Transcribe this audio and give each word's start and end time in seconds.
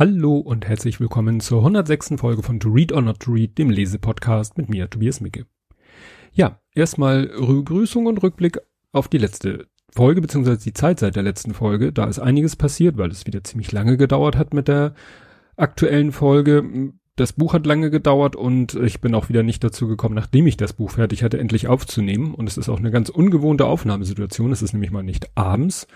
Hallo 0.00 0.38
und 0.38 0.64
herzlich 0.68 1.00
willkommen 1.00 1.40
zur 1.40 1.58
106. 1.58 2.10
Folge 2.18 2.44
von 2.44 2.60
To 2.60 2.68
Read 2.68 2.92
or 2.92 3.02
Not 3.02 3.18
to 3.18 3.32
Read, 3.32 3.58
dem 3.58 3.68
Lesepodcast 3.68 4.56
mit 4.56 4.68
mir, 4.68 4.88
Tobias 4.88 5.20
Micke. 5.20 5.46
Ja, 6.32 6.60
erstmal 6.72 7.26
Begrüßung 7.26 8.06
und 8.06 8.22
Rückblick 8.22 8.60
auf 8.92 9.08
die 9.08 9.18
letzte 9.18 9.66
Folge, 9.90 10.20
beziehungsweise 10.20 10.62
die 10.62 10.72
Zeit 10.72 11.00
seit 11.00 11.16
der 11.16 11.24
letzten 11.24 11.52
Folge. 11.52 11.92
Da 11.92 12.04
ist 12.04 12.20
einiges 12.20 12.54
passiert, 12.54 12.96
weil 12.96 13.10
es 13.10 13.26
wieder 13.26 13.42
ziemlich 13.42 13.72
lange 13.72 13.96
gedauert 13.96 14.36
hat 14.36 14.54
mit 14.54 14.68
der 14.68 14.94
aktuellen 15.56 16.12
Folge. 16.12 16.92
Das 17.16 17.32
Buch 17.32 17.52
hat 17.52 17.66
lange 17.66 17.90
gedauert 17.90 18.36
und 18.36 18.74
ich 18.76 19.00
bin 19.00 19.16
auch 19.16 19.28
wieder 19.28 19.42
nicht 19.42 19.64
dazu 19.64 19.88
gekommen, 19.88 20.14
nachdem 20.14 20.46
ich 20.46 20.56
das 20.56 20.74
Buch 20.74 20.92
fertig 20.92 21.24
hatte, 21.24 21.40
endlich 21.40 21.66
aufzunehmen. 21.66 22.36
Und 22.36 22.48
es 22.48 22.56
ist 22.56 22.68
auch 22.68 22.78
eine 22.78 22.92
ganz 22.92 23.08
ungewohnte 23.08 23.66
Aufnahmesituation. 23.66 24.52
Es 24.52 24.62
ist 24.62 24.74
nämlich 24.74 24.92
mal 24.92 25.02
nicht 25.02 25.36
abends, 25.36 25.88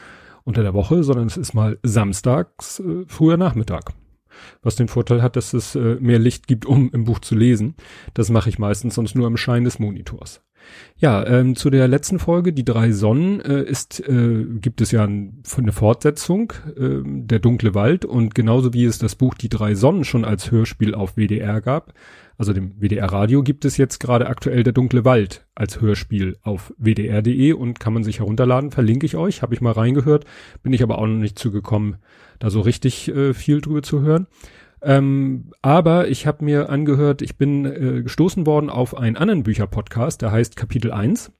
unter 0.44 0.62
der 0.62 0.74
Woche, 0.74 1.02
sondern 1.02 1.26
es 1.26 1.36
ist 1.36 1.54
mal 1.54 1.78
samstags, 1.82 2.80
äh, 2.80 3.04
früher 3.06 3.36
Nachmittag. 3.36 3.92
Was 4.62 4.76
den 4.76 4.88
Vorteil 4.88 5.22
hat, 5.22 5.36
dass 5.36 5.52
es 5.52 5.74
äh, 5.74 5.96
mehr 6.00 6.18
Licht 6.18 6.46
gibt, 6.46 6.64
um 6.64 6.90
im 6.92 7.04
Buch 7.04 7.18
zu 7.18 7.34
lesen. 7.34 7.74
Das 8.14 8.30
mache 8.30 8.48
ich 8.48 8.58
meistens 8.58 8.94
sonst 8.94 9.14
nur 9.14 9.26
im 9.26 9.36
Schein 9.36 9.64
des 9.64 9.78
Monitors. 9.78 10.40
Ja, 10.96 11.26
ähm, 11.26 11.56
zu 11.56 11.70
der 11.70 11.88
letzten 11.88 12.18
Folge, 12.18 12.52
die 12.52 12.64
drei 12.64 12.92
Sonnen, 12.92 13.40
äh, 13.40 13.62
ist, 13.62 14.00
äh, 14.08 14.44
gibt 14.60 14.80
es 14.80 14.92
ja 14.92 15.04
ein, 15.04 15.42
eine 15.56 15.72
Fortsetzung, 15.72 16.52
äh, 16.76 17.00
der 17.04 17.40
dunkle 17.40 17.74
Wald 17.74 18.04
und 18.04 18.34
genauso 18.34 18.72
wie 18.72 18.84
es 18.84 18.98
das 18.98 19.16
Buch 19.16 19.34
Die 19.34 19.48
drei 19.48 19.74
Sonnen 19.74 20.04
schon 20.04 20.24
als 20.24 20.50
Hörspiel 20.50 20.94
auf 20.94 21.16
WDR 21.16 21.60
gab, 21.60 21.92
also 22.42 22.52
dem 22.52 22.72
WDR 22.80 23.06
Radio 23.06 23.44
gibt 23.44 23.64
es 23.64 23.76
jetzt 23.76 24.00
gerade 24.00 24.26
aktuell 24.26 24.64
der 24.64 24.72
dunkle 24.72 25.04
Wald 25.04 25.46
als 25.54 25.80
Hörspiel 25.80 26.38
auf 26.42 26.74
wdr.de 26.76 27.52
und 27.52 27.78
kann 27.78 27.92
man 27.92 28.02
sich 28.02 28.18
herunterladen, 28.18 28.72
verlinke 28.72 29.06
ich 29.06 29.14
euch, 29.14 29.42
habe 29.42 29.54
ich 29.54 29.60
mal 29.60 29.70
reingehört, 29.70 30.24
bin 30.64 30.72
ich 30.72 30.82
aber 30.82 30.98
auch 30.98 31.06
noch 31.06 31.20
nicht 31.20 31.38
zugekommen, 31.38 31.98
da 32.40 32.50
so 32.50 32.60
richtig 32.60 33.06
äh, 33.14 33.32
viel 33.32 33.60
drüber 33.60 33.84
zu 33.84 34.00
hören. 34.00 34.26
Ähm, 34.82 35.52
aber 35.62 36.08
ich 36.08 36.26
habe 36.26 36.44
mir 36.44 36.68
angehört, 36.68 37.22
ich 37.22 37.36
bin 37.36 37.64
äh, 37.64 38.02
gestoßen 38.02 38.44
worden 38.44 38.70
auf 38.70 38.96
einen 38.96 39.16
anderen 39.16 39.44
Bücherpodcast, 39.44 40.20
der 40.20 40.32
heißt 40.32 40.56
Kapitel 40.56 40.90
1 40.90 41.30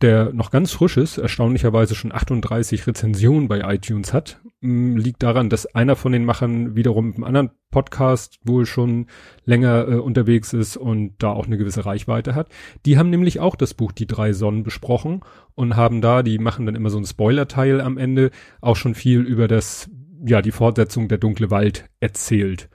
der 0.00 0.32
noch 0.32 0.50
ganz 0.50 0.72
frisch 0.72 0.96
ist, 0.96 1.18
erstaunlicherweise 1.18 1.94
schon 1.94 2.12
38 2.12 2.86
Rezensionen 2.86 3.48
bei 3.48 3.60
iTunes 3.74 4.12
hat, 4.12 4.40
liegt 4.64 5.22
daran, 5.22 5.50
dass 5.50 5.66
einer 5.74 5.94
von 5.94 6.12
den 6.12 6.24
Machern 6.24 6.74
wiederum 6.74 7.08
mit 7.08 7.16
einem 7.16 7.24
anderen 7.24 7.50
Podcast 7.70 8.38
wohl 8.44 8.64
schon 8.64 9.06
länger 9.44 9.86
äh, 9.88 9.94
unterwegs 9.96 10.52
ist 10.52 10.76
und 10.76 11.14
da 11.18 11.32
auch 11.32 11.46
eine 11.46 11.58
gewisse 11.58 11.84
Reichweite 11.84 12.34
hat. 12.34 12.48
Die 12.86 12.96
haben 12.96 13.10
nämlich 13.10 13.40
auch 13.40 13.56
das 13.56 13.74
Buch 13.74 13.92
Die 13.92 14.06
drei 14.06 14.32
Sonnen 14.32 14.62
besprochen 14.62 15.20
und 15.54 15.76
haben 15.76 16.00
da, 16.00 16.22
die 16.22 16.38
machen 16.38 16.64
dann 16.64 16.76
immer 16.76 16.90
so 16.90 16.96
einen 16.96 17.06
Spoiler-Teil 17.06 17.80
am 17.80 17.98
Ende, 17.98 18.30
auch 18.62 18.76
schon 18.76 18.94
viel 18.94 19.20
über 19.20 19.48
das, 19.48 19.90
ja, 20.24 20.40
die 20.40 20.52
Fortsetzung 20.52 21.08
der 21.08 21.18
Dunkle 21.18 21.50
Wald 21.50 21.84
erzählt 22.00 22.70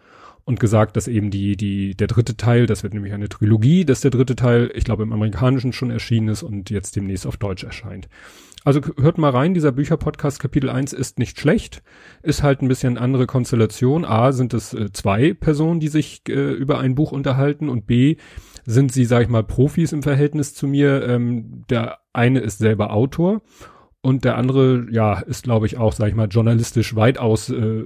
und 0.49 0.59
gesagt, 0.59 0.97
dass 0.97 1.07
eben 1.07 1.31
die, 1.31 1.55
die, 1.55 1.95
der 1.95 2.07
dritte 2.07 2.35
Teil, 2.35 2.65
das 2.65 2.83
wird 2.83 2.93
nämlich 2.93 3.13
eine 3.13 3.29
Trilogie, 3.29 3.85
dass 3.85 4.01
der 4.01 4.11
dritte 4.11 4.35
Teil, 4.35 4.71
ich 4.73 4.83
glaube, 4.83 5.03
im 5.03 5.13
Amerikanischen 5.13 5.73
schon 5.73 5.91
erschienen 5.91 6.27
ist 6.27 6.43
und 6.43 6.69
jetzt 6.69 6.95
demnächst 6.95 7.25
auf 7.25 7.37
Deutsch 7.37 7.63
erscheint. 7.63 8.09
Also 8.65 8.81
hört 8.97 9.17
mal 9.17 9.29
rein, 9.29 9.53
dieser 9.53 9.71
Bücherpodcast 9.71 10.39
Kapitel 10.39 10.69
1 10.69 10.91
ist 10.91 11.17
nicht 11.17 11.39
schlecht, 11.39 11.81
ist 12.23 12.43
halt 12.43 12.61
ein 12.61 12.67
bisschen 12.67 12.97
andere 12.97 13.25
Konstellation. 13.25 14.03
A, 14.03 14.33
sind 14.33 14.53
es 14.53 14.73
äh, 14.73 14.91
zwei 14.91 15.33
Personen, 15.33 15.79
die 15.79 15.87
sich 15.87 16.23
äh, 16.27 16.51
über 16.51 16.79
ein 16.79 16.93
Buch 16.93 17.11
unterhalten 17.11 17.69
und 17.69 17.87
B, 17.87 18.17
sind 18.65 18.91
sie, 18.91 19.05
sag 19.05 19.23
ich 19.23 19.29
mal, 19.29 19.43
Profis 19.43 19.93
im 19.93 20.03
Verhältnis 20.03 20.53
zu 20.53 20.67
mir. 20.67 21.07
Ähm, 21.07 21.63
der 21.69 21.99
eine 22.11 22.39
ist 22.39 22.57
selber 22.59 22.91
Autor 22.91 23.41
und 24.01 24.23
der 24.23 24.37
andere, 24.37 24.87
ja, 24.91 25.19
ist, 25.19 25.43
glaube 25.43 25.65
ich, 25.65 25.77
auch, 25.77 25.91
sag 25.91 26.07
ich 26.07 26.15
mal, 26.15 26.27
journalistisch 26.27 26.95
weitaus 26.95 27.49
äh, 27.49 27.85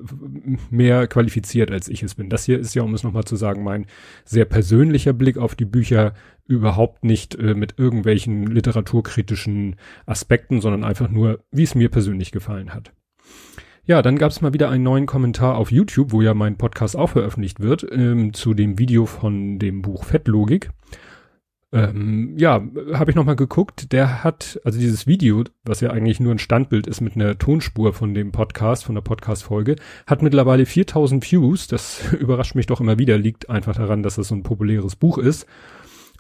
mehr 0.70 1.08
qualifiziert, 1.08 1.72
als 1.72 1.88
ich 1.88 2.04
es 2.04 2.14
bin. 2.14 2.30
Das 2.30 2.46
hier 2.46 2.60
ist 2.60 2.76
ja, 2.76 2.84
um 2.84 2.94
es 2.94 3.04
nochmal 3.04 3.24
zu 3.24 3.36
sagen, 3.36 3.64
mein 3.64 3.88
sehr 4.24 4.46
persönlicher 4.46 5.14
Blick 5.14 5.38
auf 5.38 5.56
die 5.56 5.66
Bücher, 5.66 6.14
überhaupt 6.46 7.04
nicht 7.04 7.36
äh, 7.36 7.54
mit 7.54 7.76
irgendwelchen 7.78 8.48
literaturkritischen 8.48 9.78
Aspekten, 10.06 10.62
sondern 10.62 10.84
einfach 10.84 11.10
nur, 11.10 11.44
wie 11.52 11.64
es 11.64 11.76
mir 11.76 11.90
persönlich 11.90 12.32
gefallen 12.32 12.74
hat. 12.74 12.92
Ja, 13.86 14.02
dann 14.02 14.18
gab 14.18 14.32
es 14.32 14.42
mal 14.42 14.54
wieder 14.54 14.70
einen 14.70 14.84
neuen 14.84 15.06
Kommentar 15.06 15.58
auf 15.58 15.72
YouTube, 15.72 16.12
wo 16.14 16.22
ja 16.22 16.34
mein 16.34 16.58
Podcast 16.58 16.96
auch 16.96 17.10
veröffentlicht 17.10 17.60
wird, 17.60 17.86
ähm, 17.92 18.34
zu 18.34 18.54
dem 18.54 18.80
Video 18.80 19.06
von 19.06 19.60
dem 19.60 19.82
Buch 19.82 20.06
Fettlogik. 20.06 20.70
Ähm, 21.74 22.36
ja, 22.38 22.62
habe 22.94 23.10
ich 23.10 23.16
nochmal 23.16 23.36
geguckt. 23.36 23.92
Der 23.92 24.24
hat, 24.24 24.62
also 24.64 24.80
dieses 24.80 25.08
Video, 25.08 25.44
was 25.66 25.82
ja 25.82 25.90
eigentlich 25.90 26.20
nur 26.20 26.32
ein 26.32 26.40
Standbild 26.40 26.86
ist 26.86 27.02
mit 27.02 27.16
einer 27.16 27.38
Tonspur 27.38 27.94
von 27.94 28.14
dem 28.14 28.32
Podcast, 28.32 28.86
von 28.86 28.94
der 28.94 29.02
Podcast-Folge, 29.02 29.76
hat 30.06 30.22
mittlerweile 30.22 30.68
4000 30.68 31.30
Views. 31.30 31.68
Das 31.68 32.14
überrascht 32.20 32.54
mich 32.54 32.68
doch 32.68 32.80
immer 32.80 33.00
wieder. 33.00 33.18
Liegt 33.18 33.50
einfach 33.50 33.76
daran, 33.76 34.04
dass 34.04 34.20
es 34.20 34.28
so 34.28 34.36
ein 34.36 34.44
populäres 34.44 34.96
Buch 34.96 35.18
ist. 35.18 35.48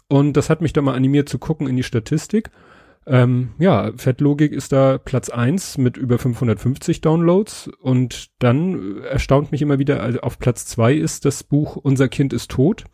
Und 0.07 0.33
das 0.37 0.49
hat 0.49 0.61
mich 0.61 0.73
dann 0.73 0.85
mal 0.85 0.95
animiert 0.95 1.29
zu 1.29 1.39
gucken 1.39 1.67
in 1.67 1.75
die 1.75 1.83
Statistik. 1.83 2.51
Ähm, 3.05 3.49
ja, 3.59 3.91
Fettlogik 3.97 4.53
ist 4.53 4.71
da 4.71 4.97
Platz 4.97 5.29
eins 5.29 5.77
mit 5.77 5.97
über 5.97 6.17
550 6.17 7.01
Downloads 7.01 7.69
und 7.81 8.29
dann 8.39 9.01
erstaunt 9.03 9.51
mich 9.51 9.61
immer 9.61 9.77
wieder, 9.77 10.01
also 10.01 10.21
auf 10.21 10.39
Platz 10.39 10.65
zwei 10.65 10.93
ist 10.93 11.25
das 11.25 11.43
Buch 11.43 11.75
Unser 11.75 12.07
Kind 12.07 12.31
ist 12.31 12.49
tot. 12.49 12.85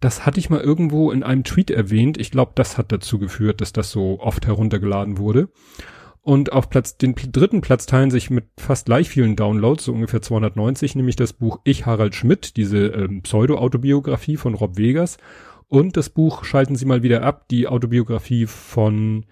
Das 0.00 0.26
hatte 0.26 0.40
ich 0.40 0.50
mal 0.50 0.60
irgendwo 0.60 1.12
in 1.12 1.22
einem 1.22 1.44
Tweet 1.44 1.70
erwähnt. 1.70 2.18
Ich 2.18 2.30
glaube, 2.30 2.52
das 2.54 2.76
hat 2.76 2.90
dazu 2.90 3.18
geführt, 3.18 3.60
dass 3.60 3.72
das 3.72 3.90
so 3.90 4.18
oft 4.20 4.46
heruntergeladen 4.46 5.18
wurde. 5.18 5.48
Und 6.22 6.52
auf 6.52 6.70
Platz, 6.70 6.96
den 6.96 7.14
dritten 7.16 7.60
Platz 7.60 7.84
teilen 7.86 8.10
sich 8.10 8.30
mit 8.30 8.46
fast 8.56 8.86
gleich 8.86 9.08
vielen 9.08 9.36
Downloads, 9.36 9.84
so 9.84 9.92
ungefähr 9.92 10.22
290, 10.22 10.94
nämlich 10.94 11.16
das 11.16 11.32
Buch 11.32 11.60
Ich 11.64 11.84
Harald 11.84 12.14
Schmidt, 12.14 12.56
diese 12.56 12.86
ähm, 12.86 13.22
Pseudo-Autobiografie 13.22 14.36
von 14.36 14.54
Rob 14.54 14.76
Vegas. 14.78 15.18
Und 15.72 15.96
das 15.96 16.10
Buch 16.10 16.44
Schalten 16.44 16.76
Sie 16.76 16.84
mal 16.84 17.02
wieder 17.02 17.22
ab, 17.22 17.48
die 17.48 17.66
Autobiografie 17.66 18.46
von 18.46 19.24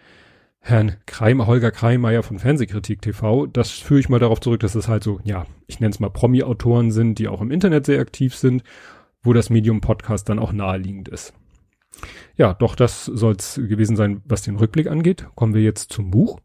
Herrn 0.59 0.97
Kreim, 1.06 1.47
Holger 1.47 1.71
Kreimeier 1.71 2.23
von 2.23 2.39
Fernsehkritik 2.39 3.01
TV. 3.01 3.47
Das 3.47 3.71
führe 3.71 4.01
ich 4.01 4.09
mal 4.09 4.19
darauf 4.19 4.41
zurück, 4.41 4.61
dass 4.61 4.75
es 4.75 4.89
halt 4.89 5.05
so, 5.05 5.21
ja, 5.25 5.47
ich 5.67 5.81
nenne 5.81 5.91
es 5.93 6.01
mal 6.01 6.11
Promi-Autoren 6.11 6.91
sind, 6.91 7.19
die 7.19 7.28
auch 7.28 7.41
im 7.41 7.51
Internet 7.51 7.87
sehr 7.87 8.01
aktiv 8.01 8.34
sind 8.34 8.62
wo 9.23 9.33
das 9.33 9.51
Medium 9.51 9.81
Podcast 9.81 10.28
dann 10.28 10.39
auch 10.39 10.53
naheliegend 10.53 11.09
ist. 11.09 11.34
Ja, 12.37 12.55
doch 12.55 12.75
das 12.75 13.05
soll 13.05 13.34
es 13.34 13.57
gewesen 13.57 13.97
sein, 13.97 14.22
was 14.25 14.43
den 14.43 14.57
Rückblick 14.57 14.87
angeht. 14.87 15.27
Kommen 15.34 15.55
wir 15.55 15.62
jetzt 15.62 15.93
zum 15.93 16.11
Buch. 16.11 16.41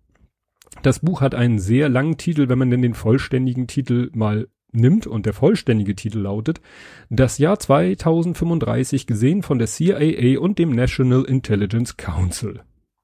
Das 0.81 0.99
Buch 0.99 1.21
hat 1.21 1.35
einen 1.35 1.59
sehr 1.59 1.87
langen 1.87 2.17
Titel, 2.17 2.49
wenn 2.49 2.59
man 2.59 2.69
denn 2.69 2.81
den 2.81 2.93
vollständigen 2.93 3.67
Titel 3.67 4.09
mal 4.13 4.49
nimmt 4.75 5.07
und 5.07 5.25
der 5.25 5.33
vollständige 5.33 5.95
Titel 5.95 6.19
lautet 6.19 6.61
Das 7.09 7.37
Jahr 7.37 7.59
2035 7.59 9.07
gesehen 9.07 9.43
von 9.43 9.57
der 9.57 9.67
CIA 9.67 10.39
und 10.39 10.59
dem 10.59 10.71
National 10.71 11.23
Intelligence 11.23 11.97
Council. 11.97 12.61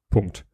Punkt. 0.09 0.45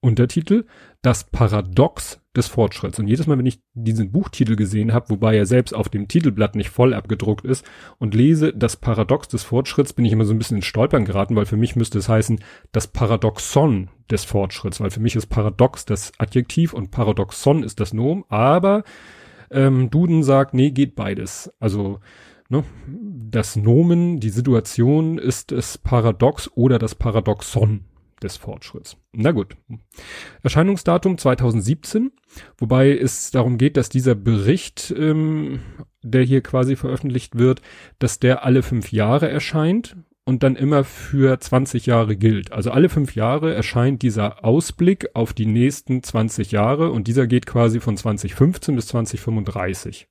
Untertitel 0.00 0.66
Das 1.02 1.24
Paradox 1.24 2.20
des 2.36 2.48
Fortschritts. 2.48 2.98
Und 2.98 3.08
jedes 3.08 3.26
Mal, 3.26 3.38
wenn 3.38 3.46
ich 3.46 3.60
diesen 3.72 4.12
Buchtitel 4.12 4.56
gesehen 4.56 4.92
habe, 4.92 5.10
wobei 5.10 5.36
er 5.36 5.46
selbst 5.46 5.74
auf 5.74 5.88
dem 5.88 6.06
Titelblatt 6.06 6.54
nicht 6.54 6.70
voll 6.70 6.94
abgedruckt 6.94 7.44
ist, 7.44 7.64
und 7.98 8.14
lese 8.14 8.52
das 8.52 8.76
Paradox 8.76 9.28
des 9.28 9.42
Fortschritts, 9.42 9.94
bin 9.94 10.04
ich 10.04 10.12
immer 10.12 10.24
so 10.24 10.34
ein 10.34 10.38
bisschen 10.38 10.58
in 10.58 10.62
Stolpern 10.62 11.04
geraten, 11.04 11.34
weil 11.34 11.46
für 11.46 11.56
mich 11.56 11.76
müsste 11.76 11.98
es 11.98 12.08
heißen, 12.08 12.40
das 12.72 12.88
Paradoxon 12.88 13.88
des 14.10 14.24
Fortschritts, 14.24 14.80
weil 14.80 14.90
für 14.90 15.00
mich 15.00 15.16
ist 15.16 15.26
Paradox 15.26 15.86
das 15.86 16.12
Adjektiv 16.18 16.72
und 16.72 16.90
Paradoxon 16.90 17.62
ist 17.62 17.80
das 17.80 17.92
Nomen, 17.92 18.24
aber 18.28 18.84
ähm, 19.50 19.90
Duden 19.90 20.22
sagt, 20.22 20.54
nee, 20.54 20.70
geht 20.70 20.94
beides. 20.94 21.52
Also 21.60 22.00
ne, 22.48 22.64
das 22.86 23.56
Nomen, 23.56 24.20
die 24.20 24.30
Situation 24.30 25.18
ist 25.18 25.52
das 25.52 25.78
Paradox 25.78 26.50
oder 26.54 26.78
das 26.78 26.94
Paradoxon 26.94 27.84
des 28.22 28.36
Fortschritts. 28.36 28.96
Na 29.12 29.32
gut. 29.32 29.56
Erscheinungsdatum 30.42 31.18
2017, 31.18 32.12
wobei 32.56 32.96
es 32.96 33.30
darum 33.30 33.58
geht, 33.58 33.76
dass 33.76 33.88
dieser 33.88 34.14
Bericht, 34.14 34.94
ähm, 34.96 35.60
der 36.02 36.22
hier 36.22 36.40
quasi 36.40 36.76
veröffentlicht 36.76 37.36
wird, 37.36 37.60
dass 37.98 38.18
der 38.18 38.44
alle 38.44 38.62
fünf 38.62 38.92
Jahre 38.92 39.28
erscheint 39.28 39.96
und 40.26 40.42
dann 40.42 40.56
immer 40.56 40.84
für 40.84 41.38
20 41.38 41.86
Jahre 41.86 42.16
gilt. 42.16 42.52
Also 42.52 42.72
alle 42.72 42.88
fünf 42.88 43.14
Jahre 43.14 43.54
erscheint 43.54 44.02
dieser 44.02 44.44
Ausblick 44.44 45.08
auf 45.14 45.32
die 45.32 45.46
nächsten 45.46 46.02
20 46.02 46.50
Jahre 46.50 46.90
und 46.90 47.06
dieser 47.06 47.28
geht 47.28 47.46
quasi 47.46 47.78
von 47.78 47.96
2015 47.96 48.74
bis 48.74 48.88
2035. 48.88 50.08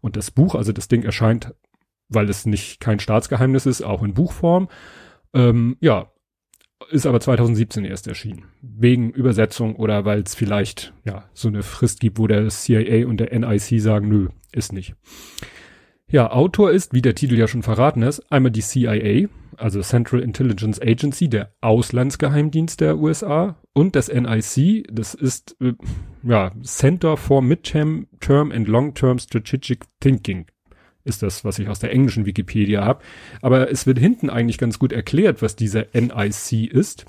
Und 0.00 0.16
das 0.16 0.30
Buch, 0.30 0.54
also 0.54 0.72
das 0.72 0.88
Ding 0.88 1.02
erscheint, 1.02 1.54
weil 2.08 2.30
es 2.30 2.46
nicht 2.46 2.80
kein 2.80 3.00
Staatsgeheimnis 3.00 3.66
ist, 3.66 3.82
auch 3.82 4.02
in 4.02 4.14
Buchform. 4.14 4.68
Ähm, 5.34 5.76
ja, 5.80 6.10
ist 6.88 7.04
aber 7.04 7.20
2017 7.20 7.84
erst 7.84 8.08
erschienen. 8.08 8.46
Wegen 8.62 9.10
Übersetzung 9.10 9.76
oder 9.76 10.06
weil 10.06 10.22
es 10.22 10.34
vielleicht 10.34 10.94
ja 11.04 11.28
so 11.34 11.48
eine 11.48 11.62
Frist 11.62 12.00
gibt, 12.00 12.18
wo 12.18 12.26
der 12.26 12.48
CIA 12.48 13.06
und 13.06 13.18
der 13.18 13.38
NIC 13.38 13.78
sagen, 13.78 14.08
nö, 14.08 14.28
ist 14.52 14.72
nicht. 14.72 14.94
Ja, 16.12 16.32
Autor 16.32 16.72
ist, 16.72 16.92
wie 16.92 17.02
der 17.02 17.14
Titel 17.14 17.38
ja 17.38 17.46
schon 17.46 17.62
verraten 17.62 18.02
ist, 18.02 18.32
einmal 18.32 18.50
die 18.50 18.62
CIA, 18.62 19.28
also 19.56 19.80
Central 19.80 20.20
Intelligence 20.20 20.82
Agency, 20.82 21.28
der 21.28 21.52
Auslandsgeheimdienst 21.60 22.80
der 22.80 22.98
USA 22.98 23.54
und 23.74 23.94
das 23.94 24.08
NIC, 24.08 24.88
das 24.90 25.14
ist 25.14 25.56
ja 26.24 26.50
Center 26.64 27.16
for 27.16 27.42
Midterm 27.42 28.08
Term 28.18 28.50
and 28.50 28.66
Long-Term 28.66 29.20
Strategic 29.20 29.84
Thinking. 30.00 30.46
ist 31.04 31.22
das, 31.22 31.44
was 31.44 31.60
ich 31.60 31.68
aus 31.68 31.78
der 31.78 31.92
englischen 31.92 32.26
Wikipedia 32.26 32.84
habe. 32.84 33.04
Aber 33.40 33.70
es 33.70 33.86
wird 33.86 34.00
hinten 34.00 34.30
eigentlich 34.30 34.58
ganz 34.58 34.80
gut 34.80 34.92
erklärt, 34.92 35.42
was 35.42 35.54
dieser 35.54 35.86
NIC 35.94 36.72
ist. 36.72 37.06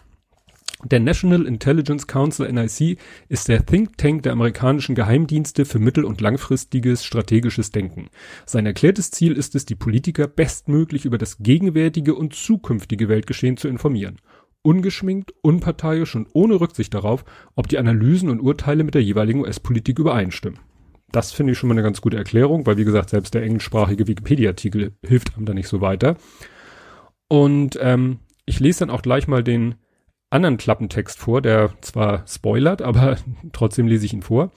Der 0.84 1.00
National 1.00 1.46
Intelligence 1.46 2.08
Council 2.08 2.52
NIC 2.52 2.98
ist 3.30 3.48
der 3.48 3.66
Think 3.66 3.98
Tank 3.98 4.24
der 4.24 4.32
amerikanischen 4.32 4.96
Geheimdienste 4.96 5.66
für 5.66 5.78
mittel- 5.78 6.06
und 6.06 6.22
langfristiges 6.22 7.06
strategisches 7.06 7.72
Denken. 7.72 8.10
Sein 8.48 8.66
erklärtes 8.66 9.12
Ziel 9.12 9.34
ist 9.34 9.54
es, 9.54 9.66
die 9.66 9.76
Politiker 9.76 10.28
bestmöglich 10.28 11.06
über 11.06 11.20
das 11.20 11.38
gegenwärtige 11.38 12.16
und 12.16 12.34
zukünftige 12.34 13.10
Weltgeschehen 13.10 13.58
zu 13.58 13.68
informieren. 13.68 14.18
Ungeschminkt, 14.64 15.34
unparteiisch 15.42 16.16
und 16.16 16.30
ohne 16.34 16.60
Rücksicht 16.60 16.94
darauf, 16.94 17.26
ob 17.56 17.68
die 17.68 17.78
Analysen 17.78 18.30
und 18.30 18.42
Urteile 18.42 18.84
mit 18.84 18.96
der 18.96 19.04
jeweiligen 19.04 19.42
US-Politik 19.42 20.00
übereinstimmen. 20.00 20.60
Das 21.12 21.32
finde 21.32 21.54
ich 21.54 21.60
schon 21.60 21.68
mal 21.68 21.76
eine 21.76 21.84
ganz 21.84 22.02
gute 22.02 22.18
Erklärung, 22.18 22.66
weil 22.66 22.78
wie 22.78 22.86
gesagt, 22.86 23.10
selbst 23.12 23.34
der 23.34 23.44
englischsprachige 23.44 24.08
Wikipedia-Artikel 24.08 24.94
hilft 25.06 25.36
einem 25.36 25.46
da 25.46 25.54
nicht 25.54 25.68
so 25.68 25.82
weiter. 25.82 26.16
Und 27.28 27.78
ähm, 27.82 28.20
ich 28.46 28.60
lese 28.60 28.80
dann 28.80 28.90
auch 28.90 29.02
gleich 29.02 29.28
mal 29.28 29.44
den 29.44 29.76
anderen 30.32 30.58
Klappentext 30.58 31.20
vor, 31.20 31.42
der 31.42 31.74
zwar 31.82 32.26
spoilert, 32.28 32.82
aber 32.82 33.18
trotzdem 33.54 33.88
lese 33.88 34.06
ich 34.06 34.14
ihn 34.14 34.22
vor. 34.22 34.52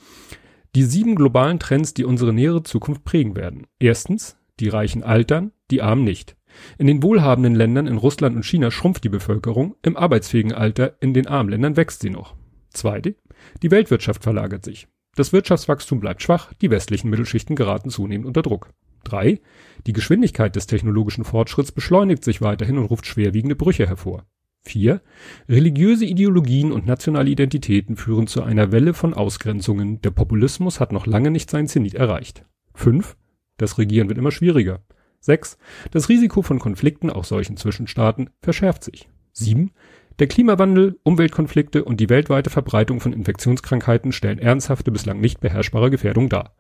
Die 0.75 0.83
sieben 0.83 1.15
globalen 1.15 1.61
Trends, 1.61 1.95
die 1.95 2.05
unsere 2.05 2.33
nähere 2.33 2.63
Zukunft 2.63 3.05
prägen 3.05 3.37
werden. 3.37 3.67
Erstens, 3.79 4.37
die 4.59 4.69
Reichen 4.69 5.03
altern, 5.03 5.53
die 5.71 5.83
Armen 5.83 6.05
nicht. 6.05 6.37
In 6.79 6.87
den 6.87 7.03
wohlhabenden 7.03 7.55
Ländern 7.55 7.87
in 7.87 7.97
Russland 7.97 8.37
und 8.37 8.45
China 8.45 8.71
schrumpft 8.71 9.05
die 9.05 9.09
Bevölkerung, 9.09 9.77
im 9.83 9.97
arbeitsfähigen 9.97 10.53
Alter 10.53 10.97
in 11.01 11.15
den 11.15 11.27
armen 11.27 11.51
Ländern 11.51 11.77
wächst 11.77 12.01
sie 12.01 12.11
noch. 12.11 12.35
Zweite, 12.71 13.17
die 13.63 13.71
Weltwirtschaft 13.71 14.23
verlagert 14.23 14.65
sich. 14.65 14.89
Das 15.17 15.33
Wirtschaftswachstum 15.33 16.01
bleibt 16.01 16.23
schwach, 16.23 16.53
die 16.55 16.71
westlichen 16.71 17.11
Mittelschichten 17.11 17.55
geraten 17.55 17.91
zunehmend 17.91 18.27
unter 18.27 18.43
Druck. 18.43 18.71
Drei, 19.05 19.41
die 19.87 19.93
Geschwindigkeit 19.93 20.57
des 20.57 20.67
technologischen 20.67 21.25
Fortschritts 21.25 21.73
beschleunigt 21.73 22.25
sich 22.25 22.41
weiterhin 22.41 22.79
und 22.79 22.87
ruft 22.87 23.07
schwerwiegende 23.07 23.55
Brüche 23.55 23.87
hervor. 23.87 24.25
4. 24.65 25.01
Religiöse 25.49 26.05
Ideologien 26.05 26.73
und 26.73 26.87
nationale 26.87 27.31
Identitäten 27.31 27.97
führen 27.97 28.27
zu 28.27 28.43
einer 28.43 28.73
Welle 28.73 28.95
von 28.95 29.15
Ausgrenzungen. 29.15 30.01
Der 30.01 30.11
Populismus 30.11 30.81
hat 30.81 30.93
noch 30.93 31.07
lange 31.07 31.31
nicht 31.31 31.51
sein 31.51 31.69
Zenit 31.69 31.95
erreicht. 31.95 32.45
5. 32.75 33.17
Das 33.57 33.79
Regieren 33.79 34.09
wird 34.09 34.19
immer 34.19 34.33
schwieriger. 34.33 34.83
6. 35.21 35.59
Das 35.91 36.09
Risiko 36.09 36.43
von 36.43 36.59
Konflikten, 36.59 37.11
auch 37.11 37.25
solchen 37.25 37.57
Zwischenstaaten, 37.57 38.31
verschärft 38.41 38.85
sich. 38.85 39.09
7. 39.33 39.71
Der 40.19 40.29
Klimawandel, 40.29 40.99
Umweltkonflikte 41.03 41.85
und 41.85 41.99
die 41.99 42.09
weltweite 42.09 42.51
Verbreitung 42.51 43.01
von 43.01 43.13
Infektionskrankheiten 43.13 44.13
stellen 44.13 44.39
ernsthafte, 44.39 44.93
bislang 44.93 45.21
nicht 45.21 45.41
beherrschbare 45.41 45.91
Gefährdung 45.91 46.29
dar. 46.29 46.55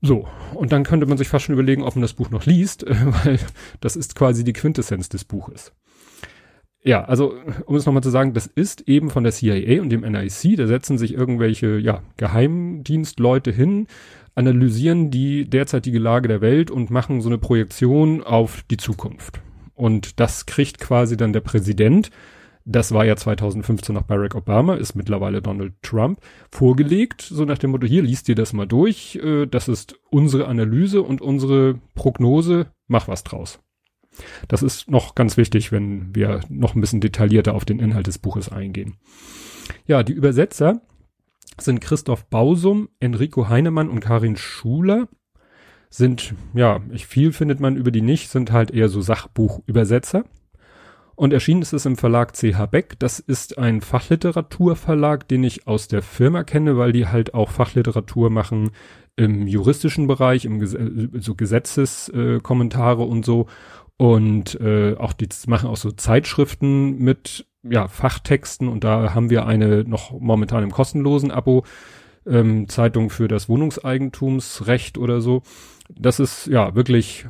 So, 0.00 0.28
und 0.54 0.72
dann 0.72 0.84
könnte 0.84 1.06
man 1.06 1.18
sich 1.18 1.28
fast 1.28 1.46
schon 1.46 1.54
überlegen, 1.54 1.82
ob 1.82 1.94
man 1.94 2.02
das 2.02 2.14
Buch 2.14 2.30
noch 2.30 2.46
liest, 2.46 2.84
weil 3.24 3.38
das 3.80 3.96
ist 3.96 4.14
quasi 4.14 4.44
die 4.44 4.52
Quintessenz 4.52 5.08
des 5.08 5.24
Buches. 5.24 5.72
Ja, 6.86 7.02
also 7.04 7.34
um 7.64 7.76
es 7.76 7.86
nochmal 7.86 8.02
zu 8.02 8.10
sagen, 8.10 8.34
das 8.34 8.46
ist 8.46 8.82
eben 8.82 9.08
von 9.08 9.24
der 9.24 9.32
CIA 9.32 9.80
und 9.80 9.88
dem 9.88 10.02
NIC, 10.02 10.56
da 10.58 10.66
setzen 10.66 10.98
sich 10.98 11.14
irgendwelche 11.14 11.78
ja, 11.78 12.02
Geheimdienstleute 12.18 13.50
hin, 13.50 13.86
analysieren 14.34 15.10
die 15.10 15.48
derzeitige 15.48 15.98
Lage 15.98 16.28
der 16.28 16.42
Welt 16.42 16.70
und 16.70 16.90
machen 16.90 17.22
so 17.22 17.30
eine 17.30 17.38
Projektion 17.38 18.22
auf 18.22 18.64
die 18.70 18.76
Zukunft. 18.76 19.40
Und 19.74 20.20
das 20.20 20.44
kriegt 20.44 20.78
quasi 20.78 21.16
dann 21.16 21.32
der 21.32 21.40
Präsident, 21.40 22.10
das 22.66 22.92
war 22.92 23.06
ja 23.06 23.16
2015 23.16 23.94
noch 23.94 24.02
Barack 24.02 24.34
Obama, 24.34 24.74
ist 24.74 24.94
mittlerweile 24.94 25.40
Donald 25.40 25.72
Trump, 25.80 26.18
vorgelegt, 26.50 27.22
so 27.22 27.46
nach 27.46 27.58
dem 27.58 27.70
Motto, 27.70 27.86
hier 27.86 28.02
liest 28.02 28.28
dir 28.28 28.34
das 28.34 28.52
mal 28.52 28.66
durch, 28.66 29.16
äh, 29.16 29.46
das 29.46 29.68
ist 29.68 29.98
unsere 30.10 30.48
Analyse 30.48 31.00
und 31.00 31.22
unsere 31.22 31.78
Prognose, 31.94 32.66
mach 32.88 33.08
was 33.08 33.24
draus. 33.24 33.63
Das 34.48 34.62
ist 34.62 34.90
noch 34.90 35.14
ganz 35.14 35.36
wichtig, 35.36 35.72
wenn 35.72 36.14
wir 36.14 36.40
noch 36.48 36.74
ein 36.74 36.80
bisschen 36.80 37.00
detaillierter 37.00 37.54
auf 37.54 37.64
den 37.64 37.78
Inhalt 37.78 38.06
des 38.06 38.18
Buches 38.18 38.50
eingehen. 38.50 38.96
Ja, 39.86 40.02
die 40.02 40.12
Übersetzer 40.12 40.80
sind 41.58 41.80
Christoph 41.80 42.26
Bausum, 42.26 42.88
Enrico 43.00 43.48
Heinemann 43.48 43.88
und 43.88 44.00
Karin 44.00 44.36
Schuler. 44.36 45.08
Sind, 45.90 46.34
ja, 46.54 46.80
viel 46.96 47.32
findet 47.32 47.60
man 47.60 47.76
über 47.76 47.92
die 47.92 48.02
nicht, 48.02 48.28
sind 48.28 48.50
halt 48.50 48.72
eher 48.72 48.88
so 48.88 49.00
Sachbuchübersetzer. 49.00 50.24
Und 51.16 51.32
erschienen 51.32 51.62
ist 51.62 51.72
es 51.72 51.86
im 51.86 51.96
Verlag 51.96 52.34
CH 52.34 52.66
Beck. 52.66 52.98
Das 52.98 53.20
ist 53.20 53.56
ein 53.58 53.80
Fachliteraturverlag, 53.80 55.28
den 55.28 55.44
ich 55.44 55.68
aus 55.68 55.86
der 55.86 56.02
Firma 56.02 56.42
kenne, 56.42 56.76
weil 56.76 56.92
die 56.92 57.06
halt 57.06 57.34
auch 57.34 57.50
Fachliteratur 57.50 58.30
machen 58.30 58.72
im 59.14 59.46
juristischen 59.46 60.08
Bereich, 60.08 60.44
im 60.44 60.64
so 61.20 61.36
Gesetzeskommentare 61.36 63.02
äh, 63.02 63.06
und 63.06 63.24
so. 63.24 63.46
Und 63.96 64.60
äh, 64.60 64.96
auch 64.96 65.12
die 65.12 65.28
machen 65.46 65.68
auch 65.68 65.76
so 65.76 65.92
Zeitschriften 65.92 66.98
mit 66.98 67.46
ja, 67.62 67.88
Fachtexten 67.88 68.68
und 68.68 68.84
da 68.84 69.14
haben 69.14 69.30
wir 69.30 69.46
eine 69.46 69.84
noch 69.84 70.18
momentan 70.18 70.62
im 70.62 70.72
kostenlosen 70.72 71.30
Abo 71.30 71.64
ähm, 72.26 72.68
Zeitung 72.68 73.10
für 73.10 73.28
das 73.28 73.48
Wohnungseigentumsrecht 73.48 74.98
oder 74.98 75.20
so. 75.20 75.42
Das 75.88 76.20
ist 76.20 76.46
ja 76.46 76.74
wirklich 76.74 77.26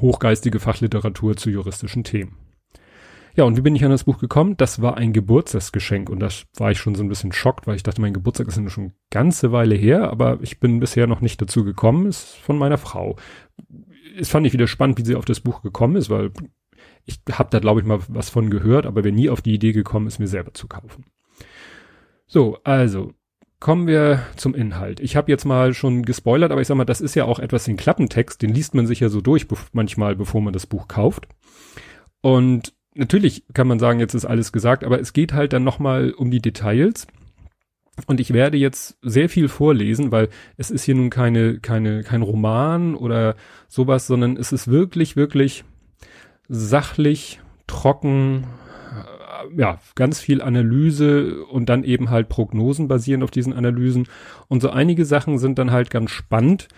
hochgeistige 0.00 0.58
Fachliteratur 0.58 1.36
zu 1.36 1.50
juristischen 1.50 2.04
Themen. 2.04 2.36
Ja, 3.36 3.44
und 3.44 3.58
wie 3.58 3.60
bin 3.60 3.76
ich 3.76 3.84
an 3.84 3.90
das 3.90 4.04
Buch 4.04 4.16
gekommen? 4.16 4.56
Das 4.56 4.80
war 4.80 4.96
ein 4.96 5.12
Geburtstagsgeschenk 5.12 6.08
und 6.08 6.20
das 6.20 6.46
war 6.56 6.70
ich 6.70 6.78
schon 6.78 6.94
so 6.94 7.04
ein 7.04 7.08
bisschen 7.10 7.32
schockt, 7.32 7.66
weil 7.66 7.76
ich 7.76 7.82
dachte, 7.82 8.00
mein 8.00 8.14
Geburtstag 8.14 8.48
ist 8.48 8.56
ja 8.56 8.68
schon 8.70 8.84
eine 8.84 8.94
ganze 9.10 9.52
Weile 9.52 9.74
her, 9.74 10.10
aber 10.10 10.38
ich 10.40 10.58
bin 10.58 10.80
bisher 10.80 11.06
noch 11.06 11.20
nicht 11.20 11.42
dazu 11.42 11.62
gekommen, 11.62 12.06
ist 12.06 12.36
von 12.36 12.56
meiner 12.56 12.78
Frau 12.78 13.16
es 14.18 14.28
fand 14.28 14.46
ich 14.46 14.52
wieder 14.52 14.66
spannend, 14.66 14.98
wie 14.98 15.04
sie 15.04 15.14
auf 15.14 15.24
das 15.24 15.40
Buch 15.40 15.62
gekommen 15.62 15.96
ist, 15.96 16.10
weil 16.10 16.32
ich 17.04 17.20
habe 17.30 17.50
da, 17.50 17.58
glaube 17.58 17.80
ich, 17.80 17.86
mal 17.86 18.00
was 18.08 18.30
von 18.30 18.50
gehört, 18.50 18.86
aber 18.86 19.04
wäre 19.04 19.14
nie 19.14 19.30
auf 19.30 19.42
die 19.42 19.54
Idee 19.54 19.72
gekommen, 19.72 20.06
es 20.06 20.18
mir 20.18 20.26
selber 20.26 20.54
zu 20.54 20.66
kaufen. 20.66 21.04
So, 22.26 22.58
also 22.64 23.12
kommen 23.60 23.86
wir 23.86 24.22
zum 24.36 24.54
Inhalt. 24.54 25.00
Ich 25.00 25.16
habe 25.16 25.30
jetzt 25.30 25.44
mal 25.44 25.72
schon 25.72 26.04
gespoilert, 26.04 26.52
aber 26.52 26.60
ich 26.60 26.66
sag 26.66 26.76
mal, 26.76 26.84
das 26.84 27.00
ist 27.00 27.14
ja 27.14 27.24
auch 27.24 27.38
etwas 27.38 27.64
den 27.64 27.76
Klappentext, 27.76 28.42
den 28.42 28.52
liest 28.52 28.74
man 28.74 28.86
sich 28.86 29.00
ja 29.00 29.08
so 29.08 29.20
durch 29.20 29.48
be 29.48 29.56
manchmal, 29.72 30.16
bevor 30.16 30.40
man 30.40 30.52
das 30.52 30.66
Buch 30.66 30.88
kauft. 30.88 31.28
Und 32.20 32.74
natürlich 32.94 33.44
kann 33.54 33.68
man 33.68 33.78
sagen, 33.78 34.00
jetzt 34.00 34.14
ist 34.14 34.24
alles 34.24 34.52
gesagt, 34.52 34.84
aber 34.84 35.00
es 35.00 35.12
geht 35.12 35.32
halt 35.32 35.52
dann 35.52 35.64
nochmal 35.64 36.10
um 36.12 36.30
die 36.30 36.42
Details. 36.42 37.06
Und 38.06 38.20
ich 38.20 38.32
werde 38.32 38.58
jetzt 38.58 38.98
sehr 39.02 39.28
viel 39.28 39.48
vorlesen, 39.48 40.12
weil 40.12 40.28
es 40.56 40.70
ist 40.70 40.84
hier 40.84 40.94
nun 40.94 41.10
keine, 41.10 41.58
keine, 41.60 42.02
kein 42.02 42.22
Roman 42.22 42.94
oder 42.94 43.36
sowas, 43.68 44.06
sondern 44.06 44.36
es 44.36 44.52
ist 44.52 44.68
wirklich, 44.68 45.16
wirklich 45.16 45.64
sachlich, 46.48 47.40
trocken, 47.66 48.46
äh, 48.92 49.60
ja, 49.60 49.80
ganz 49.94 50.20
viel 50.20 50.42
Analyse 50.42 51.44
und 51.44 51.68
dann 51.68 51.84
eben 51.84 52.10
halt 52.10 52.28
Prognosen 52.28 52.86
basierend 52.86 53.24
auf 53.24 53.30
diesen 53.30 53.54
Analysen. 53.54 54.06
Und 54.48 54.60
so 54.60 54.70
einige 54.70 55.04
Sachen 55.04 55.38
sind 55.38 55.58
dann 55.58 55.70
halt 55.70 55.90
ganz 55.90 56.10
spannend, 56.10 56.68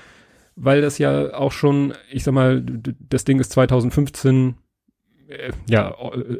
weil 0.54 0.80
das 0.80 0.98
ja 0.98 1.34
auch 1.34 1.52
schon, 1.52 1.94
ich 2.10 2.22
sag 2.22 2.32
mal, 2.32 2.64
das 3.10 3.25
Ding 3.25 3.40
ist 3.40 3.52
2015 3.52 4.50
äh, 4.50 4.67
ja, 5.68 5.94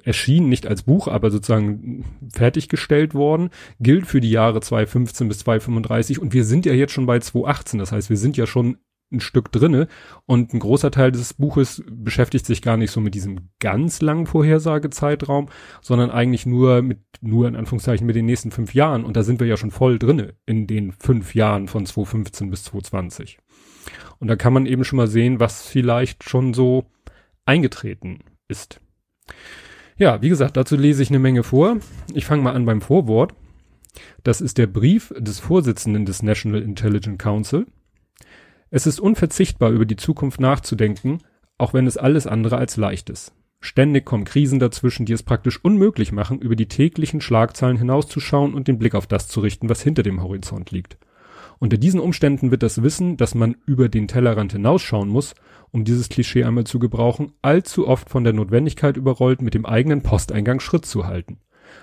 erschien 0.05 0.49
nicht 0.49 0.67
als 0.67 0.83
Buch, 0.83 1.09
aber 1.09 1.31
sozusagen 1.31 2.05
fertiggestellt 2.33 3.15
worden, 3.15 3.51
gilt 3.81 4.07
für 4.07 4.21
die 4.21 4.31
Jahre 4.31 4.61
2015 4.61 5.29
bis 5.29 5.41
2035 5.41 6.21
und 6.21 6.33
wir 6.33 6.45
sind 6.45 6.67
ja 6.67 6.73
jetzt 6.73 6.93
schon 6.93 7.07
bei 7.07 7.19
2018, 7.19 7.79
das 7.79 7.93
heißt, 7.93 8.11
wir 8.11 8.17
sind 8.17 8.37
ja 8.37 8.47
schon 8.47 8.79
ein 9.11 9.21
Stück 9.21 9.51
drinne. 9.53 9.89
Und 10.27 10.53
ein 10.53 10.61
großer 10.61 10.91
Teil 10.91 11.13
des 11.13 11.35
Buches 11.35 11.83
beschäftigt 11.91 12.47
sich 12.47 12.63
gar 12.63 12.77
nicht 12.77 12.91
so 12.91 13.01
mit 13.01 13.15
diesem 13.15 13.49
ganz 13.59 14.01
langen 14.01 14.27
Vorhersagezeitraum, 14.27 15.49
sondern 15.81 16.11
eigentlich 16.11 16.47
nur 16.47 16.83
mit, 16.83 17.01
nur 17.21 17.49
in 17.49 17.57
Anführungszeichen 17.57 18.07
mit 18.07 18.17
den 18.17 18.27
nächsten 18.27 18.51
fünf 18.51 18.75
Jahren. 18.75 19.05
Und 19.05 19.17
da 19.17 19.23
sind 19.23 19.41
wir 19.41 19.47
ja 19.47 19.57
schon 19.57 19.71
voll 19.71 19.99
drinne 19.99 20.35
in 20.47 20.67
den 20.67 20.93
fünf 20.93 21.35
Jahren 21.35 21.69
von 21.69 21.87
2015 21.87 22.51
bis 22.51 22.65
2020. 22.65 23.39
Und 24.19 24.29
da 24.29 24.37
kann 24.37 24.53
man 24.53 24.67
eben 24.67 24.85
schon 24.85 24.99
mal 24.99 25.07
sehen, 25.07 25.41
was 25.41 25.67
vielleicht 25.67 26.25
schon 26.25 26.53
so 26.53 26.85
eingetreten 27.47 28.19
ist. 28.49 28.81
Ja, 29.97 30.23
wie 30.23 30.29
gesagt, 30.29 30.57
dazu 30.57 30.77
lese 30.77 31.03
ich 31.03 31.11
eine 31.11 31.19
Menge 31.19 31.43
vor. 31.43 31.79
Ich 32.15 32.25
fange 32.25 32.43
mal 32.43 32.55
an 32.55 32.65
beim 32.65 32.81
Vorwort. 32.81 33.35
Das 34.23 34.41
ist 34.41 34.59
der 34.59 34.67
Brief 34.67 35.13
des 35.19 35.41
Vorsitzenden 35.41 36.07
des 36.07 36.23
National 36.23 36.63
Intelligence 36.63 37.19
Council. 37.19 37.67
Es 38.71 38.87
ist 38.87 39.01
unverzichtbar, 39.01 39.71
über 39.71 39.87
die 39.87 39.97
Zukunft 39.97 40.41
nachzudenken, 40.41 41.19
auch 41.57 41.75
wenn 41.75 41.87
es 41.87 41.97
alles 41.97 42.27
andere 42.27 42.59
als 42.59 42.77
leicht 42.77 43.11
ist. 43.11 43.33
Ständig 43.61 44.05
kommen 44.05 44.25
Krisen 44.25 44.61
dazwischen, 44.61 45.05
die 45.05 45.13
es 45.13 45.25
praktisch 45.25 45.65
unmöglich 45.65 46.13
machen, 46.13 46.39
über 46.39 46.55
die 46.55 46.69
täglichen 46.69 47.21
Schlagzeilen 47.21 47.77
hinauszuschauen 47.77 48.55
und 48.55 48.69
den 48.69 48.79
Blick 48.79 48.95
auf 48.95 49.09
das 49.09 49.27
zu 49.27 49.41
richten, 49.41 49.69
was 49.69 49.83
hinter 49.83 50.05
dem 50.05 50.23
Horizont 50.23 50.71
liegt. 50.71 50.97
Unter 51.59 51.77
diesen 51.77 51.99
Umständen 51.99 52.53
wird 52.53 52.63
das 52.63 52.83
Wissen, 52.85 53.17
dass 53.17 53.35
man 53.35 53.57
über 53.67 53.89
den 53.89 54.07
Tellerrand 54.07 54.53
hinausschauen 54.53 55.09
muss, 55.09 55.35
um 55.71 55.85
dieses 55.85 56.09
Klischee 56.09 56.45
einmal 56.45 56.65
zu 56.65 56.79
gebrauchen, 56.79 57.33
allzu 57.43 57.87
oft 57.87 58.11
von 58.11 58.25
der 58.25 58.33
Notwendigkeit 58.33 58.97
überrollt, 58.97 59.43
mit 59.43 59.55
dem 59.55 59.67
eigenen 59.67 60.03
Posteingang 60.03 60.61
Schritt 60.61 60.87
zu 60.87 61.07
halten. 61.07 61.39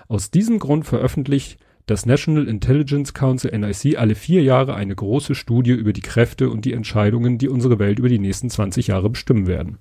Aus 0.08 0.32
diesem 0.32 0.60
Grund 0.60 0.86
veröffentlicht 0.86 1.58
das 1.86 2.06
National 2.06 2.48
Intelligence 2.48 3.14
Council 3.14 3.56
NIC 3.58 3.98
alle 3.98 4.16
vier 4.16 4.42
Jahre 4.42 4.74
eine 4.74 4.96
große 4.96 5.36
Studie 5.36 5.72
über 5.72 5.94
die 5.94 6.02
Kräfte 6.02 6.50
und 6.50 6.66
die 6.66 6.74
Entscheidungen, 6.74 7.38
die 7.38 7.48
unsere 7.48 7.78
Welt 7.78 8.00
über 8.00 8.10
die 8.10 8.20
nächsten 8.20 8.50
20 8.50 8.88
Jahre 8.88 9.10
bestimmen 9.10 9.46
werden. 9.46 9.78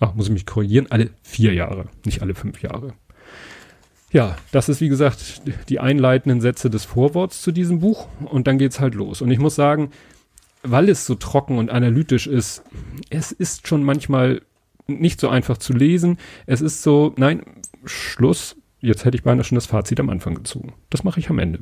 Ach, 0.00 0.14
muss 0.14 0.26
ich 0.26 0.32
mich 0.32 0.46
korrigieren, 0.46 0.86
alle 0.90 1.10
vier 1.22 1.52
Jahre, 1.52 1.86
nicht 2.04 2.22
alle 2.22 2.34
fünf 2.34 2.62
Jahre. 2.62 2.94
Ja, 4.12 4.36
das 4.52 4.68
ist 4.68 4.80
wie 4.80 4.88
gesagt 4.88 5.42
die 5.68 5.80
einleitenden 5.80 6.40
Sätze 6.40 6.70
des 6.70 6.84
Vorworts 6.84 7.42
zu 7.42 7.52
diesem 7.52 7.80
Buch 7.80 8.08
und 8.24 8.46
dann 8.46 8.56
geht's 8.56 8.80
halt 8.80 8.94
los. 8.94 9.20
Und 9.20 9.30
ich 9.30 9.38
muss 9.38 9.54
sagen, 9.54 9.90
weil 10.70 10.88
es 10.88 11.06
so 11.06 11.14
trocken 11.14 11.58
und 11.58 11.70
analytisch 11.70 12.26
ist, 12.26 12.62
es 13.10 13.32
ist 13.32 13.68
schon 13.68 13.82
manchmal 13.82 14.42
nicht 14.86 15.20
so 15.20 15.28
einfach 15.28 15.58
zu 15.58 15.72
lesen. 15.72 16.18
Es 16.46 16.60
ist 16.60 16.82
so, 16.82 17.14
nein, 17.16 17.42
Schluss. 17.84 18.56
Jetzt 18.80 19.04
hätte 19.04 19.16
ich 19.16 19.22
beinahe 19.22 19.44
schon 19.44 19.56
das 19.56 19.66
Fazit 19.66 19.98
am 20.00 20.10
Anfang 20.10 20.34
gezogen. 20.34 20.74
Das 20.90 21.02
mache 21.02 21.18
ich 21.18 21.30
am 21.30 21.38
Ende. 21.38 21.60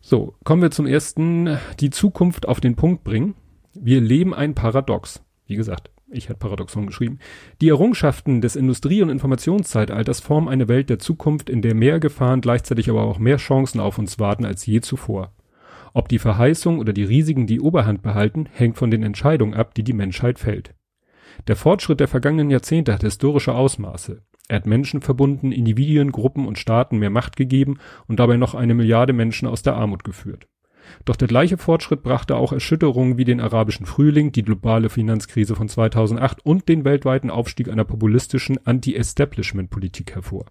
So, 0.00 0.34
kommen 0.44 0.62
wir 0.62 0.70
zum 0.70 0.86
ersten, 0.86 1.58
die 1.80 1.90
Zukunft 1.90 2.46
auf 2.46 2.60
den 2.60 2.76
Punkt 2.76 3.04
bringen. 3.04 3.34
Wir 3.72 4.00
leben 4.00 4.34
ein 4.34 4.54
Paradox. 4.54 5.22
Wie 5.46 5.56
gesagt, 5.56 5.90
ich 6.10 6.28
hätte 6.28 6.38
Paradoxon 6.38 6.86
geschrieben. 6.86 7.18
Die 7.60 7.70
Errungenschaften 7.70 8.40
des 8.40 8.54
Industrie- 8.54 9.02
und 9.02 9.08
Informationszeitalters 9.08 10.20
formen 10.20 10.48
eine 10.48 10.68
Welt 10.68 10.90
der 10.90 10.98
Zukunft, 10.98 11.50
in 11.50 11.62
der 11.62 11.74
mehr 11.74 12.00
Gefahren, 12.00 12.40
gleichzeitig 12.40 12.88
aber 12.90 13.02
auch 13.02 13.18
mehr 13.18 13.38
Chancen 13.38 13.80
auf 13.80 13.98
uns 13.98 14.18
warten 14.18 14.44
als 14.44 14.66
je 14.66 14.80
zuvor. 14.80 15.32
Ob 15.96 16.08
die 16.08 16.18
Verheißung 16.18 16.80
oder 16.80 16.92
die 16.92 17.04
Risiken 17.04 17.46
die 17.46 17.60
Oberhand 17.60 18.02
behalten, 18.02 18.48
hängt 18.52 18.76
von 18.76 18.90
den 18.90 19.04
Entscheidungen 19.04 19.54
ab, 19.54 19.74
die 19.74 19.84
die 19.84 19.92
Menschheit 19.92 20.40
fällt. 20.40 20.74
Der 21.46 21.54
Fortschritt 21.54 22.00
der 22.00 22.08
vergangenen 22.08 22.50
Jahrzehnte 22.50 22.92
hat 22.92 23.02
historische 23.02 23.54
Ausmaße. 23.54 24.22
Er 24.48 24.56
hat 24.56 24.66
Menschen 24.66 25.02
verbunden, 25.02 25.52
Individuen, 25.52 26.10
Gruppen 26.10 26.46
und 26.46 26.58
Staaten 26.58 26.98
mehr 26.98 27.10
Macht 27.10 27.36
gegeben 27.36 27.78
und 28.08 28.18
dabei 28.18 28.36
noch 28.36 28.54
eine 28.56 28.74
Milliarde 28.74 29.12
Menschen 29.12 29.46
aus 29.46 29.62
der 29.62 29.76
Armut 29.76 30.02
geführt. 30.02 30.48
Doch 31.04 31.16
der 31.16 31.28
gleiche 31.28 31.58
Fortschritt 31.58 32.02
brachte 32.02 32.36
auch 32.36 32.52
Erschütterungen 32.52 33.16
wie 33.16 33.24
den 33.24 33.40
arabischen 33.40 33.86
Frühling, 33.86 34.32
die 34.32 34.42
globale 34.42 34.90
Finanzkrise 34.90 35.54
von 35.54 35.68
2008 35.68 36.44
und 36.44 36.68
den 36.68 36.84
weltweiten 36.84 37.30
Aufstieg 37.30 37.68
einer 37.68 37.84
populistischen 37.84 38.58
Anti-Establishment-Politik 38.66 40.14
hervor. 40.14 40.46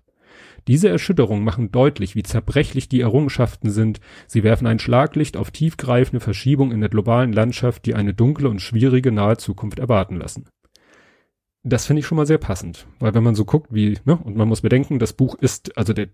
Diese 0.67 0.89
Erschütterungen 0.89 1.43
machen 1.43 1.71
deutlich, 1.71 2.15
wie 2.15 2.23
zerbrechlich 2.23 2.87
die 2.87 3.01
Errungenschaften 3.01 3.69
sind. 3.69 3.99
Sie 4.27 4.43
werfen 4.43 4.67
ein 4.67 4.79
Schlaglicht 4.79 5.35
auf 5.35 5.51
tiefgreifende 5.51 6.21
Verschiebungen 6.21 6.73
in 6.73 6.81
der 6.81 6.89
globalen 6.89 7.33
Landschaft, 7.33 7.85
die 7.85 7.95
eine 7.95 8.13
dunkle 8.13 8.49
und 8.49 8.61
schwierige 8.61 9.11
nahe 9.11 9.37
Zukunft 9.37 9.79
erwarten 9.79 10.15
lassen. 10.15 10.45
Das 11.65 11.85
finde 11.85 12.01
ich 12.01 12.05
schon 12.05 12.17
mal 12.17 12.25
sehr 12.25 12.37
passend, 12.37 12.87
weil 12.99 13.13
wenn 13.13 13.23
man 13.23 13.35
so 13.35 13.45
guckt, 13.45 13.73
wie, 13.73 13.97
ne, 14.03 14.17
und 14.17 14.35
man 14.35 14.49
muss 14.49 14.61
bedenken, 14.61 14.99
das 14.99 15.13
Buch 15.13 15.35
ist, 15.35 15.77
also 15.77 15.93
der, 15.93 16.09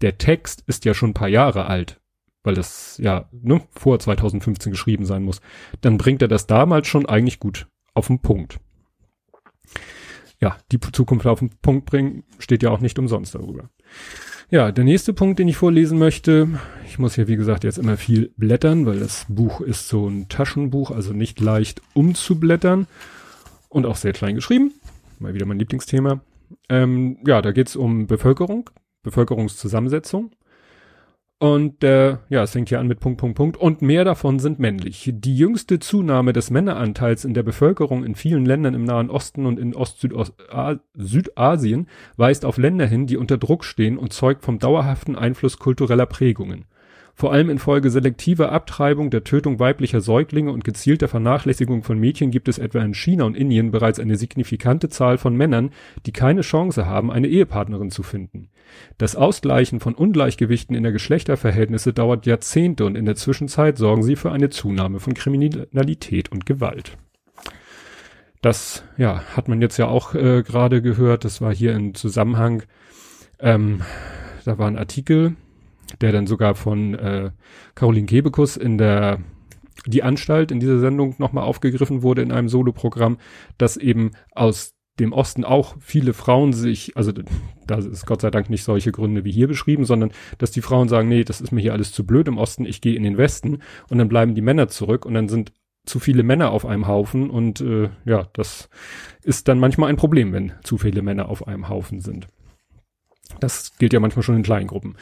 der 0.00 0.16
Text 0.16 0.64
ist 0.66 0.86
ja 0.86 0.94
schon 0.94 1.10
ein 1.10 1.14
paar 1.14 1.28
Jahre 1.28 1.66
alt, 1.66 2.00
weil 2.42 2.54
das 2.54 2.96
ja 3.02 3.28
ne, 3.30 3.60
vor 3.70 3.98
2015 3.98 4.72
geschrieben 4.72 5.04
sein 5.04 5.22
muss, 5.22 5.42
dann 5.82 5.98
bringt 5.98 6.22
er 6.22 6.28
das 6.28 6.46
damals 6.46 6.88
schon 6.88 7.04
eigentlich 7.04 7.38
gut 7.38 7.66
auf 7.92 8.06
den 8.06 8.20
Punkt. 8.20 8.60
Ja, 10.40 10.56
die 10.72 10.80
Zukunft 10.80 11.26
auf 11.26 11.38
den 11.38 11.50
Punkt 11.62 11.86
bringen, 11.86 12.24
steht 12.38 12.62
ja 12.62 12.70
auch 12.70 12.80
nicht 12.80 12.98
umsonst 12.98 13.34
darüber. 13.34 13.70
Ja, 14.50 14.72
der 14.72 14.84
nächste 14.84 15.12
Punkt, 15.12 15.38
den 15.38 15.48
ich 15.48 15.56
vorlesen 15.56 15.98
möchte, 15.98 16.48
ich 16.86 16.98
muss 16.98 17.14
hier 17.14 17.28
wie 17.28 17.36
gesagt 17.36 17.64
jetzt 17.64 17.78
immer 17.78 17.96
viel 17.96 18.32
blättern, 18.36 18.86
weil 18.86 19.00
das 19.00 19.26
Buch 19.28 19.60
ist 19.60 19.88
so 19.88 20.06
ein 20.06 20.28
Taschenbuch, 20.28 20.90
also 20.90 21.12
nicht 21.12 21.40
leicht 21.40 21.80
umzublättern 21.94 22.86
und 23.68 23.86
auch 23.86 23.96
sehr 23.96 24.12
klein 24.12 24.34
geschrieben. 24.34 24.72
Mal 25.18 25.34
wieder 25.34 25.46
mein 25.46 25.58
Lieblingsthema. 25.58 26.20
Ähm, 26.68 27.18
ja, 27.26 27.40
da 27.40 27.52
geht's 27.52 27.74
um 27.74 28.06
Bevölkerung, 28.06 28.70
Bevölkerungszusammensetzung. 29.02 30.30
Und 31.38 31.82
äh, 31.82 32.18
ja, 32.28 32.44
es 32.44 32.52
fängt 32.52 32.68
hier 32.68 32.80
an 32.80 32.86
mit 32.86 33.00
Punkt, 33.00 33.20
Punkt, 33.20 33.36
Punkt. 33.36 33.56
Und 33.56 33.82
mehr 33.82 34.04
davon 34.04 34.38
sind 34.38 34.60
männlich. 34.60 35.10
Die 35.12 35.36
jüngste 35.36 35.80
Zunahme 35.80 36.32
des 36.32 36.50
Männeranteils 36.50 37.24
in 37.24 37.34
der 37.34 37.42
Bevölkerung 37.42 38.04
in 38.04 38.14
vielen 38.14 38.46
Ländern 38.46 38.74
im 38.74 38.84
Nahen 38.84 39.10
Osten 39.10 39.44
und 39.44 39.58
in 39.58 39.74
Ost-Südasien 39.74 41.88
weist 42.16 42.44
auf 42.44 42.56
Länder 42.56 42.86
hin, 42.86 43.06
die 43.06 43.16
unter 43.16 43.36
Druck 43.36 43.64
stehen 43.64 43.98
und 43.98 44.12
zeugt 44.12 44.42
vom 44.42 44.58
dauerhaften 44.58 45.16
Einfluss 45.16 45.58
kultureller 45.58 46.06
Prägungen. 46.06 46.66
Vor 47.16 47.32
allem 47.32 47.48
infolge 47.48 47.90
selektiver 47.90 48.50
Abtreibung, 48.50 49.08
der 49.10 49.22
Tötung 49.22 49.60
weiblicher 49.60 50.00
Säuglinge 50.00 50.50
und 50.50 50.64
gezielter 50.64 51.06
Vernachlässigung 51.06 51.84
von 51.84 51.98
Mädchen 51.98 52.32
gibt 52.32 52.48
es 52.48 52.58
etwa 52.58 52.80
in 52.80 52.92
China 52.92 53.24
und 53.24 53.36
Indien 53.36 53.70
bereits 53.70 54.00
eine 54.00 54.16
signifikante 54.16 54.88
Zahl 54.88 55.16
von 55.16 55.36
Männern, 55.36 55.70
die 56.06 56.12
keine 56.12 56.40
Chance 56.40 56.86
haben, 56.86 57.12
eine 57.12 57.28
Ehepartnerin 57.28 57.92
zu 57.92 58.02
finden. 58.02 58.48
Das 58.98 59.14
Ausgleichen 59.14 59.78
von 59.78 59.94
Ungleichgewichten 59.94 60.74
in 60.74 60.82
der 60.82 60.90
Geschlechterverhältnisse 60.90 61.92
dauert 61.92 62.26
Jahrzehnte 62.26 62.84
und 62.84 62.96
in 62.96 63.04
der 63.04 63.14
Zwischenzeit 63.14 63.78
sorgen 63.78 64.02
sie 64.02 64.16
für 64.16 64.32
eine 64.32 64.50
Zunahme 64.50 64.98
von 64.98 65.14
Kriminalität 65.14 66.32
und 66.32 66.46
Gewalt. 66.46 66.96
Das, 68.42 68.82
ja, 68.98 69.22
hat 69.36 69.48
man 69.48 69.62
jetzt 69.62 69.78
ja 69.78 69.86
auch 69.86 70.14
äh, 70.14 70.42
gerade 70.42 70.82
gehört. 70.82 71.24
Das 71.24 71.40
war 71.40 71.54
hier 71.54 71.74
im 71.74 71.94
Zusammenhang. 71.94 72.64
Ähm, 73.38 73.82
da 74.44 74.58
war 74.58 74.66
ein 74.66 74.76
Artikel, 74.76 75.36
der 76.00 76.12
dann 76.12 76.26
sogar 76.26 76.54
von 76.54 76.94
äh, 76.94 77.30
Caroline 77.74 78.06
Kebekus 78.06 78.56
in 78.56 78.78
der 78.78 79.20
die 79.86 80.02
Anstalt 80.02 80.50
in 80.50 80.60
dieser 80.60 80.78
Sendung 80.78 81.14
nochmal 81.18 81.44
aufgegriffen 81.44 82.02
wurde 82.02 82.22
in 82.22 82.32
einem 82.32 82.48
Soloprogramm, 82.48 83.18
dass 83.58 83.76
eben 83.76 84.12
aus 84.32 84.74
dem 85.00 85.12
Osten 85.12 85.44
auch 85.44 85.76
viele 85.80 86.12
Frauen 86.12 86.52
sich, 86.52 86.96
also 86.96 87.12
da 87.66 87.78
ist 87.78 88.06
Gott 88.06 88.20
sei 88.20 88.30
Dank 88.30 88.48
nicht 88.48 88.62
solche 88.62 88.92
Gründe 88.92 89.24
wie 89.24 89.32
hier 89.32 89.48
beschrieben, 89.48 89.84
sondern 89.84 90.12
dass 90.38 90.52
die 90.52 90.62
Frauen 90.62 90.88
sagen, 90.88 91.08
nee, 91.08 91.24
das 91.24 91.40
ist 91.40 91.50
mir 91.50 91.60
hier 91.60 91.72
alles 91.72 91.92
zu 91.92 92.06
blöd 92.06 92.28
im 92.28 92.38
Osten, 92.38 92.64
ich 92.64 92.80
gehe 92.80 92.94
in 92.94 93.02
den 93.02 93.18
Westen 93.18 93.58
und 93.88 93.98
dann 93.98 94.08
bleiben 94.08 94.34
die 94.34 94.40
Männer 94.40 94.68
zurück 94.68 95.04
und 95.04 95.14
dann 95.14 95.28
sind 95.28 95.52
zu 95.84 95.98
viele 95.98 96.22
Männer 96.22 96.50
auf 96.50 96.64
einem 96.64 96.86
Haufen 96.86 97.28
und 97.28 97.60
äh, 97.60 97.90
ja, 98.04 98.28
das 98.32 98.68
ist 99.22 99.48
dann 99.48 99.58
manchmal 99.58 99.90
ein 99.90 99.96
Problem, 99.96 100.32
wenn 100.32 100.52
zu 100.62 100.78
viele 100.78 101.02
Männer 101.02 101.28
auf 101.28 101.46
einem 101.46 101.68
Haufen 101.68 102.00
sind. 102.00 102.28
Das 103.40 103.76
gilt 103.78 103.92
ja 103.92 104.00
manchmal 104.00 104.22
schon 104.22 104.36
in 104.36 104.42
kleinen 104.42 104.68
Gruppen. 104.68 104.96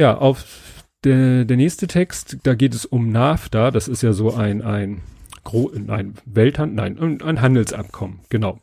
Ja, 0.00 0.16
auf 0.16 0.86
der, 1.04 1.44
der 1.44 1.58
nächste 1.58 1.86
Text, 1.86 2.38
da 2.44 2.54
geht 2.54 2.74
es 2.74 2.86
um 2.86 3.12
NAFTA, 3.12 3.70
das 3.70 3.86
ist 3.86 4.00
ja 4.00 4.14
so 4.14 4.32
ein, 4.32 4.62
ein, 4.62 5.02
Gro 5.44 5.70
ein 5.88 6.14
Welthandel, 6.24 6.74
nein, 6.74 7.20
ein 7.20 7.42
Handelsabkommen, 7.42 8.20
genau. 8.30 8.60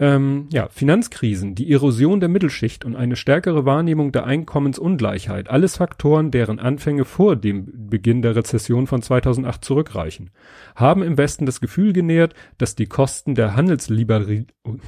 Ähm, 0.00 0.48
ja, 0.50 0.66
Finanzkrisen, 0.68 1.54
die 1.54 1.70
Erosion 1.70 2.18
der 2.18 2.28
Mittelschicht 2.28 2.84
und 2.84 2.96
eine 2.96 3.14
stärkere 3.14 3.64
Wahrnehmung 3.66 4.10
der 4.10 4.24
Einkommensungleichheit, 4.24 5.48
alles 5.48 5.76
Faktoren, 5.76 6.32
deren 6.32 6.58
Anfänge 6.58 7.04
vor 7.04 7.36
dem 7.36 7.88
Beginn 7.88 8.20
der 8.20 8.34
Rezession 8.34 8.88
von 8.88 9.02
2008 9.02 9.64
zurückreichen, 9.64 10.30
haben 10.74 11.04
im 11.04 11.18
Westen 11.18 11.46
das 11.46 11.60
Gefühl 11.60 11.92
genährt, 11.92 12.34
dass 12.58 12.74
die 12.74 12.86
Kosten 12.86 13.36
der 13.36 13.54
Handelsliberalisierung 13.54 14.80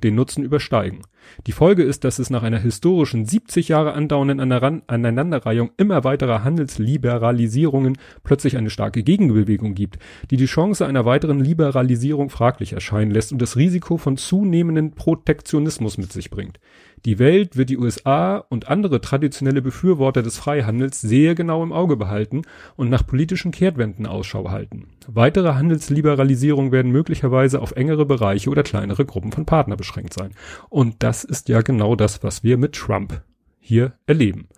den 0.00 0.14
Nutzen 0.14 0.44
übersteigen. 0.44 1.02
Die 1.46 1.52
Folge 1.52 1.82
ist, 1.82 2.04
dass 2.04 2.18
es 2.18 2.30
nach 2.30 2.42
einer 2.42 2.58
historischen 2.58 3.26
70 3.26 3.68
Jahre 3.68 3.92
andauernden 3.92 4.40
Aneinanderreihung 4.86 5.70
immer 5.76 6.04
weiterer 6.04 6.44
Handelsliberalisierungen 6.44 7.98
plötzlich 8.24 8.56
eine 8.56 8.70
starke 8.70 9.02
Gegenbewegung 9.02 9.74
gibt, 9.74 9.98
die 10.30 10.36
die 10.36 10.46
Chance 10.46 10.86
einer 10.86 11.04
weiteren 11.04 11.40
Liberalisierung 11.40 12.30
fraglich 12.30 12.72
erscheinen 12.72 13.10
lässt 13.10 13.32
und 13.32 13.40
das 13.40 13.56
Risiko 13.56 13.96
von 13.96 14.16
zunehmenden 14.16 14.92
Protektionismus 14.92 15.98
mit 15.98 16.12
sich 16.12 16.30
bringt. 16.30 16.58
Die 17.04 17.18
Welt 17.18 17.56
wird 17.56 17.68
die 17.68 17.78
USA 17.78 18.36
und 18.36 18.68
andere 18.68 19.00
traditionelle 19.00 19.60
Befürworter 19.60 20.22
des 20.22 20.38
Freihandels 20.38 21.00
sehr 21.00 21.34
genau 21.34 21.62
im 21.62 21.72
Auge 21.72 21.96
behalten 21.96 22.42
und 22.76 22.90
nach 22.90 23.04
politischen 23.06 23.50
Kehrtwenden 23.50 24.06
Ausschau 24.06 24.50
halten. 24.50 24.88
Weitere 25.08 25.54
Handelsliberalisierungen 25.54 26.70
werden 26.70 26.92
möglicherweise 26.92 27.60
auf 27.60 27.72
engere 27.72 28.06
Bereiche 28.06 28.50
oder 28.50 28.62
kleinere 28.62 29.04
Gruppen 29.04 29.32
von 29.32 29.46
Partner 29.46 29.76
beschränkt 29.76 30.14
sein. 30.14 30.32
Und 30.68 31.02
das 31.02 31.24
ist 31.24 31.48
ja 31.48 31.62
genau 31.62 31.96
das, 31.96 32.22
was 32.22 32.44
wir 32.44 32.56
mit 32.56 32.74
Trump 32.74 33.22
hier 33.58 33.94
erleben. 34.06 34.48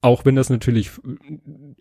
Auch 0.00 0.24
wenn 0.24 0.36
das 0.36 0.48
natürlich, 0.48 0.90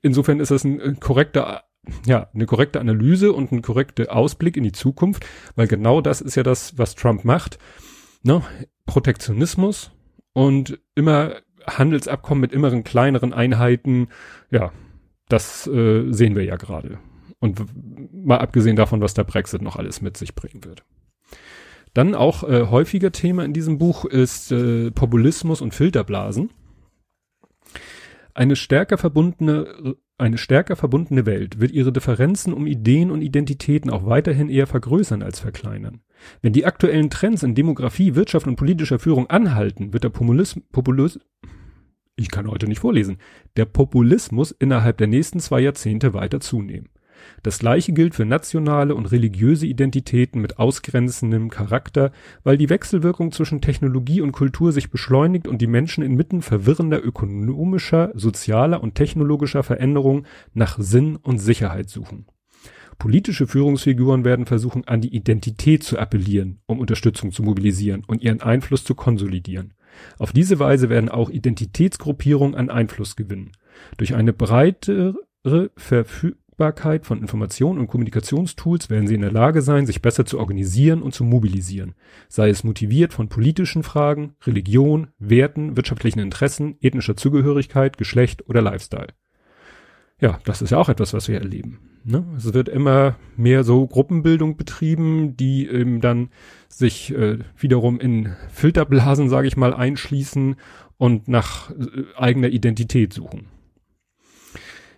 insofern 0.02 0.42
ist 0.42 0.52
das 0.52 0.66
ein 0.66 1.00
korrekter 1.00 1.64
ja, 2.06 2.28
eine 2.34 2.46
korrekte 2.46 2.80
Analyse 2.80 3.32
und 3.32 3.52
ein 3.52 3.62
korrekter 3.62 4.14
Ausblick 4.14 4.58
in 4.58 4.64
die 4.64 4.74
Zukunft, 4.74 5.26
weil 5.56 5.68
genau 5.68 6.02
das 6.02 6.22
ist 6.22 6.36
ja 6.36 6.44
das, 6.44 6.78
was 6.78 6.94
Trump 6.94 7.24
macht. 7.24 7.58
Ne? 8.22 8.44
Protektionismus, 8.86 9.92
und 10.34 10.80
immer 10.96 11.36
Handelsabkommen 11.68 12.42
mit 12.42 12.54
immeren 12.54 12.84
kleineren 12.84 13.34
Einheiten, 13.34 14.08
ja, 14.50 14.72
das 15.28 15.68
äh, 15.68 16.12
sehen 16.12 16.36
wir 16.36 16.44
ja 16.44 16.56
gerade. 16.56 17.00
Und 17.40 17.62
mal 18.12 18.40
abgesehen 18.40 18.76
davon, 18.76 19.02
was 19.02 19.14
der 19.14 19.24
Brexit 19.24 19.62
noch 19.62 19.76
alles 19.76 20.02
mit 20.02 20.18
sich 20.18 20.36
bringen 20.36 20.64
wird. 20.66 20.84
Dann 21.94 22.16
auch 22.16 22.44
äh, 22.44 22.68
häufiger 22.68 23.12
Thema 23.12 23.44
in 23.46 23.54
diesem 23.54 23.78
Buch 23.78 24.06
ist 24.06 24.52
äh, 24.52 24.92
Populismus 24.92 25.62
und 25.62 25.74
Filterblasen. 25.74 26.52
Eine 28.34 28.56
stärker 28.56 28.98
verbundene 28.98 29.96
eine 30.20 30.38
stärker 30.38 30.76
verbundene 30.76 31.26
Welt 31.26 31.62
wird 31.62 31.72
ihre 31.72 31.94
Differenzen 31.94 32.52
um 32.52 32.68
Ideen 32.68 33.10
und 33.10 33.22
Identitäten 33.22 33.90
auch 33.90 34.06
weiterhin 34.06 34.50
eher 34.50 34.68
vergrößern 34.68 35.24
als 35.24 35.40
verkleinern. 35.40 36.02
Wenn 36.42 36.52
die 36.52 36.66
aktuellen 36.66 37.10
Trends 37.10 37.42
in 37.42 37.56
Demografie, 37.56 38.16
Wirtschaft 38.16 38.46
und 38.46 38.58
politischer 38.58 39.00
Führung 39.00 39.30
anhalten, 39.30 39.94
wird 39.94 40.04
der 40.04 40.10
Populismus, 40.10 40.66
Populis, 40.74 41.20
ich 42.18 42.30
kann 42.30 42.52
heute 42.52 42.68
nicht 42.68 42.80
vorlesen, 42.80 43.18
der 43.56 43.64
Populismus 43.64 44.52
innerhalb 44.52 44.98
der 44.98 45.08
nächsten 45.08 45.40
zwei 45.40 45.62
Jahrzehnte 45.62 46.14
weiter 46.14 46.42
zunehmen. 46.42 46.90
Das 47.44 47.60
gleiche 47.60 47.94
gilt 47.94 48.16
für 48.16 48.26
nationale 48.26 48.96
und 48.96 49.08
religiöse 49.12 49.66
Identitäten 49.66 50.42
mit 50.42 50.60
ausgrenzendem 50.60 51.50
Charakter, 51.50 52.12
weil 52.44 52.58
die 52.58 52.70
Wechselwirkung 52.70 53.32
zwischen 53.32 53.62
Technologie 53.62 54.22
und 54.22 54.32
Kultur 54.32 54.72
sich 54.72 54.90
beschleunigt 54.90 55.48
und 55.48 55.62
die 55.62 55.68
Menschen 55.68 56.04
inmitten 56.04 56.42
verwirrender 56.42 57.04
ökonomischer, 57.04 58.12
sozialer 58.14 58.84
und 58.84 58.96
technologischer 58.96 59.64
Veränderungen 59.64 60.26
nach 60.54 60.78
Sinn 60.80 61.16
und 61.16 61.40
Sicherheit 61.40 61.90
suchen. 61.90 62.26
Politische 62.98 63.48
Führungsfiguren 63.48 64.26
werden 64.26 64.46
versuchen, 64.46 64.86
an 64.86 65.00
die 65.00 65.16
Identität 65.16 65.84
zu 65.84 65.98
appellieren, 65.98 66.60
um 66.66 66.80
Unterstützung 66.80 67.32
zu 67.32 67.44
mobilisieren 67.44 68.04
und 68.06 68.22
ihren 68.22 68.42
Einfluss 68.42 68.84
zu 68.84 68.94
konsolidieren. 68.94 69.74
Auf 70.18 70.34
diese 70.34 70.60
Weise 70.60 70.90
werden 70.90 71.10
auch 71.10 71.30
Identitätsgruppierungen 71.30 72.56
an 72.56 72.70
Einfluss 72.70 73.16
gewinnen. 73.16 73.54
Durch 73.98 74.16
eine 74.16 74.34
breitere 74.34 75.16
Verfügbarkeit 76.60 77.06
von 77.06 77.22
Informationen 77.22 77.80
und 77.80 77.88
Kommunikationstools 77.88 78.90
werden 78.90 79.08
sie 79.08 79.16
in 79.16 79.22
der 79.22 79.32
Lage 79.32 79.62
sein, 79.62 79.86
sich 79.86 80.02
besser 80.02 80.26
zu 80.26 80.38
organisieren 80.40 81.02
und 81.02 81.14
zu 81.14 81.24
mobilisieren. 81.24 81.96
Sei 82.28 82.50
es 82.50 82.66
motiviert 82.66 83.14
von 83.14 83.30
politischen 83.30 83.82
Fragen, 83.82 84.36
Religion, 84.46 85.08
Werten, 85.20 85.78
wirtschaftlichen 85.78 86.20
Interessen, 86.20 86.76
ethnischer 86.82 87.16
Zugehörigkeit, 87.16 87.98
Geschlecht 87.98 88.50
oder 88.50 88.62
Lifestyle. 88.62 89.08
Ja, 90.20 90.40
das 90.44 90.62
ist 90.62 90.72
ja 90.72 90.78
auch 90.78 90.90
etwas, 90.90 91.14
was 91.14 91.30
wir 91.30 91.40
erleben. 91.40 91.80
Ne? 92.04 92.26
Es 92.36 92.54
wird 92.54 92.68
immer 92.68 93.16
mehr 93.38 93.64
so 93.64 93.88
Gruppenbildung 93.88 94.58
betrieben, 94.58 95.38
die 95.38 95.66
eben 95.66 96.02
dann 96.02 96.28
sich 96.68 97.16
äh, 97.16 97.38
wiederum 97.58 98.02
in 98.02 98.36
Filterblasen, 98.52 99.30
sage 99.30 99.48
ich 99.48 99.56
mal, 99.56 99.74
einschließen 99.74 100.58
und 100.98 101.30
nach 101.30 101.72
äh, 101.72 102.04
eigener 102.18 102.50
Identität 102.50 103.14
suchen. 103.14 103.46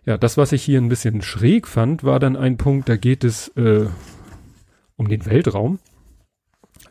Ja, 0.05 0.17
das, 0.17 0.37
was 0.37 0.51
ich 0.51 0.63
hier 0.63 0.81
ein 0.81 0.89
bisschen 0.89 1.21
schräg 1.21 1.67
fand, 1.67 2.03
war 2.03 2.19
dann 2.19 2.35
ein 2.35 2.57
Punkt, 2.57 2.89
da 2.89 2.97
geht 2.97 3.23
es 3.23 3.49
äh, 3.49 3.85
um 4.95 5.07
den 5.07 5.25
Weltraum 5.25 5.79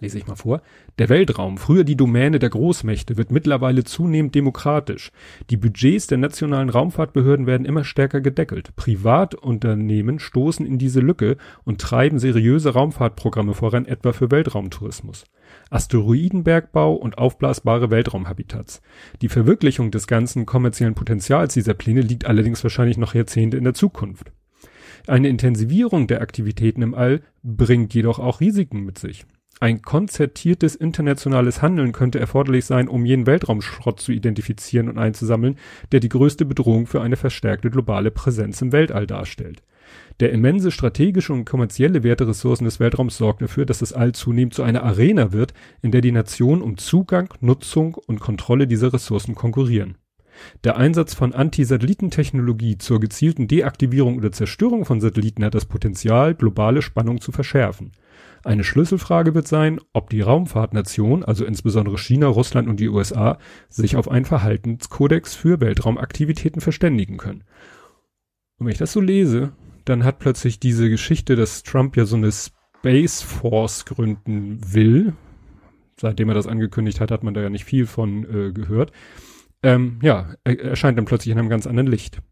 lese 0.01 0.19
ich 0.19 0.27
mal 0.27 0.35
vor. 0.35 0.63
Der 0.99 1.09
Weltraum, 1.09 1.59
früher 1.59 1.85
die 1.85 1.97
Domäne 1.97 2.39
der 2.39 2.51
Großmächte, 2.51 3.17
wird 3.17 3.31
mittlerweile 3.31 3.85
zunehmend 3.85 4.35
demokratisch. 4.35 5.13
Die 5.51 5.57
Budgets 5.57 6.07
der 6.07 6.19
nationalen 6.19 6.69
Raumfahrtbehörden 6.69 7.47
werden 7.47 7.67
immer 7.67 7.85
stärker 7.85 8.21
gedeckelt. 8.21 8.75
Privatunternehmen 8.77 10.19
stoßen 10.19 10.67
in 10.67 10.79
diese 10.79 11.01
Lücke 11.01 11.37
und 11.65 11.81
treiben 11.81 12.19
seriöse 12.19 12.71
Raumfahrtprogramme 12.71 13.55
voran, 13.55 13.87
etwa 13.87 14.13
für 14.13 14.31
Weltraumtourismus. 14.31 15.25
Asteroidenbergbau 15.71 16.95
und 16.95 17.19
aufblasbare 17.19 17.91
Weltraumhabitats. 17.91 18.81
Die 19.23 19.29
Verwirklichung 19.29 19.91
des 19.91 20.07
ganzen 20.07 20.47
kommerziellen 20.47 20.95
Potenzials 20.95 21.55
dieser 21.55 21.75
Pläne 21.75 22.01
liegt 22.01 22.27
allerdings 22.27 22.63
wahrscheinlich 22.63 22.99
noch 22.99 23.15
Jahrzehnte 23.15 23.57
in 23.57 23.65
der 23.65 23.75
Zukunft. 23.75 24.33
Eine 25.07 25.29
Intensivierung 25.29 26.07
der 26.07 26.21
Aktivitäten 26.21 26.83
im 26.83 26.95
All 26.95 27.23
bringt 27.43 27.95
jedoch 27.95 28.19
auch 28.19 28.41
Risiken 28.41 28.85
mit 28.85 28.99
sich. 28.99 29.25
Ein 29.63 29.83
konzertiertes 29.83 30.75
internationales 30.75 31.61
Handeln 31.61 31.93
könnte 31.93 32.19
erforderlich 32.19 32.65
sein, 32.65 32.89
um 32.89 33.05
jenen 33.05 33.27
Weltraumschrott 33.27 34.01
zu 34.01 34.11
identifizieren 34.11 34.89
und 34.89 34.97
einzusammeln, 34.97 35.59
der 35.93 36.01
die 36.01 36.09
größte 36.09 36.47
Bedrohung 36.47 36.87
für 36.87 37.03
eine 37.03 37.17
verstärkte 37.17 37.71
globale 37.71 38.11
Präsenz 38.11 38.63
im 38.63 38.73
Weltall 38.73 39.07
darstellt. 39.07 39.63
Der 40.21 40.33
immense 40.33 40.71
strategische 40.71 41.35
und 41.35 41.45
kommerzielle 41.45 42.03
Wert 42.03 42.21
der 42.21 42.29
Ressourcen 42.29 42.65
des 42.65 42.81
Weltraums 42.81 43.19
sorgt 43.19 43.43
dafür, 43.43 43.67
dass 43.67 43.81
das 43.81 43.93
All 43.93 44.13
zunehmend 44.13 44.55
zu 44.55 44.63
einer 44.63 44.83
Arena 44.83 45.33
wird, 45.33 45.53
in 45.83 45.91
der 45.91 46.01
die 46.01 46.13
Nationen 46.13 46.63
um 46.63 46.79
Zugang, 46.79 47.29
Nutzung 47.41 47.97
und 48.07 48.19
Kontrolle 48.19 48.67
dieser 48.67 48.95
Ressourcen 48.95 49.35
konkurrieren. 49.35 49.97
Der 50.65 50.79
Einsatz 50.79 51.13
von 51.13 51.35
Anti-Satellitentechnologie 51.35 52.79
zur 52.79 52.99
gezielten 52.99 53.47
Deaktivierung 53.47 54.17
oder 54.17 54.33
Zerstörung 54.33 54.87
von 54.87 55.03
Satelliten 55.03 55.45
hat 55.45 55.55
das 55.55 55.67
Potenzial, 55.67 56.35
globale 56.35 56.81
Spannung 56.81 57.21
zu 57.21 57.31
verschärfen. 57.31 57.93
Eine 58.43 58.65
Schlüsselfrage 58.65 59.35
wird 59.35 59.47
sein, 59.47 59.81
ob 59.93 60.09
die 60.09 60.23
Raumfahrtnation, 60.23 61.25
also 61.25 61.45
insbesondere 61.45 61.99
China, 61.99 62.27
Russland 62.27 62.69
und 62.69 62.81
die 62.81 62.89
USA, 62.89 63.39
sich 63.69 63.97
auf 63.97 64.11
einen 64.11 64.25
Verhaltenskodex 64.25 65.35
für 65.35 65.61
Weltraumaktivitäten 65.61 66.63
verständigen 66.63 67.19
können. 67.19 67.45
Und 68.59 68.67
wenn 68.67 68.73
ich 68.73 68.79
das 68.79 68.93
so 68.93 69.01
lese, 69.01 69.53
dann 69.85 70.05
hat 70.05 70.19
plötzlich 70.19 70.59
diese 70.59 70.89
Geschichte, 70.89 71.37
dass 71.37 71.63
Trump 71.63 71.97
ja 71.97 72.07
so 72.07 72.17
eine 72.17 72.33
Space 72.33 73.21
Force 73.21 73.85
gründen 73.85 74.61
will. 74.73 75.15
Seitdem 75.99 76.29
er 76.29 76.35
das 76.35 76.47
angekündigt 76.47 77.01
hat, 77.01 77.11
hat 77.11 77.23
man 77.23 77.35
da 77.35 77.43
ja 77.43 77.51
nicht 77.51 77.65
viel 77.65 77.87
von 77.87 78.25
äh, 78.25 78.53
gehört. 78.53 78.93
Ähm, 79.63 79.99
ja, 80.03 80.35
er 80.45 80.59
erscheint 80.61 80.97
dann 80.97 81.05
plötzlich 81.05 81.33
in 81.33 81.39
einem 81.39 81.51
ganz 81.51 81.67
anderen 81.67 81.89
Licht. 81.89 82.23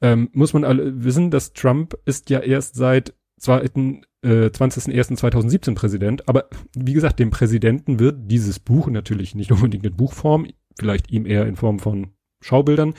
Ähm, 0.00 0.28
muss 0.32 0.52
man 0.52 0.64
alle 0.64 1.02
wissen, 1.02 1.32
dass 1.32 1.52
Trump 1.52 1.96
ist 2.04 2.30
ja 2.30 2.40
erst 2.40 2.76
seit 2.76 3.14
zweiten 3.38 4.04
äh, 4.26 4.46
20.01.2017 4.48 5.74
Präsident. 5.74 6.28
Aber 6.28 6.48
wie 6.76 6.92
gesagt, 6.92 7.18
dem 7.18 7.30
Präsidenten 7.30 7.98
wird 8.00 8.30
dieses 8.30 8.58
Buch 8.58 8.88
natürlich 8.88 9.34
nicht 9.34 9.52
unbedingt 9.52 9.86
in 9.86 9.96
Buchform, 9.96 10.46
vielleicht 10.78 11.10
ihm 11.10 11.26
eher 11.26 11.46
in 11.46 11.56
Form 11.56 11.78
von 11.78 12.08
Schaubildern 12.40 12.94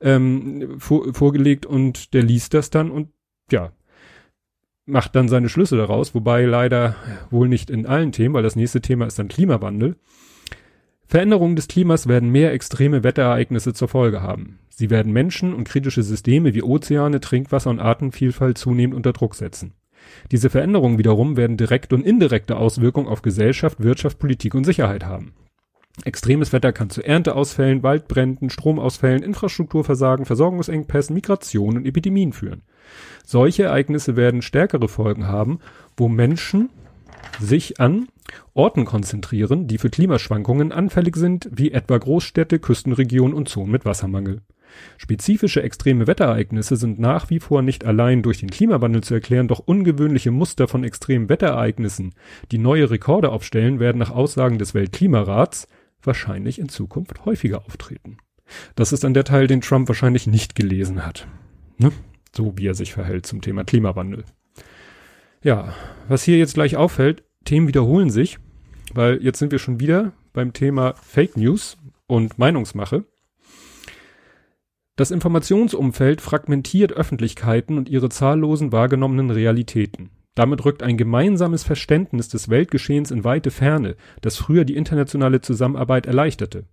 ähm, 0.00 0.74
vor, 0.78 1.14
vorgelegt 1.14 1.64
und 1.64 2.12
der 2.12 2.22
liest 2.22 2.52
das 2.54 2.70
dann 2.70 2.90
und 2.90 3.08
ja, 3.50 3.72
macht 4.84 5.14
dann 5.16 5.28
seine 5.28 5.48
Schlüsse 5.48 5.76
daraus, 5.76 6.14
wobei 6.14 6.44
leider 6.44 6.96
wohl 7.30 7.48
nicht 7.48 7.70
in 7.70 7.86
allen 7.86 8.12
Themen, 8.12 8.34
weil 8.34 8.42
das 8.42 8.56
nächste 8.56 8.80
Thema 8.80 9.06
ist 9.06 9.18
dann 9.18 9.28
Klimawandel. 9.28 9.96
Veränderungen 11.06 11.56
des 11.56 11.68
Klimas 11.68 12.06
werden 12.06 12.30
mehr 12.30 12.52
extreme 12.52 13.04
Wetterereignisse 13.04 13.74
zur 13.74 13.88
Folge 13.88 14.22
haben. 14.22 14.58
Sie 14.70 14.90
werden 14.90 15.12
Menschen 15.12 15.54
und 15.54 15.64
kritische 15.64 16.02
Systeme 16.02 16.54
wie 16.54 16.62
Ozeane, 16.62 17.20
Trinkwasser 17.20 17.70
und 17.70 17.80
Artenvielfalt 17.80 18.56
zunehmend 18.58 18.96
unter 18.96 19.12
Druck 19.12 19.34
setzen. 19.34 19.74
Diese 20.30 20.50
Veränderungen 20.50 20.98
wiederum 20.98 21.36
werden 21.36 21.56
direkte 21.56 21.94
und 21.94 22.04
indirekte 22.06 22.56
Auswirkungen 22.56 23.08
auf 23.08 23.22
Gesellschaft, 23.22 23.82
Wirtschaft, 23.82 24.18
Politik 24.18 24.54
und 24.54 24.64
Sicherheit 24.64 25.04
haben. 25.04 25.32
Extremes 26.04 26.52
Wetter 26.52 26.72
kann 26.72 26.88
zu 26.88 27.02
Ernteausfällen, 27.02 27.82
Waldbränden, 27.82 28.48
Stromausfällen, 28.48 29.22
Infrastrukturversagen, 29.22 30.24
Versorgungsengpässen, 30.24 31.14
Migration 31.14 31.76
und 31.76 31.86
Epidemien 31.86 32.32
führen. 32.32 32.62
Solche 33.24 33.64
Ereignisse 33.64 34.16
werden 34.16 34.40
stärkere 34.40 34.88
Folgen 34.88 35.28
haben, 35.28 35.58
wo 35.96 36.08
Menschen 36.08 36.70
sich 37.40 37.78
an 37.78 38.08
Orten 38.54 38.84
konzentrieren, 38.84 39.66
die 39.66 39.78
für 39.78 39.90
Klimaschwankungen 39.90 40.72
anfällig 40.72 41.16
sind, 41.16 41.48
wie 41.52 41.72
etwa 41.72 41.98
Großstädte, 41.98 42.58
Küstenregionen 42.58 43.34
und 43.34 43.48
Zonen 43.48 43.72
mit 43.72 43.84
Wassermangel. 43.84 44.40
Spezifische 44.98 45.62
extreme 45.62 46.06
Wetterereignisse 46.06 46.76
sind 46.76 46.98
nach 46.98 47.30
wie 47.30 47.40
vor 47.40 47.62
nicht 47.62 47.84
allein 47.84 48.22
durch 48.22 48.40
den 48.40 48.50
Klimawandel 48.50 49.02
zu 49.02 49.14
erklären, 49.14 49.48
doch 49.48 49.60
ungewöhnliche 49.60 50.30
Muster 50.30 50.68
von 50.68 50.84
extremen 50.84 51.28
Wetterereignissen, 51.28 52.14
die 52.50 52.58
neue 52.58 52.90
Rekorde 52.90 53.30
aufstellen, 53.30 53.80
werden 53.80 53.98
nach 53.98 54.10
Aussagen 54.10 54.58
des 54.58 54.74
Weltklimarats 54.74 55.68
wahrscheinlich 56.02 56.58
in 56.58 56.68
Zukunft 56.68 57.24
häufiger 57.24 57.64
auftreten. 57.64 58.18
Das 58.74 58.92
ist 58.92 59.04
dann 59.04 59.14
der 59.14 59.24
Teil, 59.24 59.46
den 59.46 59.60
Trump 59.60 59.88
wahrscheinlich 59.88 60.26
nicht 60.26 60.54
gelesen 60.54 61.06
hat. 61.06 61.26
Ne? 61.78 61.92
So 62.34 62.56
wie 62.56 62.66
er 62.66 62.74
sich 62.74 62.92
verhält 62.92 63.26
zum 63.26 63.40
Thema 63.40 63.64
Klimawandel. 63.64 64.24
Ja, 65.42 65.74
was 66.08 66.22
hier 66.22 66.38
jetzt 66.38 66.54
gleich 66.54 66.76
auffällt, 66.76 67.24
Themen 67.44 67.66
wiederholen 67.66 68.10
sich, 68.10 68.38
weil 68.94 69.22
jetzt 69.22 69.38
sind 69.38 69.52
wir 69.52 69.58
schon 69.58 69.80
wieder 69.80 70.12
beim 70.32 70.52
Thema 70.52 70.94
Fake 70.94 71.36
News 71.36 71.78
und 72.06 72.38
Meinungsmache. 72.38 73.04
Das 75.02 75.10
Informationsumfeld 75.10 76.20
fragmentiert 76.20 76.92
Öffentlichkeiten 76.92 77.76
und 77.76 77.88
ihre 77.88 78.08
zahllosen 78.08 78.70
wahrgenommenen 78.70 79.32
Realitäten. 79.32 80.10
Damit 80.36 80.64
rückt 80.64 80.84
ein 80.84 80.96
gemeinsames 80.96 81.64
Verständnis 81.64 82.28
des 82.28 82.50
Weltgeschehens 82.50 83.10
in 83.10 83.24
weite 83.24 83.50
Ferne, 83.50 83.96
das 84.20 84.36
früher 84.36 84.64
die 84.64 84.76
internationale 84.76 85.40
Zusammenarbeit 85.40 86.06
erleichterte. 86.06 86.66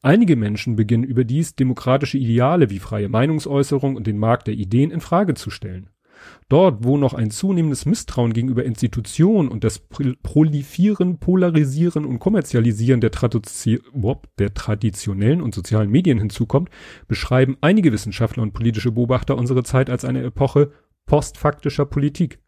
Einige 0.00 0.36
Menschen 0.36 0.76
beginnen 0.76 1.04
überdies 1.04 1.54
demokratische 1.54 2.16
Ideale 2.16 2.70
wie 2.70 2.78
freie 2.78 3.10
Meinungsäußerung 3.10 3.94
und 3.94 4.06
den 4.06 4.16
Markt 4.16 4.46
der 4.46 4.54
Ideen 4.54 4.90
in 4.90 5.02
Frage 5.02 5.34
zu 5.34 5.50
stellen. 5.50 5.90
Dort, 6.48 6.84
wo 6.84 6.96
noch 6.96 7.14
ein 7.14 7.30
zunehmendes 7.30 7.86
Misstrauen 7.86 8.32
gegenüber 8.32 8.64
Institutionen 8.64 9.48
und 9.48 9.64
das 9.64 9.78
Prolifieren, 9.80 11.18
Polarisieren 11.18 12.04
und 12.04 12.18
Kommerzialisieren 12.18 13.00
der, 13.00 13.10
der, 14.38 14.54
traditionellen 14.54 15.42
und 15.42 15.54
sozialen 15.54 15.90
Medien 15.90 16.18
hinzukommt, 16.18 16.70
beschreiben 17.08 17.56
einige 17.60 17.92
Wissenschaftler 17.92 18.42
und 18.42 18.52
politische 18.52 18.92
Beobachter 18.92 19.36
unsere 19.36 19.64
Zeit 19.64 19.90
als 19.90 20.04
eine 20.04 20.22
Epoche 20.22 20.70
postfaktischer 21.06 21.86
Politik. 21.86 22.38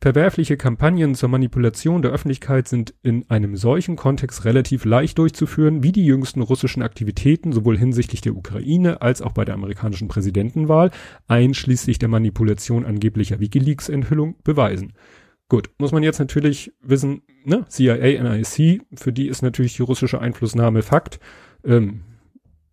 Verwerfliche 0.00 0.56
Kampagnen 0.56 1.14
zur 1.14 1.30
Manipulation 1.30 2.02
der 2.02 2.10
Öffentlichkeit 2.10 2.68
sind 2.68 2.94
in 3.02 3.28
einem 3.30 3.56
solchen 3.56 3.96
Kontext 3.96 4.44
relativ 4.44 4.84
leicht 4.84 5.18
durchzuführen, 5.18 5.82
wie 5.82 5.92
die 5.92 6.04
jüngsten 6.04 6.42
russischen 6.42 6.82
Aktivitäten 6.82 7.52
sowohl 7.52 7.78
hinsichtlich 7.78 8.20
der 8.20 8.36
Ukraine 8.36 9.00
als 9.00 9.22
auch 9.22 9.32
bei 9.32 9.44
der 9.44 9.54
amerikanischen 9.54 10.08
Präsidentenwahl, 10.08 10.90
einschließlich 11.28 11.98
der 11.98 12.08
Manipulation 12.08 12.84
angeblicher 12.84 13.40
WikiLeaks-Enthüllung, 13.40 14.36
beweisen. 14.44 14.92
Gut, 15.48 15.70
muss 15.78 15.92
man 15.92 16.02
jetzt 16.02 16.18
natürlich 16.18 16.72
wissen, 16.82 17.22
ne, 17.44 17.64
CIA, 17.68 18.22
NIC, 18.22 18.82
für 18.94 19.12
die 19.12 19.28
ist 19.28 19.42
natürlich 19.42 19.76
die 19.76 19.82
russische 19.82 20.20
Einflussnahme 20.20 20.82
Fakt. 20.82 21.20
Ähm, 21.64 22.00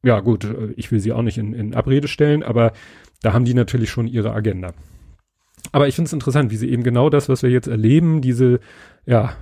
ja 0.04 0.20
gut, 0.20 0.48
ich 0.76 0.92
will 0.92 1.00
sie 1.00 1.14
auch 1.14 1.22
nicht 1.22 1.38
in, 1.38 1.54
in 1.54 1.74
Abrede 1.74 2.08
stellen, 2.08 2.44
aber 2.44 2.74
da 3.22 3.32
haben 3.32 3.46
die 3.46 3.54
natürlich 3.54 3.90
schon 3.90 4.08
ihre 4.08 4.34
Agenda. 4.34 4.74
Aber 5.72 5.88
ich 5.88 5.96
finde 5.96 6.08
es 6.08 6.14
interessant, 6.14 6.52
wie 6.52 6.58
sie 6.58 6.70
eben 6.70 6.84
genau 6.84 7.10
das, 7.10 7.30
was 7.30 7.44
wir 7.44 7.50
jetzt 7.50 7.68
erleben, 7.68 8.22
diese, 8.22 8.60
ja, 9.06 9.36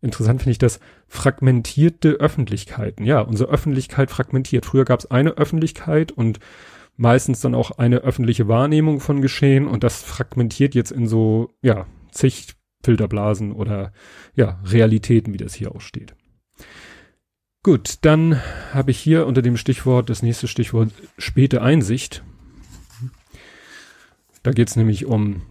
interessant 0.00 0.40
finde 0.40 0.52
ich 0.52 0.58
das, 0.58 0.80
fragmentierte 1.08 2.12
Öffentlichkeiten. 2.12 3.04
Ja, 3.04 3.20
unsere 3.20 3.50
Öffentlichkeit 3.50 4.10
fragmentiert. 4.10 4.66
Früher 4.66 4.84
gab 4.84 5.00
es 5.00 5.10
eine 5.10 5.30
Öffentlichkeit 5.32 6.12
und 6.12 6.38
meistens 6.96 7.40
dann 7.40 7.54
auch 7.54 7.72
eine 7.72 7.98
öffentliche 7.98 8.48
Wahrnehmung 8.48 9.00
von 9.00 9.20
Geschehen 9.20 9.66
und 9.66 9.84
das 9.84 10.02
fragmentiert 10.02 10.74
jetzt 10.74 10.92
in 10.92 11.06
so, 11.06 11.50
ja, 11.62 11.86
zig 12.10 12.54
Filterblasen 12.84 13.52
oder 13.52 13.92
ja, 14.34 14.60
Realitäten, 14.64 15.32
wie 15.32 15.38
das 15.38 15.54
hier 15.54 15.74
auch 15.74 15.80
steht. 15.80 16.14
Gut, 17.64 17.98
dann 18.02 18.40
habe 18.72 18.92
ich 18.92 18.98
hier 18.98 19.26
unter 19.26 19.42
dem 19.42 19.56
Stichwort, 19.56 20.10
das 20.10 20.22
nächste 20.22 20.46
Stichwort, 20.48 20.90
späte 21.18 21.60
Einsicht. 21.60 22.22
Da 24.48 24.52
geht 24.52 24.70
es 24.70 24.76
nämlich 24.76 25.04
um, 25.04 25.42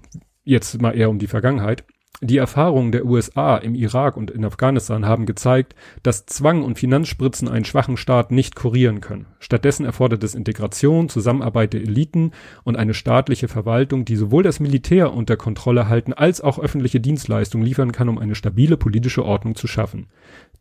jetzt 0.44 0.82
mal 0.82 0.98
eher 0.98 1.12
um 1.12 1.20
die 1.20 1.28
Vergangenheit. 1.28 1.84
Die 2.20 2.38
Erfahrungen 2.38 2.92
der 2.92 3.06
USA 3.06 3.56
im 3.56 3.76
Irak 3.76 4.18
und 4.18 4.32
in 4.32 4.44
Afghanistan 4.44 5.06
haben 5.06 5.28
gezeigt, 5.28 5.76
dass 6.02 6.26
Zwang 6.26 6.64
und 6.64 6.80
Finanzspritzen 6.80 7.48
einen 7.48 7.64
schwachen 7.64 7.96
Staat 7.96 8.32
nicht 8.32 8.56
kurieren 8.56 9.00
können. 9.00 9.28
Stattdessen 9.38 9.86
erfordert 9.86 10.24
es 10.24 10.34
Integration, 10.34 11.10
Zusammenarbeit 11.10 11.74
der 11.74 11.82
Eliten 11.82 12.32
und 12.64 12.76
eine 12.76 12.96
staatliche 12.96 13.48
Verwaltung, 13.48 14.04
die 14.04 14.16
sowohl 14.16 14.42
das 14.42 14.60
Militär 14.60 15.14
unter 15.14 15.38
Kontrolle 15.38 15.88
halten 15.88 16.14
als 16.14 16.42
auch 16.42 16.58
öffentliche 16.58 17.00
Dienstleistungen 17.00 17.68
liefern 17.68 17.92
kann, 17.92 18.10
um 18.10 18.18
eine 18.18 18.34
stabile 18.34 18.78
politische 18.78 19.24
Ordnung 19.24 19.54
zu 19.54 19.68
schaffen. 19.68 20.08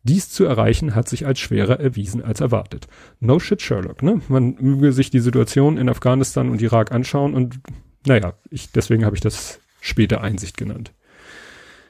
Dies 0.03 0.29
zu 0.29 0.45
erreichen 0.45 0.93
hat 0.93 1.09
sich 1.09 1.25
als 1.25 1.39
schwerer 1.39 1.79
erwiesen 1.79 2.23
als 2.23 2.39
erwartet. 2.39 2.85
No 3.19 3.39
shit 3.39 3.63
Sherlock, 3.63 4.03
ne? 4.03 4.21
Man 4.27 4.57
möge 4.59 4.91
sich 4.93 5.09
die 5.09 5.21
Situation 5.21 5.79
in 5.79 5.89
Afghanistan 5.89 6.49
und 6.49 6.61
Irak 6.61 6.91
anschauen 6.91 7.33
und 7.33 7.59
naja, 8.07 8.33
ich, 8.49 8.71
deswegen 8.71 9.05
habe 9.05 9.15
ich 9.15 9.21
das 9.21 9.59
späte 9.81 10.21
Einsicht 10.21 10.57
genannt. 10.57 10.93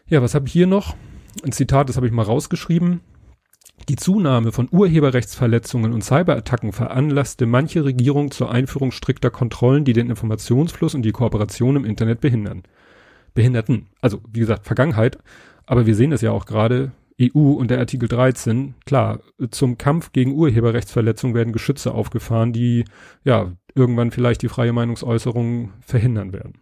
Ja, 0.07 0.21
was 0.21 0.35
habe 0.35 0.47
ich 0.47 0.53
hier 0.53 0.67
noch? 0.67 0.95
Ein 1.43 1.51
Zitat, 1.51 1.89
das 1.89 1.95
habe 1.95 2.07
ich 2.07 2.13
mal 2.13 2.23
rausgeschrieben. 2.23 3.01
Die 3.89 3.95
Zunahme 3.95 4.51
von 4.51 4.67
Urheberrechtsverletzungen 4.71 5.93
und 5.93 6.03
Cyberattacken 6.03 6.73
veranlasste 6.73 7.45
manche 7.45 7.85
Regierungen 7.85 8.31
zur 8.31 8.51
Einführung 8.51 8.91
strikter 8.91 9.29
Kontrollen, 9.29 9.85
die 9.85 9.93
den 9.93 10.09
Informationsfluss 10.09 10.95
und 10.95 11.03
die 11.03 11.11
Kooperation 11.11 11.75
im 11.75 11.85
Internet 11.85 12.19
behindern. 12.19 12.63
Behinderten. 13.33 13.87
Also, 14.01 14.19
wie 14.31 14.39
gesagt, 14.39 14.65
Vergangenheit. 14.65 15.19
Aber 15.65 15.85
wir 15.85 15.95
sehen 15.95 16.11
es 16.11 16.21
ja 16.21 16.31
auch 16.31 16.45
gerade. 16.45 16.91
EU 17.19 17.51
und 17.53 17.71
der 17.71 17.79
Artikel 17.79 18.07
13. 18.07 18.75
Klar, 18.85 19.21
zum 19.49 19.77
Kampf 19.77 20.11
gegen 20.11 20.33
Urheberrechtsverletzungen 20.33 21.35
werden 21.35 21.51
Geschütze 21.51 21.93
aufgefahren, 21.93 22.53
die, 22.53 22.85
ja, 23.23 23.53
irgendwann 23.77 24.11
vielleicht 24.11 24.41
die 24.41 24.49
freie 24.49 24.73
Meinungsäußerung 24.73 25.71
verhindern 25.79 26.33
werden. 26.33 26.55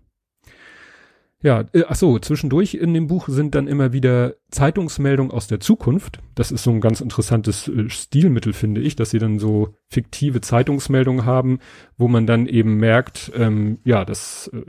Ja, 1.45 1.63
äh, 1.73 1.83
ach 1.87 1.95
so, 1.95 2.17
zwischendurch 2.17 2.73
in 2.73 2.95
dem 2.95 3.05
Buch 3.05 3.29
sind 3.29 3.53
dann 3.53 3.67
immer 3.67 3.93
wieder 3.93 4.33
Zeitungsmeldungen 4.49 5.31
aus 5.31 5.45
der 5.45 5.59
Zukunft. 5.59 6.19
Das 6.33 6.51
ist 6.51 6.63
so 6.63 6.71
ein 6.71 6.81
ganz 6.81 7.01
interessantes 7.01 7.67
äh, 7.67 7.87
Stilmittel, 7.87 8.51
finde 8.51 8.81
ich, 8.81 8.95
dass 8.95 9.11
sie 9.11 9.19
dann 9.19 9.37
so 9.37 9.75
fiktive 9.87 10.41
Zeitungsmeldungen 10.41 11.23
haben, 11.23 11.59
wo 11.97 12.07
man 12.07 12.25
dann 12.25 12.47
eben 12.47 12.77
merkt, 12.77 13.31
ähm, 13.35 13.77
ja, 13.83 14.05
das 14.05 14.49
äh, 14.53 14.63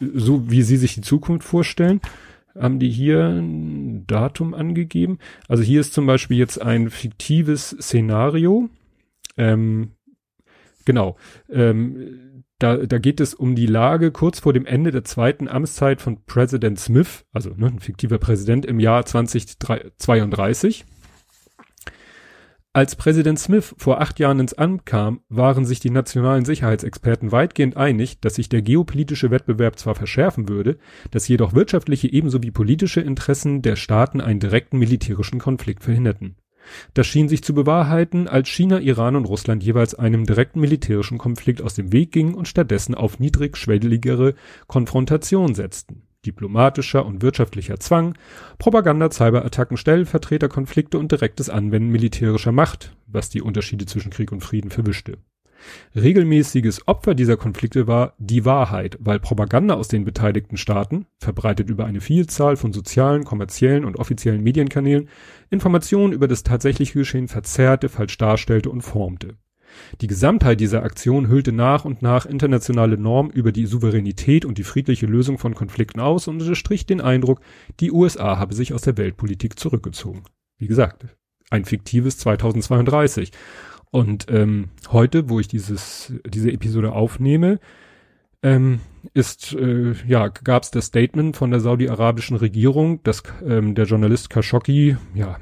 so 0.00 0.50
wie 0.50 0.62
sie 0.62 0.78
sich 0.78 0.94
die 0.94 1.02
Zukunft 1.02 1.46
vorstellen, 1.46 2.00
haben 2.58 2.78
die 2.78 2.90
hier 2.90 3.26
ein 3.26 4.06
Datum 4.06 4.54
angegeben. 4.54 5.18
Also 5.48 5.62
hier 5.62 5.82
ist 5.82 5.92
zum 5.92 6.06
Beispiel 6.06 6.38
jetzt 6.38 6.60
ein 6.62 6.88
fiktives 6.88 7.76
Szenario. 7.78 8.70
Ähm, 9.36 9.90
genau. 10.84 11.16
Ähm, 11.50 12.44
da, 12.58 12.76
da 12.76 12.98
geht 12.98 13.20
es 13.20 13.34
um 13.34 13.56
die 13.56 13.66
Lage 13.66 14.12
kurz 14.12 14.38
vor 14.40 14.52
dem 14.52 14.66
Ende 14.66 14.92
der 14.92 15.04
zweiten 15.04 15.48
Amtszeit 15.48 16.00
von 16.00 16.24
Präsident 16.24 16.78
Smith, 16.78 17.24
also 17.32 17.50
ne, 17.56 17.66
ein 17.66 17.80
fiktiver 17.80 18.18
Präsident 18.18 18.64
im 18.64 18.78
Jahr 18.78 19.04
2032. 19.04 20.84
Als 22.74 22.96
Präsident 22.96 23.38
Smith 23.38 23.74
vor 23.76 24.00
acht 24.00 24.18
Jahren 24.18 24.40
ins 24.40 24.54
Amt 24.54 24.86
kam, 24.86 25.20
waren 25.28 25.66
sich 25.66 25.80
die 25.80 25.90
nationalen 25.90 26.46
Sicherheitsexperten 26.46 27.30
weitgehend 27.30 27.76
einig, 27.76 28.20
dass 28.20 28.36
sich 28.36 28.48
der 28.48 28.62
geopolitische 28.62 29.30
Wettbewerb 29.30 29.78
zwar 29.78 29.94
verschärfen 29.94 30.48
würde, 30.48 30.78
dass 31.10 31.28
jedoch 31.28 31.52
wirtschaftliche 31.52 32.10
ebenso 32.10 32.42
wie 32.42 32.50
politische 32.50 33.02
Interessen 33.02 33.60
der 33.60 33.76
Staaten 33.76 34.22
einen 34.22 34.40
direkten 34.40 34.78
militärischen 34.78 35.38
Konflikt 35.38 35.84
verhinderten. 35.84 36.36
Das 36.94 37.06
schien 37.06 37.28
sich 37.28 37.42
zu 37.42 37.54
bewahrheiten, 37.54 38.28
als 38.28 38.48
China, 38.48 38.80
Iran 38.80 39.16
und 39.16 39.24
Russland 39.24 39.62
jeweils 39.62 39.94
einem 39.94 40.26
direkten 40.26 40.60
militärischen 40.60 41.18
Konflikt 41.18 41.62
aus 41.62 41.74
dem 41.74 41.92
Weg 41.92 42.12
gingen 42.12 42.34
und 42.34 42.48
stattdessen 42.48 42.94
auf 42.94 43.18
niedrigschwelligere 43.18 44.34
Konfrontation 44.66 45.54
setzten. 45.54 46.02
Diplomatischer 46.24 47.04
und 47.04 47.20
wirtschaftlicher 47.20 47.80
Zwang, 47.80 48.16
Propaganda, 48.58 49.10
Cyberattacken, 49.10 49.76
Stellvertreterkonflikte 49.76 50.98
und 50.98 51.10
direktes 51.10 51.50
Anwenden 51.50 51.90
militärischer 51.90 52.52
Macht, 52.52 52.96
was 53.06 53.28
die 53.28 53.42
Unterschiede 53.42 53.86
zwischen 53.86 54.10
Krieg 54.10 54.30
und 54.30 54.40
Frieden 54.40 54.70
verwischte. 54.70 55.18
Regelmäßiges 55.94 56.86
Opfer 56.88 57.14
dieser 57.14 57.36
Konflikte 57.36 57.86
war 57.86 58.14
die 58.18 58.44
Wahrheit, 58.44 58.98
weil 59.00 59.20
Propaganda 59.20 59.74
aus 59.74 59.88
den 59.88 60.04
beteiligten 60.04 60.56
Staaten, 60.56 61.06
verbreitet 61.18 61.70
über 61.70 61.84
eine 61.86 62.00
Vielzahl 62.00 62.56
von 62.56 62.72
sozialen, 62.72 63.24
kommerziellen 63.24 63.84
und 63.84 63.98
offiziellen 63.98 64.42
Medienkanälen, 64.42 65.08
Informationen 65.50 66.12
über 66.12 66.28
das 66.28 66.42
tatsächliche 66.42 66.98
Geschehen 66.98 67.28
verzerrte, 67.28 67.88
falsch 67.88 68.18
darstellte 68.18 68.70
und 68.70 68.82
formte. 68.82 69.36
Die 70.00 70.06
Gesamtheit 70.06 70.60
dieser 70.60 70.82
Aktion 70.82 71.28
hüllte 71.28 71.52
nach 71.52 71.84
und 71.84 72.02
nach 72.02 72.26
internationale 72.26 72.98
Normen 72.98 73.30
über 73.30 73.52
die 73.52 73.66
Souveränität 73.66 74.44
und 74.44 74.58
die 74.58 74.64
friedliche 74.64 75.06
Lösung 75.06 75.38
von 75.38 75.54
Konflikten 75.54 76.00
aus 76.00 76.28
und 76.28 76.40
unterstrich 76.40 76.86
den 76.86 77.00
Eindruck, 77.00 77.40
die 77.80 77.90
USA 77.90 78.38
habe 78.38 78.54
sich 78.54 78.74
aus 78.74 78.82
der 78.82 78.96
Weltpolitik 78.96 79.58
zurückgezogen. 79.58 80.24
Wie 80.58 80.66
gesagt, 80.66 81.06
ein 81.50 81.64
fiktives 81.64 82.18
2032. 82.18 83.30
Und 83.92 84.26
ähm, 84.30 84.70
heute, 84.90 85.28
wo 85.28 85.38
ich 85.38 85.48
dieses, 85.48 86.14
diese 86.26 86.50
Episode 86.50 86.92
aufnehme, 86.92 87.60
ähm, 88.42 88.80
ist, 89.12 89.52
äh, 89.52 89.92
ja, 90.06 90.28
gab 90.28 90.62
es 90.62 90.70
das 90.70 90.86
Statement 90.86 91.36
von 91.36 91.50
der 91.50 91.60
saudi-arabischen 91.60 92.38
Regierung, 92.38 93.02
dass 93.02 93.22
ähm, 93.46 93.74
der 93.74 93.84
Journalist 93.84 94.30
Khashoggi, 94.30 94.96
ja, 95.14 95.36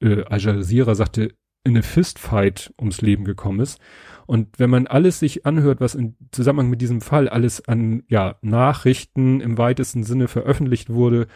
äh, 0.00 0.22
Al 0.24 0.40
Jazeera 0.40 0.94
sagte, 0.94 1.34
in 1.64 1.72
eine 1.72 1.82
Fistfight 1.82 2.72
ums 2.78 3.00
Leben 3.00 3.24
gekommen 3.24 3.58
ist. 3.58 3.80
Und 4.26 4.56
wenn 4.58 4.70
man 4.70 4.86
alles 4.86 5.18
sich 5.18 5.44
anhört, 5.44 5.80
was 5.80 5.96
im 5.96 6.14
Zusammenhang 6.30 6.70
mit 6.70 6.80
diesem 6.80 7.00
Fall 7.00 7.28
alles 7.28 7.66
an 7.66 8.04
ja, 8.06 8.36
Nachrichten 8.40 9.40
im 9.40 9.58
weitesten 9.58 10.04
Sinne 10.04 10.28
veröffentlicht 10.28 10.90
wurde 10.90 11.26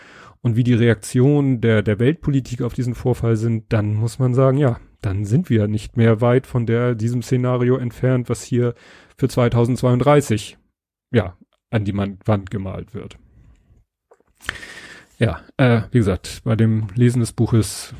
und 0.40 0.54
wie 0.54 0.64
die 0.64 0.74
Reaktionen 0.74 1.60
der, 1.60 1.82
der 1.82 1.98
Weltpolitik 1.98 2.62
auf 2.62 2.74
diesen 2.74 2.94
Vorfall 2.94 3.36
sind, 3.36 3.72
dann 3.72 3.94
muss 3.94 4.20
man 4.20 4.34
sagen, 4.34 4.56
ja, 4.58 4.78
dann 5.00 5.24
sind 5.24 5.48
wir 5.50 5.68
nicht 5.68 5.96
mehr 5.96 6.20
weit 6.20 6.46
von 6.46 6.66
der, 6.66 6.94
diesem 6.94 7.22
Szenario 7.22 7.76
entfernt, 7.76 8.28
was 8.28 8.42
hier 8.42 8.74
für 9.16 9.28
2032, 9.28 10.58
ja, 11.12 11.36
an 11.70 11.84
die 11.84 11.96
Wand 11.96 12.50
gemalt 12.50 12.94
wird. 12.94 13.18
Ja, 15.18 15.42
äh, 15.56 15.82
wie 15.90 15.98
gesagt, 15.98 16.42
bei 16.44 16.56
dem 16.56 16.88
Lesen 16.94 17.20
des 17.20 17.32
Buches 17.32 17.94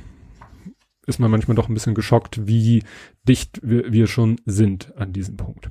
ist 1.06 1.18
man 1.18 1.30
manchmal 1.30 1.56
doch 1.56 1.68
ein 1.68 1.74
bisschen 1.74 1.94
geschockt, 1.94 2.46
wie 2.46 2.84
dicht 3.26 3.60
wir, 3.62 3.92
wir 3.92 4.06
schon 4.06 4.40
sind 4.44 4.96
an 4.96 5.12
diesem 5.12 5.36
Punkt. 5.36 5.70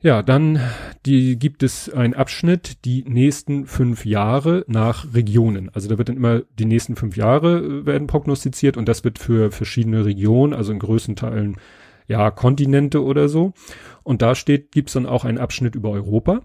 Ja, 0.00 0.22
dann 0.22 0.60
die, 1.06 1.36
gibt 1.40 1.64
es 1.64 1.90
einen 1.90 2.14
Abschnitt, 2.14 2.84
die 2.84 3.02
nächsten 3.02 3.66
fünf 3.66 4.06
Jahre 4.06 4.64
nach 4.68 5.12
Regionen. 5.12 5.70
Also 5.74 5.88
da 5.88 5.98
wird 5.98 6.08
dann 6.08 6.16
immer 6.16 6.42
die 6.56 6.66
nächsten 6.66 6.94
fünf 6.94 7.16
Jahre 7.16 7.58
äh, 7.58 7.86
werden 7.86 8.06
prognostiziert 8.06 8.76
und 8.76 8.88
das 8.88 9.02
wird 9.02 9.18
für 9.18 9.50
verschiedene 9.50 10.04
Regionen, 10.04 10.54
also 10.54 10.70
in 10.70 10.78
größten 10.78 11.16
Teilen 11.16 11.56
ja 12.06 12.30
Kontinente 12.30 13.02
oder 13.02 13.28
so. 13.28 13.54
Und 14.04 14.22
da 14.22 14.36
steht, 14.36 14.70
gibt 14.70 14.88
es 14.88 14.92
dann 14.92 15.04
auch 15.04 15.24
einen 15.24 15.38
Abschnitt 15.38 15.74
über 15.74 15.90
Europa. 15.90 16.42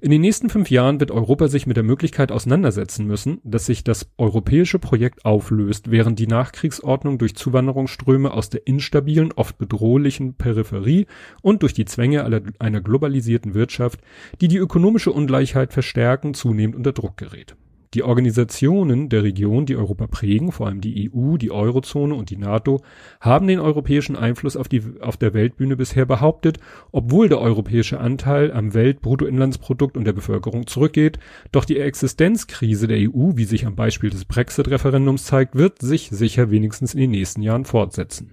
In 0.00 0.10
den 0.10 0.20
nächsten 0.20 0.50
fünf 0.50 0.70
Jahren 0.70 1.00
wird 1.00 1.10
Europa 1.10 1.48
sich 1.48 1.66
mit 1.66 1.76
der 1.76 1.84
Möglichkeit 1.84 2.30
auseinandersetzen 2.30 3.06
müssen, 3.06 3.40
dass 3.44 3.64
sich 3.64 3.84
das 3.84 4.10
europäische 4.18 4.78
Projekt 4.78 5.24
auflöst, 5.24 5.90
während 5.90 6.18
die 6.18 6.26
Nachkriegsordnung 6.26 7.16
durch 7.16 7.34
Zuwanderungsströme 7.34 8.32
aus 8.32 8.50
der 8.50 8.66
instabilen, 8.66 9.32
oft 9.32 9.56
bedrohlichen 9.56 10.34
Peripherie 10.34 11.06
und 11.40 11.62
durch 11.62 11.72
die 11.72 11.86
Zwänge 11.86 12.24
einer 12.58 12.80
globalisierten 12.82 13.54
Wirtschaft, 13.54 14.00
die 14.40 14.48
die 14.48 14.58
ökonomische 14.58 15.12
Ungleichheit 15.12 15.72
verstärken, 15.72 16.34
zunehmend 16.34 16.76
unter 16.76 16.92
Druck 16.92 17.16
gerät. 17.16 17.56
Die 17.94 18.02
Organisationen 18.02 19.08
der 19.08 19.22
Region, 19.22 19.66
die 19.66 19.76
Europa 19.76 20.08
prägen, 20.08 20.50
vor 20.50 20.66
allem 20.66 20.80
die 20.80 21.10
EU, 21.14 21.36
die 21.36 21.52
Eurozone 21.52 22.14
und 22.14 22.30
die 22.30 22.36
NATO, 22.36 22.80
haben 23.20 23.46
den 23.46 23.60
europäischen 23.60 24.16
Einfluss 24.16 24.56
auf, 24.56 24.68
die, 24.68 24.82
auf 25.00 25.16
der 25.16 25.32
Weltbühne 25.32 25.76
bisher 25.76 26.04
behauptet, 26.04 26.58
obwohl 26.90 27.28
der 27.28 27.40
europäische 27.40 28.00
Anteil 28.00 28.52
am 28.52 28.74
Weltbruttoinlandsprodukt 28.74 29.96
und 29.96 30.04
der 30.04 30.12
Bevölkerung 30.12 30.66
zurückgeht. 30.66 31.20
Doch 31.52 31.64
die 31.64 31.78
Existenzkrise 31.78 32.88
der 32.88 32.98
EU, 32.98 33.36
wie 33.36 33.44
sich 33.44 33.64
am 33.64 33.76
Beispiel 33.76 34.10
des 34.10 34.24
Brexit-Referendums 34.24 35.24
zeigt, 35.24 35.54
wird 35.54 35.80
sich 35.80 36.10
sicher 36.10 36.50
wenigstens 36.50 36.94
in 36.94 37.00
den 37.00 37.12
nächsten 37.12 37.42
Jahren 37.42 37.64
fortsetzen. 37.64 38.32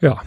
Ja. 0.00 0.22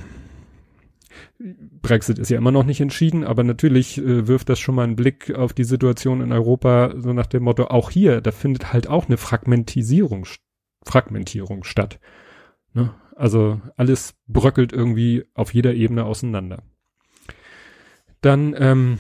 Brexit 1.37 2.17
ist 2.17 2.29
ja 2.29 2.37
immer 2.37 2.51
noch 2.51 2.63
nicht 2.63 2.79
entschieden, 2.79 3.23
aber 3.23 3.43
natürlich 3.43 3.97
äh, 3.97 4.27
wirft 4.27 4.49
das 4.49 4.59
schon 4.59 4.75
mal 4.75 4.83
einen 4.83 4.95
Blick 4.95 5.33
auf 5.35 5.53
die 5.53 5.65
Situation 5.65 6.21
in 6.21 6.31
Europa, 6.31 6.93
so 6.97 7.13
nach 7.13 7.25
dem 7.27 7.43
Motto, 7.43 7.65
auch 7.65 7.91
hier, 7.91 8.21
da 8.21 8.31
findet 8.31 8.71
halt 8.71 8.87
auch 8.87 9.07
eine 9.07 9.17
Fragmentisierung, 9.17 10.25
Fragmentierung 10.83 11.63
statt. 11.63 11.99
Ne? 12.73 12.93
Also 13.15 13.61
alles 13.75 14.15
bröckelt 14.27 14.71
irgendwie 14.71 15.25
auf 15.33 15.53
jeder 15.53 15.73
Ebene 15.73 16.05
auseinander. 16.05 16.63
Dann 18.21 18.55
ähm, 18.57 18.97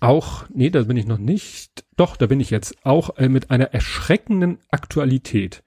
auch, 0.00 0.44
nee, 0.50 0.70
da 0.70 0.82
bin 0.82 0.96
ich 0.96 1.06
noch 1.06 1.18
nicht, 1.18 1.84
doch, 1.96 2.16
da 2.16 2.26
bin 2.26 2.40
ich 2.40 2.50
jetzt 2.50 2.84
auch 2.84 3.16
äh, 3.16 3.28
mit 3.28 3.50
einer 3.50 3.72
erschreckenden 3.72 4.58
Aktualität. 4.70 5.62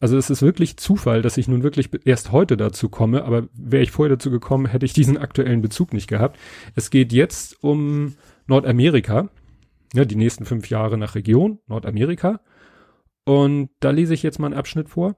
Also 0.00 0.16
es 0.16 0.30
ist 0.30 0.42
wirklich 0.42 0.76
Zufall, 0.76 1.22
dass 1.22 1.36
ich 1.36 1.48
nun 1.48 1.64
wirklich 1.64 1.90
erst 2.04 2.30
heute 2.30 2.56
dazu 2.56 2.88
komme, 2.88 3.24
aber 3.24 3.48
wäre 3.52 3.82
ich 3.82 3.90
vorher 3.90 4.14
dazu 4.14 4.30
gekommen, 4.30 4.66
hätte 4.66 4.86
ich 4.86 4.92
diesen 4.92 5.18
aktuellen 5.18 5.60
Bezug 5.60 5.92
nicht 5.92 6.06
gehabt. 6.06 6.38
Es 6.76 6.90
geht 6.90 7.12
jetzt 7.12 7.62
um 7.64 8.14
Nordamerika, 8.46 9.28
ja, 9.94 10.04
die 10.04 10.16
nächsten 10.16 10.44
fünf 10.44 10.70
Jahre 10.70 10.98
nach 10.98 11.16
Region, 11.16 11.58
Nordamerika. 11.66 12.40
Und 13.24 13.70
da 13.80 13.90
lese 13.90 14.14
ich 14.14 14.22
jetzt 14.22 14.38
mal 14.38 14.46
einen 14.46 14.58
Abschnitt 14.58 14.88
vor. 14.88 15.16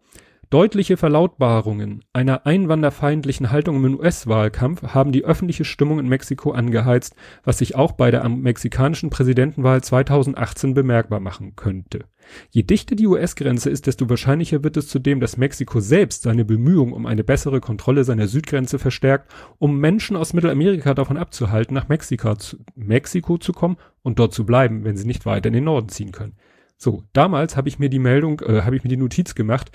Deutliche 0.50 0.96
Verlautbarungen 0.96 2.02
einer 2.12 2.44
einwanderfeindlichen 2.44 3.52
Haltung 3.52 3.76
im 3.84 3.94
US-Wahlkampf 4.00 4.82
haben 4.82 5.12
die 5.12 5.24
öffentliche 5.24 5.64
Stimmung 5.64 6.00
in 6.00 6.08
Mexiko 6.08 6.50
angeheizt, 6.50 7.14
was 7.44 7.58
sich 7.58 7.76
auch 7.76 7.92
bei 7.92 8.10
der 8.10 8.28
mexikanischen 8.28 9.10
Präsidentenwahl 9.10 9.80
2018 9.80 10.74
bemerkbar 10.74 11.20
machen 11.20 11.54
könnte. 11.54 12.06
Je 12.50 12.64
dichter 12.64 12.96
die 12.96 13.06
US-Grenze 13.06 13.70
ist, 13.70 13.86
desto 13.86 14.10
wahrscheinlicher 14.10 14.64
wird 14.64 14.76
es 14.76 14.88
zudem, 14.88 15.20
dass 15.20 15.36
Mexiko 15.36 15.78
selbst 15.78 16.22
seine 16.22 16.44
Bemühungen 16.44 16.94
um 16.94 17.06
eine 17.06 17.22
bessere 17.22 17.60
Kontrolle 17.60 18.02
seiner 18.02 18.26
Südgrenze 18.26 18.80
verstärkt, 18.80 19.32
um 19.58 19.78
Menschen 19.78 20.16
aus 20.16 20.32
Mittelamerika 20.32 20.94
davon 20.94 21.16
abzuhalten, 21.16 21.74
nach 21.74 21.88
Mexiko 21.88 22.34
zu, 22.34 22.56
Mexiko 22.74 23.38
zu 23.38 23.52
kommen 23.52 23.76
und 24.02 24.18
dort 24.18 24.34
zu 24.34 24.44
bleiben, 24.44 24.82
wenn 24.82 24.96
sie 24.96 25.06
nicht 25.06 25.26
weiter 25.26 25.46
in 25.46 25.54
den 25.54 25.64
Norden 25.64 25.90
ziehen 25.90 26.10
können. 26.10 26.34
So, 26.82 27.04
damals 27.12 27.58
habe 27.58 27.68
ich 27.68 27.78
mir 27.78 27.90
die 27.90 27.98
Meldung, 27.98 28.40
äh, 28.40 28.62
habe 28.62 28.74
ich 28.74 28.82
mir 28.82 28.88
die 28.88 28.96
Notiz 28.96 29.34
gemacht, 29.34 29.70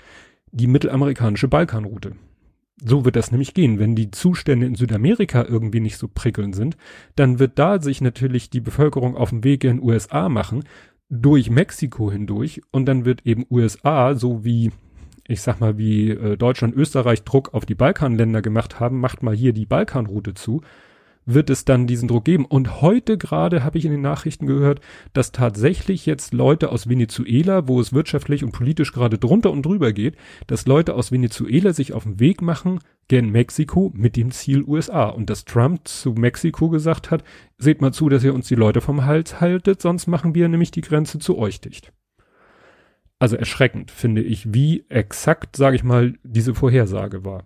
die 0.56 0.66
mittelamerikanische 0.66 1.48
Balkanroute. 1.48 2.12
So 2.82 3.04
wird 3.04 3.16
das 3.16 3.30
nämlich 3.30 3.54
gehen. 3.54 3.78
Wenn 3.78 3.94
die 3.94 4.10
Zustände 4.10 4.66
in 4.66 4.74
Südamerika 4.74 5.44
irgendwie 5.44 5.80
nicht 5.80 5.96
so 5.96 6.08
prickelnd 6.08 6.54
sind, 6.54 6.76
dann 7.14 7.38
wird 7.38 7.58
da 7.58 7.80
sich 7.80 8.00
natürlich 8.00 8.50
die 8.50 8.60
Bevölkerung 8.60 9.16
auf 9.16 9.30
dem 9.30 9.44
Weg 9.44 9.64
in 9.64 9.82
USA 9.82 10.28
machen, 10.28 10.64
durch 11.08 11.50
Mexiko 11.50 12.10
hindurch 12.10 12.62
und 12.72 12.86
dann 12.86 13.04
wird 13.04 13.24
eben 13.24 13.46
USA, 13.50 14.14
so 14.14 14.44
wie 14.44 14.72
ich 15.28 15.42
sag 15.42 15.60
mal, 15.60 15.76
wie 15.76 16.10
äh, 16.10 16.36
Deutschland, 16.36 16.76
Österreich 16.76 17.24
Druck 17.24 17.52
auf 17.52 17.66
die 17.66 17.74
Balkanländer 17.74 18.42
gemacht 18.42 18.78
haben, 18.78 19.00
macht 19.00 19.22
mal 19.22 19.34
hier 19.34 19.52
die 19.52 19.66
Balkanroute 19.66 20.34
zu 20.34 20.62
wird 21.26 21.50
es 21.50 21.64
dann 21.64 21.86
diesen 21.86 22.08
Druck 22.08 22.24
geben. 22.24 22.44
Und 22.44 22.80
heute 22.80 23.18
gerade 23.18 23.64
habe 23.64 23.78
ich 23.78 23.84
in 23.84 23.90
den 23.90 24.00
Nachrichten 24.00 24.46
gehört, 24.46 24.80
dass 25.12 25.32
tatsächlich 25.32 26.06
jetzt 26.06 26.32
Leute 26.32 26.70
aus 26.70 26.88
Venezuela, 26.88 27.68
wo 27.68 27.80
es 27.80 27.92
wirtschaftlich 27.92 28.44
und 28.44 28.52
politisch 28.52 28.92
gerade 28.92 29.18
drunter 29.18 29.50
und 29.50 29.66
drüber 29.66 29.92
geht, 29.92 30.16
dass 30.46 30.66
Leute 30.66 30.94
aus 30.94 31.12
Venezuela 31.12 31.72
sich 31.72 31.92
auf 31.92 32.04
den 32.04 32.20
Weg 32.20 32.40
machen 32.40 32.78
gen 33.08 33.30
Mexiko 33.30 33.92
mit 33.94 34.16
dem 34.16 34.30
Ziel 34.30 34.62
USA. 34.64 35.08
Und 35.08 35.28
dass 35.28 35.44
Trump 35.44 35.86
zu 35.86 36.12
Mexiko 36.12 36.70
gesagt 36.70 37.10
hat, 37.10 37.22
seht 37.58 37.80
mal 37.80 37.92
zu, 37.92 38.08
dass 38.08 38.24
ihr 38.24 38.34
uns 38.34 38.48
die 38.48 38.54
Leute 38.54 38.80
vom 38.80 39.04
Hals 39.04 39.40
haltet, 39.40 39.82
sonst 39.82 40.06
machen 40.06 40.34
wir 40.34 40.48
nämlich 40.48 40.70
die 40.70 40.80
Grenze 40.80 41.18
zu 41.18 41.36
euch 41.38 41.60
dicht. 41.60 41.92
Also 43.18 43.36
erschreckend 43.36 43.90
finde 43.90 44.22
ich, 44.22 44.52
wie 44.52 44.84
exakt, 44.88 45.56
sage 45.56 45.76
ich 45.76 45.84
mal, 45.84 46.14
diese 46.22 46.54
Vorhersage 46.54 47.24
war. 47.24 47.44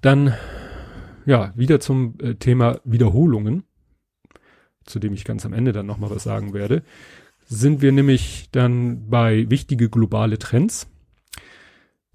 Dann 0.00 0.34
ja, 1.26 1.52
wieder 1.56 1.80
zum 1.80 2.14
äh, 2.20 2.34
Thema 2.34 2.80
Wiederholungen, 2.84 3.64
zu 4.84 4.98
dem 4.98 5.14
ich 5.14 5.24
ganz 5.24 5.46
am 5.46 5.52
Ende 5.52 5.72
dann 5.72 5.86
nochmal 5.86 6.10
was 6.10 6.24
sagen 6.24 6.52
werde, 6.52 6.82
sind 7.46 7.82
wir 7.82 7.92
nämlich 7.92 8.48
dann 8.52 9.08
bei 9.08 9.48
wichtige 9.50 9.88
globale 9.88 10.38
Trends. 10.38 10.88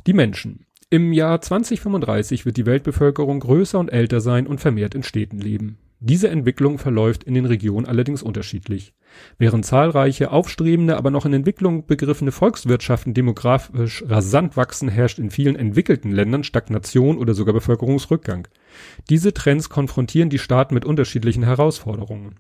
Die 0.08 0.14
Menschen. 0.14 0.66
Im 0.90 1.14
Jahr 1.14 1.40
2035 1.40 2.46
wird 2.46 2.58
die 2.58 2.66
Weltbevölkerung 2.66 3.40
größer 3.42 3.78
und 3.78 3.90
älter 3.90 4.22
sein 4.22 4.48
und 4.48 4.60
vermehrt 4.60 4.96
in 4.96 5.04
Städten 5.04 5.38
leben. 5.38 5.78
Diese 6.02 6.30
Entwicklung 6.30 6.78
verläuft 6.78 7.26
in 7.26 7.34
den 7.34 7.46
Regionen 7.46 7.86
allerdings 7.86 8.24
unterschiedlich. 8.24 8.94
Während 9.38 9.66
zahlreiche 9.66 10.32
aufstrebende, 10.32 10.96
aber 10.96 11.12
noch 11.12 11.26
in 11.26 11.34
Entwicklung 11.34 11.88
begriffene 11.88 12.32
Volkswirtschaften 12.32 13.14
demografisch 13.14 14.04
rasant 14.08 14.56
wachsen, 14.56 14.88
herrscht 14.88 15.20
in 15.20 15.30
vielen 15.30 15.58
entwickelten 15.58 16.12
Ländern 16.12 16.46
Stagnation 16.46 17.18
oder 17.18 17.34
sogar 17.34 17.54
Bevölkerungsrückgang. 17.54 18.48
Diese 19.10 19.34
Trends 19.34 19.68
konfrontieren 19.68 20.30
die 20.30 20.40
Staaten 20.40 20.74
mit 20.74 20.86
unterschiedlichen 20.86 21.44
Herausforderungen. 21.44 22.36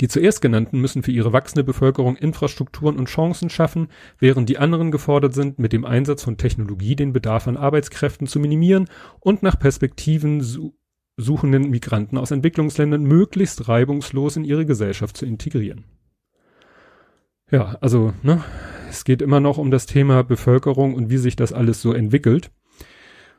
Die 0.00 0.08
zuerst 0.08 0.40
genannten 0.40 0.80
müssen 0.80 1.02
für 1.02 1.12
ihre 1.12 1.32
wachsende 1.32 1.64
Bevölkerung 1.64 2.16
Infrastrukturen 2.16 2.98
und 2.98 3.08
Chancen 3.08 3.50
schaffen, 3.50 3.88
während 4.18 4.48
die 4.48 4.58
anderen 4.58 4.90
gefordert 4.90 5.34
sind, 5.34 5.58
mit 5.58 5.72
dem 5.72 5.84
Einsatz 5.84 6.22
von 6.22 6.36
Technologie 6.36 6.96
den 6.96 7.12
Bedarf 7.12 7.48
an 7.48 7.56
Arbeitskräften 7.56 8.26
zu 8.26 8.38
minimieren 8.38 8.88
und 9.20 9.42
nach 9.42 9.58
Perspektiven 9.58 10.40
suchenden 11.18 11.68
Migranten 11.68 12.16
aus 12.16 12.30
Entwicklungsländern 12.30 13.02
möglichst 13.02 13.68
reibungslos 13.68 14.36
in 14.36 14.44
ihre 14.44 14.64
Gesellschaft 14.64 15.16
zu 15.16 15.26
integrieren. 15.26 15.84
Ja, 17.50 17.76
also, 17.80 18.12
ne, 18.22 18.44
es 18.88 19.04
geht 19.04 19.20
immer 19.20 19.40
noch 19.40 19.58
um 19.58 19.70
das 19.70 19.86
Thema 19.86 20.22
Bevölkerung 20.22 20.94
und 20.94 21.10
wie 21.10 21.18
sich 21.18 21.36
das 21.36 21.52
alles 21.52 21.82
so 21.82 21.92
entwickelt. 21.92 22.50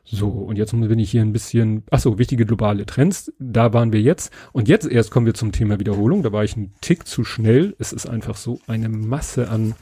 So, 0.04 0.28
und 0.28 0.56
jetzt 0.56 0.72
bin 0.72 0.98
ich 0.98 1.10
hier 1.10 1.22
ein 1.22 1.32
bisschen, 1.32 1.84
ach 1.90 2.00
so, 2.00 2.18
wichtige 2.18 2.44
globale 2.44 2.86
Trends, 2.86 3.32
da 3.38 3.72
waren 3.72 3.92
wir 3.92 4.00
jetzt. 4.00 4.32
Und 4.52 4.68
jetzt 4.68 4.88
erst 4.88 5.10
kommen 5.10 5.26
wir 5.26 5.34
zum 5.34 5.52
Thema 5.52 5.78
Wiederholung, 5.78 6.22
da 6.22 6.32
war 6.32 6.42
ich 6.42 6.56
ein 6.56 6.72
Tick 6.80 7.06
zu 7.06 7.24
schnell. 7.24 7.76
Es 7.78 7.92
ist 7.92 8.08
einfach 8.08 8.36
so 8.36 8.60
eine 8.66 8.88
Masse 8.88 9.48
an 9.48 9.74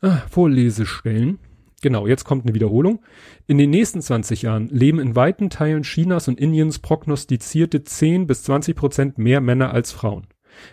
ah, 0.00 0.22
Vorlesestellen. 0.28 1.38
Genau, 1.84 2.06
jetzt 2.06 2.24
kommt 2.24 2.46
eine 2.46 2.54
Wiederholung. 2.54 3.02
In 3.46 3.58
den 3.58 3.68
nächsten 3.68 4.00
20 4.00 4.40
Jahren 4.40 4.68
leben 4.68 4.98
in 4.98 5.16
weiten 5.16 5.50
Teilen 5.50 5.82
Chinas 5.82 6.28
und 6.28 6.40
Indiens 6.40 6.78
prognostizierte 6.78 7.84
10 7.84 8.26
bis 8.26 8.42
20 8.44 8.74
Prozent 8.74 9.18
mehr 9.18 9.42
Männer 9.42 9.70
als 9.74 9.92
Frauen. 9.92 10.26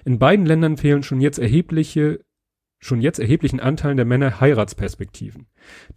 In 0.05 0.19
beiden 0.19 0.45
Ländern 0.45 0.77
fehlen 0.77 1.03
schon 1.03 1.19
jetzt 1.19 1.37
erhebliche 1.37 2.21
schon 2.79 3.01
jetzt 3.01 3.19
erheblichen 3.19 3.59
Anteilen 3.59 3.97
der 3.97 4.05
Männer 4.05 4.39
Heiratsperspektiven. 4.39 5.47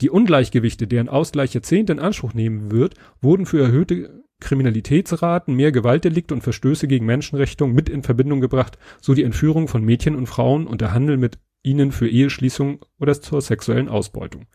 Die 0.01 0.11
Ungleichgewichte, 0.11 0.89
deren 0.89 1.09
Ausgleich 1.09 1.55
Jahrzehnte 1.55 1.93
in 1.93 2.01
Anspruch 2.01 2.35
nehmen 2.35 2.73
wird, 2.73 2.95
wurden 3.21 3.47
für 3.47 3.63
erhöhte 3.63 4.25
Kriminalitätsraten, 4.41 5.55
mehr 5.55 5.71
Gewaltdelikte 5.71 6.35
und 6.35 6.43
Verstöße 6.43 6.89
gegen 6.89 7.07
Menschenrechte 7.07 7.69
mit 7.69 7.89
in 7.89 8.03
Verbindung 8.03 8.41
gebracht, 8.41 8.79
so 9.01 9.15
die 9.15 9.23
Entführung 9.23 9.69
von 9.69 9.85
Mädchen 9.85 10.17
und 10.17 10.27
Frauen 10.27 10.67
und 10.67 10.81
der 10.81 10.93
Handel 10.93 11.19
mit 11.19 11.39
ihnen 11.63 11.93
für 11.93 12.09
Eheschließung 12.09 12.85
oder 12.99 13.19
zur 13.21 13.41
sexuellen 13.41 13.89
Ausbeutung. 13.89 14.47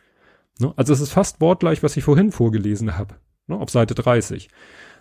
Ne? 0.59 0.73
Also 0.75 0.93
es 0.93 1.01
ist 1.01 1.11
fast 1.11 1.41
wortgleich, 1.41 1.83
was 1.83 1.97
ich 1.97 2.03
vorhin 2.03 2.31
vorgelesen 2.31 2.97
habe, 2.97 3.15
ne? 3.47 3.57
auf 3.57 3.69
Seite 3.69 3.95
30. 3.95 4.49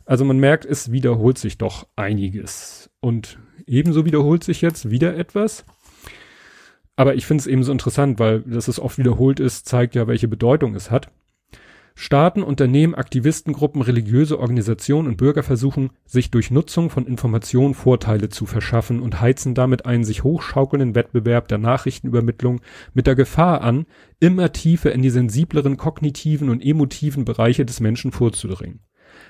Also 0.04 0.24
man 0.24 0.38
merkt, 0.38 0.64
es 0.64 0.90
wiederholt 0.90 1.38
sich 1.38 1.58
doch 1.58 1.86
einiges. 1.96 2.90
Und 3.00 3.38
ebenso 3.66 4.06
wiederholt 4.06 4.42
sich 4.42 4.62
jetzt 4.62 4.90
wieder 4.90 5.16
etwas. 5.16 5.64
Aber 6.96 7.14
ich 7.14 7.26
finde 7.26 7.42
es 7.42 7.46
eben 7.46 7.62
so 7.62 7.70
interessant, 7.70 8.18
weil 8.18 8.40
dass 8.40 8.68
es 8.68 8.80
oft 8.80 8.98
wiederholt 8.98 9.38
ist, 9.38 9.66
zeigt 9.66 9.94
ja, 9.94 10.06
welche 10.06 10.26
Bedeutung 10.26 10.74
es 10.74 10.90
hat. 10.90 11.10
Staaten, 12.00 12.44
Unternehmen, 12.44 12.94
Aktivistengruppen, 12.94 13.82
religiöse 13.82 14.38
Organisationen 14.38 15.08
und 15.08 15.16
Bürger 15.16 15.42
versuchen, 15.42 15.90
sich 16.06 16.30
durch 16.30 16.52
Nutzung 16.52 16.90
von 16.90 17.08
Informationen 17.08 17.74
Vorteile 17.74 18.28
zu 18.28 18.46
verschaffen 18.46 19.00
und 19.00 19.20
heizen 19.20 19.52
damit 19.56 19.84
einen 19.84 20.04
sich 20.04 20.22
hochschaukelnden 20.22 20.94
Wettbewerb 20.94 21.48
der 21.48 21.58
Nachrichtenübermittlung 21.58 22.60
mit 22.94 23.08
der 23.08 23.16
Gefahr 23.16 23.62
an, 23.62 23.86
immer 24.20 24.52
tiefer 24.52 24.92
in 24.92 25.02
die 25.02 25.10
sensibleren 25.10 25.76
kognitiven 25.76 26.50
und 26.50 26.64
emotiven 26.64 27.24
Bereiche 27.24 27.66
des 27.66 27.80
Menschen 27.80 28.12
vorzudringen. 28.12 28.78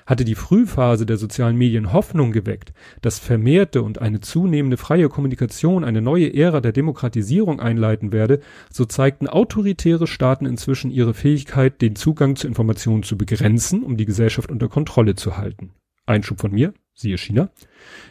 Hatte 0.09 0.25
die 0.25 0.33
Frühphase 0.33 1.05
der 1.05 1.17
sozialen 1.17 1.55
Medien 1.55 1.93
Hoffnung 1.93 2.31
geweckt, 2.31 2.73
dass 3.03 3.19
vermehrte 3.19 3.83
und 3.83 4.01
eine 4.01 4.21
zunehmende 4.21 4.75
freie 4.75 5.07
Kommunikation 5.07 5.83
eine 5.83 6.01
neue 6.01 6.33
Ära 6.33 6.61
der 6.61 6.71
Demokratisierung 6.71 7.59
einleiten 7.59 8.11
werde, 8.11 8.39
so 8.71 8.85
zeigten 8.85 9.27
autoritäre 9.27 10.07
Staaten 10.07 10.47
inzwischen 10.47 10.89
ihre 10.89 11.13
Fähigkeit, 11.13 11.79
den 11.79 11.95
Zugang 11.95 12.35
zu 12.35 12.47
Informationen 12.47 13.03
zu 13.03 13.19
begrenzen, 13.19 13.83
um 13.83 13.97
die 13.97 14.05
Gesellschaft 14.05 14.49
unter 14.49 14.67
Kontrolle 14.67 15.13
zu 15.13 15.37
halten. 15.37 15.73
Einschub 16.07 16.41
von 16.41 16.53
mir, 16.53 16.73
siehe 16.95 17.19
China. 17.19 17.51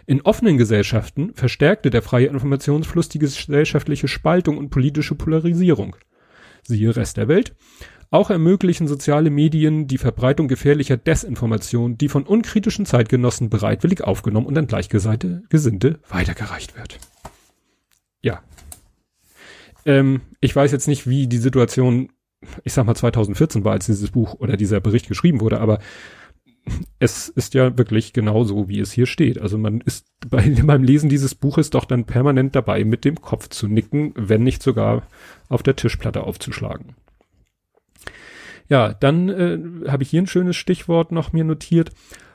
In 0.07 0.21
offenen 0.21 0.57
Gesellschaften 0.57 1.35
verstärkte 1.35 1.91
der 1.91 2.03
freie 2.03 2.27
Informationsfluss 2.27 3.09
die 3.09 3.19
gesellschaftliche 3.19 4.07
Spaltung 4.07 4.57
und 4.57 4.71
politische 4.71 5.17
Polarisierung. 5.17 5.97
Siehe 6.63 6.95
Rest 6.95 7.17
der 7.17 7.27
Welt. 7.27 7.57
Auch 8.11 8.31
ermöglichen 8.31 8.89
soziale 8.89 9.31
Medien 9.31 9.87
die 9.87 9.99
Verbreitung 9.99 10.49
gefährlicher 10.49 10.97
Desinformation, 10.97 11.99
die 11.99 12.09
von 12.09 12.25
unkritischen 12.25 12.87
Zeitgenossen 12.87 13.51
bereitwillig 13.51 14.03
aufgenommen 14.03 14.47
und 14.47 14.57
an 14.57 14.67
Gleichgesinnte 14.67 16.01
weitergereicht 16.09 16.77
wird. 16.77 16.99
Ja. 18.23 18.43
Ähm, 19.85 20.23
ich 20.41 20.57
weiß 20.57 20.73
jetzt 20.73 20.89
nicht, 20.89 21.07
wie 21.07 21.27
die 21.27 21.39
Situation 21.39 22.11
ich 22.65 22.73
sag 22.73 22.87
mal 22.87 22.95
2014 22.95 23.65
war, 23.65 23.73
als 23.73 23.87
dieses 23.87 24.11
Buch 24.11 24.35
oder 24.35 24.57
dieser 24.57 24.81
Bericht 24.81 25.09
geschrieben 25.09 25.41
wurde, 25.41 25.61
aber 25.61 25.79
es 26.99 27.29
ist 27.29 27.55
ja 27.55 27.79
wirklich 27.79 28.13
genau 28.13 28.45
so, 28.45 28.69
wie 28.69 28.79
es 28.81 28.93
hier 28.93 29.07
steht. 29.07 29.41
Also 29.41 29.57
man 29.59 29.81
ist 29.81 30.07
bei, 30.29 30.49
beim 30.63 30.83
Lesen 30.83 31.09
dieses 31.09 31.35
Buches 31.35 31.71
doch 31.71 31.85
dann 31.85 32.05
permanent 32.05 32.55
dabei, 32.55 32.85
mit 32.85 33.05
dem 33.05 33.21
Kopf 33.21 33.49
zu 33.49 33.69
nicken, 33.69 34.13
wenn 34.17 34.43
nicht 34.43 34.63
sogar 34.63 35.03
auf 35.49 35.63
der 35.63 35.77
Tischplatte 35.77 36.23
aufzuschlagen. 36.23 36.95
Ja, 38.69 38.93
dann 38.93 39.29
äh, 39.29 39.89
habe 39.89 40.03
ich 40.03 40.11
hier 40.11 40.23
ein 40.23 40.27
schönes 40.27 40.57
Stichwort 40.57 41.13
noch 41.13 41.33
mir 41.33 41.45
notiert. 41.45 41.91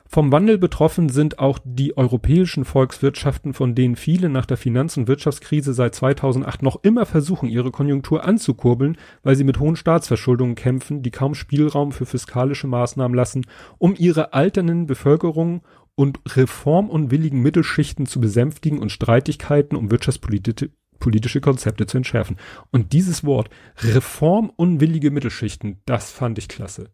Vom 0.06 0.30
Wandel 0.30 0.58
betroffen 0.58 1.08
sind 1.08 1.38
auch 1.38 1.58
die 1.64 1.96
europäischen 1.96 2.64
Volkswirtschaften, 2.64 3.54
von 3.54 3.74
denen 3.74 3.96
viele 3.96 4.28
nach 4.28 4.46
der 4.46 4.56
Finanz- 4.56 4.96
und 4.96 5.08
Wirtschaftskrise 5.08 5.72
seit 5.72 5.94
2008 5.94 6.62
noch 6.62 6.84
immer 6.84 7.06
versuchen, 7.06 7.48
ihre 7.48 7.70
Konjunktur 7.70 8.24
anzukurbeln, 8.24 8.98
weil 9.22 9.34
sie 9.34 9.44
mit 9.44 9.58
hohen 9.58 9.76
Staatsverschuldungen 9.76 10.56
kämpfen, 10.56 11.02
die 11.02 11.10
kaum 11.10 11.34
Spielraum 11.34 11.90
für 11.90 12.06
fiskalische 12.06 12.66
Maßnahmen 12.66 13.16
lassen, 13.16 13.46
um 13.78 13.94
ihre 13.96 14.34
alternden 14.34 14.86
Bevölkerung 14.86 15.62
und 15.96 16.20
reformunwilligen 16.36 17.40
Mittelschichten 17.40 18.06
zu 18.06 18.20
besänftigen 18.20 18.80
und 18.80 18.92
Streitigkeiten 18.92 19.76
um 19.76 19.90
wirtschaftspolitische 19.90 20.70
politische 20.98 21.40
Konzepte 21.40 21.86
zu 21.86 21.96
entschärfen. 21.96 22.36
Und 22.70 22.92
dieses 22.92 23.24
Wort 23.24 23.50
reformunwillige 23.78 25.10
Mittelschichten, 25.10 25.80
das 25.86 26.10
fand 26.10 26.38
ich 26.38 26.48
klasse. 26.48 26.90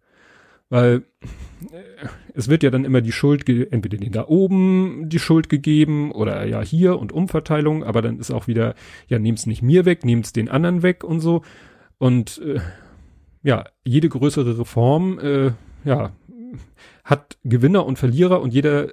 Weil 0.68 1.02
äh, 1.72 2.06
es 2.32 2.48
wird 2.48 2.62
ja 2.62 2.70
dann 2.70 2.84
immer 2.84 3.00
die 3.00 3.12
Schuld, 3.12 3.48
entweder 3.48 3.98
den 3.98 4.12
da 4.12 4.26
oben 4.28 5.08
die 5.08 5.18
Schuld 5.18 5.48
gegeben 5.48 6.12
oder 6.12 6.44
ja 6.46 6.60
hier 6.60 6.98
und 6.98 7.12
Umverteilung, 7.12 7.82
aber 7.84 8.02
dann 8.02 8.18
ist 8.18 8.30
auch 8.30 8.46
wieder, 8.46 8.74
ja, 9.08 9.18
nehmt's 9.18 9.46
nicht 9.46 9.62
mir 9.62 9.84
weg, 9.84 10.04
nehmt's 10.04 10.32
den 10.32 10.48
anderen 10.48 10.82
weg 10.82 11.04
und 11.04 11.20
so. 11.20 11.42
Und 11.98 12.38
äh, 12.38 12.60
ja, 13.42 13.64
jede 13.84 14.08
größere 14.08 14.58
Reform, 14.58 15.18
äh, 15.18 15.52
ja, 15.84 16.12
hat 17.04 17.38
Gewinner 17.44 17.84
und 17.86 17.98
Verlierer 17.98 18.40
und 18.40 18.54
jeder 18.54 18.88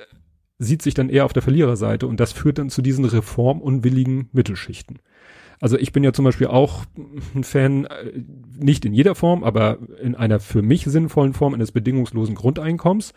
sieht 0.59 0.81
sich 0.81 0.93
dann 0.93 1.09
eher 1.09 1.25
auf 1.25 1.33
der 1.33 1.43
Verliererseite 1.43 2.07
und 2.07 2.19
das 2.19 2.31
führt 2.31 2.57
dann 2.57 2.69
zu 2.69 2.81
diesen 2.81 3.05
reformunwilligen 3.05 4.29
Mittelschichten. 4.31 4.99
Also 5.59 5.77
ich 5.77 5.91
bin 5.91 6.03
ja 6.03 6.13
zum 6.13 6.25
Beispiel 6.25 6.47
auch 6.47 6.85
ein 7.35 7.43
Fan, 7.43 7.85
äh, 7.85 8.11
nicht 8.59 8.85
in 8.85 8.93
jeder 8.93 9.15
Form, 9.15 9.43
aber 9.43 9.79
in 10.01 10.15
einer 10.15 10.39
für 10.39 10.61
mich 10.61 10.85
sinnvollen 10.85 11.33
Form 11.33 11.53
eines 11.53 11.71
bedingungslosen 11.71 12.35
Grundeinkommens. 12.35 13.13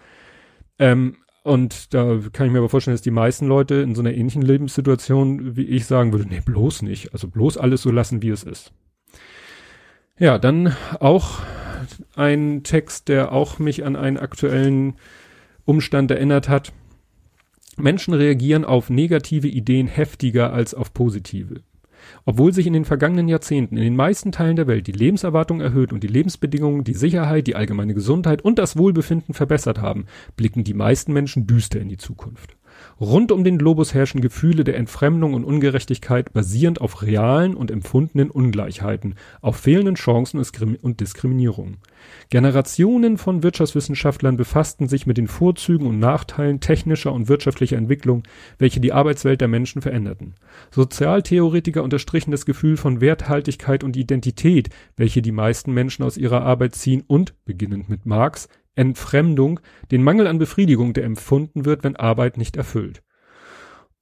Ähm, 0.78 1.16
und 1.42 1.94
da 1.94 2.18
kann 2.32 2.46
ich 2.46 2.52
mir 2.52 2.58
aber 2.58 2.68
vorstellen, 2.68 2.94
dass 2.94 3.02
die 3.02 3.10
meisten 3.10 3.46
Leute 3.46 3.76
in 3.76 3.94
so 3.94 4.02
einer 4.02 4.12
ähnlichen 4.12 4.42
Lebenssituation 4.42 5.56
wie 5.56 5.64
ich 5.64 5.86
sagen 5.86 6.12
würde, 6.12 6.26
nee, 6.28 6.40
bloß 6.44 6.82
nicht. 6.82 7.12
Also 7.12 7.28
bloß 7.28 7.56
alles 7.56 7.82
so 7.82 7.90
lassen, 7.90 8.22
wie 8.22 8.30
es 8.30 8.42
ist. 8.42 8.72
Ja, 10.18 10.38
dann 10.38 10.76
auch 10.98 11.40
ein 12.14 12.62
Text, 12.62 13.08
der 13.08 13.32
auch 13.32 13.58
mich 13.58 13.84
an 13.84 13.96
einen 13.96 14.18
aktuellen 14.18 14.94
Umstand 15.64 16.10
erinnert 16.10 16.48
hat. 16.48 16.72
Menschen 17.80 18.14
reagieren 18.14 18.64
auf 18.64 18.90
negative 18.90 19.48
Ideen 19.48 19.86
heftiger 19.86 20.52
als 20.52 20.74
auf 20.74 20.92
positive. 20.92 21.62
Obwohl 22.24 22.52
sich 22.52 22.66
in 22.66 22.72
den 22.72 22.84
vergangenen 22.84 23.28
Jahrzehnten 23.28 23.76
in 23.76 23.82
den 23.82 23.96
meisten 23.96 24.32
Teilen 24.32 24.56
der 24.56 24.66
Welt 24.66 24.86
die 24.86 24.92
Lebenserwartung 24.92 25.60
erhöht 25.60 25.92
und 25.92 26.02
die 26.02 26.08
Lebensbedingungen, 26.08 26.84
die 26.84 26.94
Sicherheit, 26.94 27.46
die 27.46 27.56
allgemeine 27.56 27.94
Gesundheit 27.94 28.42
und 28.42 28.58
das 28.58 28.76
Wohlbefinden 28.76 29.34
verbessert 29.34 29.80
haben, 29.80 30.06
blicken 30.36 30.64
die 30.64 30.74
meisten 30.74 31.12
Menschen 31.12 31.46
düster 31.46 31.80
in 31.80 31.88
die 31.88 31.98
Zukunft. 31.98 32.56
Rund 33.00 33.32
um 33.32 33.44
den 33.44 33.56
Globus 33.56 33.94
herrschen 33.94 34.20
Gefühle 34.20 34.62
der 34.62 34.76
Entfremdung 34.76 35.32
und 35.32 35.44
Ungerechtigkeit 35.44 36.34
basierend 36.34 36.82
auf 36.82 37.00
realen 37.00 37.54
und 37.54 37.70
empfundenen 37.70 38.30
Ungleichheiten, 38.30 39.14
auf 39.40 39.56
fehlenden 39.56 39.94
Chancen 39.94 40.38
und 40.82 41.00
Diskriminierung. 41.00 41.78
Generationen 42.28 43.16
von 43.16 43.42
Wirtschaftswissenschaftlern 43.42 44.36
befassten 44.36 44.86
sich 44.86 45.06
mit 45.06 45.16
den 45.16 45.28
Vorzügen 45.28 45.86
und 45.86 45.98
Nachteilen 45.98 46.60
technischer 46.60 47.14
und 47.14 47.28
wirtschaftlicher 47.28 47.78
Entwicklung, 47.78 48.22
welche 48.58 48.80
die 48.80 48.92
Arbeitswelt 48.92 49.40
der 49.40 49.48
Menschen 49.48 49.80
veränderten. 49.80 50.34
Sozialtheoretiker 50.70 51.82
unterstrichen 51.82 52.32
das 52.32 52.44
Gefühl 52.44 52.76
von 52.76 53.00
Werthaltigkeit 53.00 53.82
und 53.82 53.96
Identität, 53.96 54.68
welche 54.96 55.22
die 55.22 55.32
meisten 55.32 55.72
Menschen 55.72 56.02
aus 56.02 56.18
ihrer 56.18 56.42
Arbeit 56.42 56.74
ziehen 56.74 57.02
und, 57.06 57.32
beginnend 57.46 57.88
mit 57.88 58.04
Marx, 58.04 58.48
Entfremdung, 58.74 59.60
den 59.90 60.02
Mangel 60.02 60.26
an 60.26 60.38
Befriedigung, 60.38 60.92
der 60.92 61.04
empfunden 61.04 61.64
wird, 61.64 61.84
wenn 61.84 61.96
Arbeit 61.96 62.36
nicht 62.36 62.56
erfüllt. 62.56 63.02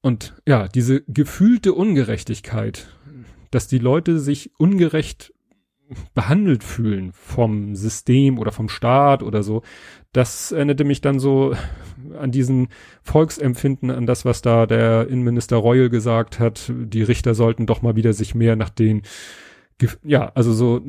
Und 0.00 0.40
ja, 0.46 0.68
diese 0.68 1.02
gefühlte 1.09 1.72
Ungerechtigkeit, 1.72 2.88
dass 3.50 3.66
die 3.66 3.78
Leute 3.78 4.18
sich 4.20 4.52
ungerecht 4.59 5.33
behandelt 6.14 6.64
fühlen 6.64 7.12
vom 7.12 7.74
System 7.74 8.38
oder 8.38 8.52
vom 8.52 8.68
Staat 8.68 9.22
oder 9.22 9.42
so, 9.42 9.62
das 10.12 10.52
erinnerte 10.52 10.85
mich 10.85 11.00
dann 11.00 11.18
so 11.18 11.54
an 12.18 12.31
diesen 12.31 12.68
Volksempfinden, 13.02 13.90
an 13.90 14.07
das, 14.07 14.24
was 14.24 14.42
da 14.42 14.66
der 14.66 15.09
Innenminister 15.09 15.57
Reul 15.57 15.88
gesagt 15.88 16.38
hat, 16.38 16.70
die 16.74 17.02
Richter 17.02 17.35
sollten 17.35 17.66
doch 17.66 17.83
mal 17.83 17.96
wieder 17.96 18.12
sich 18.12 18.35
mehr 18.35 18.54
nach 18.54 18.70
den, 18.70 19.02
ja, 20.04 20.31
also 20.35 20.52
so, 20.52 20.83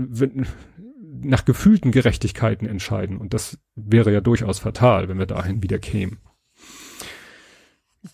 nach 1.21 1.45
gefühlten 1.45 1.91
Gerechtigkeiten 1.91 2.67
entscheiden. 2.67 3.17
Und 3.17 3.34
das 3.34 3.58
wäre 3.75 4.12
ja 4.12 4.21
durchaus 4.21 4.60
fatal, 4.60 5.10
wenn 5.10 5.19
wir 5.19 5.25
dahin 5.25 5.63
wieder 5.63 5.79
kämen. 5.79 6.19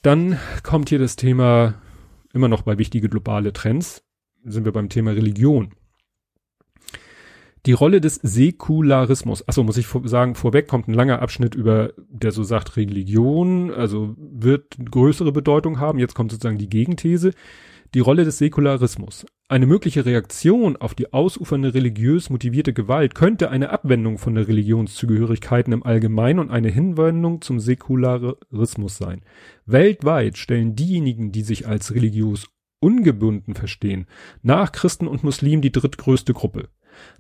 Dann 0.01 0.39
kommt 0.63 0.89
hier 0.89 0.99
das 0.99 1.15
Thema 1.15 1.75
immer 2.33 2.47
noch 2.47 2.63
bei 2.63 2.77
wichtige 2.77 3.09
globale 3.09 3.53
Trends. 3.53 4.03
Sind 4.43 4.65
wir 4.65 4.71
beim 4.71 4.89
Thema 4.89 5.11
Religion. 5.11 5.73
Die 7.65 7.71
Rolle 7.71 7.99
des 7.99 8.15
Säkularismus. 8.15 9.47
Achso, 9.47 9.63
muss 9.63 9.77
ich 9.77 9.87
sagen, 10.03 10.35
vorweg 10.35 10.67
kommt 10.67 10.87
ein 10.87 10.93
langer 10.93 11.21
Abschnitt 11.21 11.55
über, 11.55 11.93
der 12.09 12.31
so 12.31 12.43
sagt, 12.43 12.77
Religion, 12.77 13.71
also 13.71 14.15
wird 14.17 14.77
größere 14.91 15.31
Bedeutung 15.31 15.79
haben. 15.79 15.97
Jetzt 15.97 16.13
kommt 16.13 16.31
sozusagen 16.31 16.59
die 16.59 16.69
Gegenthese. 16.69 17.31
Die 17.95 18.01
Rolle 18.01 18.25
des 18.25 18.39
Säkularismus. 18.39 19.25
Eine 19.47 19.67
mögliche 19.67 20.05
Reaktion 20.05 20.75
auf 20.75 20.95
die 20.95 21.13
ausufernde 21.13 21.73
religiös 21.73 22.29
motivierte 22.29 22.73
Gewalt 22.73 23.15
könnte 23.15 23.49
eine 23.49 23.69
Abwendung 23.69 24.17
von 24.17 24.35
der 24.35 24.49
Religionszugehörigkeiten 24.49 25.71
im 25.71 25.83
Allgemeinen 25.83 26.39
und 26.39 26.51
eine 26.51 26.67
Hinwendung 26.67 27.39
zum 27.39 27.61
Säkularismus 27.61 28.97
sein. 28.97 29.21
Weltweit 29.65 30.37
stellen 30.37 30.75
diejenigen, 30.75 31.31
die 31.31 31.43
sich 31.43 31.69
als 31.69 31.95
religiös 31.95 32.49
ungebunden 32.81 33.55
verstehen, 33.55 34.07
nach 34.41 34.73
Christen 34.73 35.07
und 35.07 35.23
Muslimen 35.23 35.61
die 35.61 35.71
drittgrößte 35.71 36.33
Gruppe. 36.33 36.67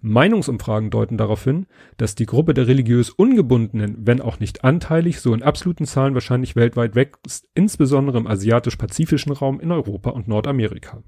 Meinungsumfragen 0.01 0.89
deuten 0.89 1.17
darauf 1.17 1.43
hin, 1.43 1.65
dass 1.97 2.15
die 2.15 2.25
Gruppe 2.25 2.53
der 2.53 2.67
religiös 2.67 3.09
Ungebundenen, 3.09 3.97
wenn 3.99 4.21
auch 4.21 4.39
nicht 4.39 4.63
anteilig, 4.63 5.19
so 5.19 5.33
in 5.33 5.43
absoluten 5.43 5.85
Zahlen 5.85 6.13
wahrscheinlich 6.13 6.55
weltweit 6.55 6.95
wächst, 6.95 7.47
insbesondere 7.53 8.17
im 8.17 8.27
asiatisch-pazifischen 8.27 9.31
Raum 9.31 9.59
in 9.59 9.71
Europa 9.71 10.11
und 10.11 10.27
Nordamerika. 10.27 11.03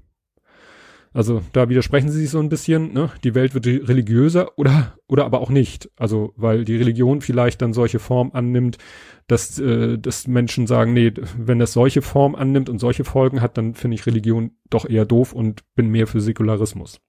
Also 1.12 1.42
da 1.52 1.68
widersprechen 1.68 2.10
sie 2.10 2.20
sich 2.20 2.30
so 2.30 2.38
ein 2.38 2.50
bisschen, 2.50 2.92
ne? 2.92 3.10
Die 3.24 3.34
Welt 3.34 3.54
wird 3.54 3.66
religiöser 3.66 4.58
oder 4.58 4.98
oder 5.08 5.24
aber 5.24 5.40
auch 5.40 5.50
nicht. 5.50 5.90
Also 5.96 6.32
weil 6.36 6.64
die 6.64 6.76
Religion 6.76 7.22
vielleicht 7.22 7.62
dann 7.62 7.72
solche 7.72 7.98
Form 7.98 8.30
annimmt, 8.34 8.78
dass, 9.26 9.58
äh, 9.58 9.98
dass 9.98 10.26
Menschen 10.26 10.66
sagen, 10.66 10.92
nee, 10.92 11.12
wenn 11.36 11.58
das 11.58 11.72
solche 11.72 12.02
Form 12.02 12.34
annimmt 12.34 12.68
und 12.68 12.78
solche 12.78 13.04
Folgen 13.04 13.40
hat, 13.40 13.56
dann 13.56 13.74
finde 13.74 13.94
ich 13.94 14.06
Religion 14.06 14.52
doch 14.68 14.88
eher 14.88 15.06
doof 15.06 15.32
und 15.32 15.62
bin 15.74 15.88
mehr 15.88 16.06
für 16.06 16.20
Säkularismus. 16.20 17.00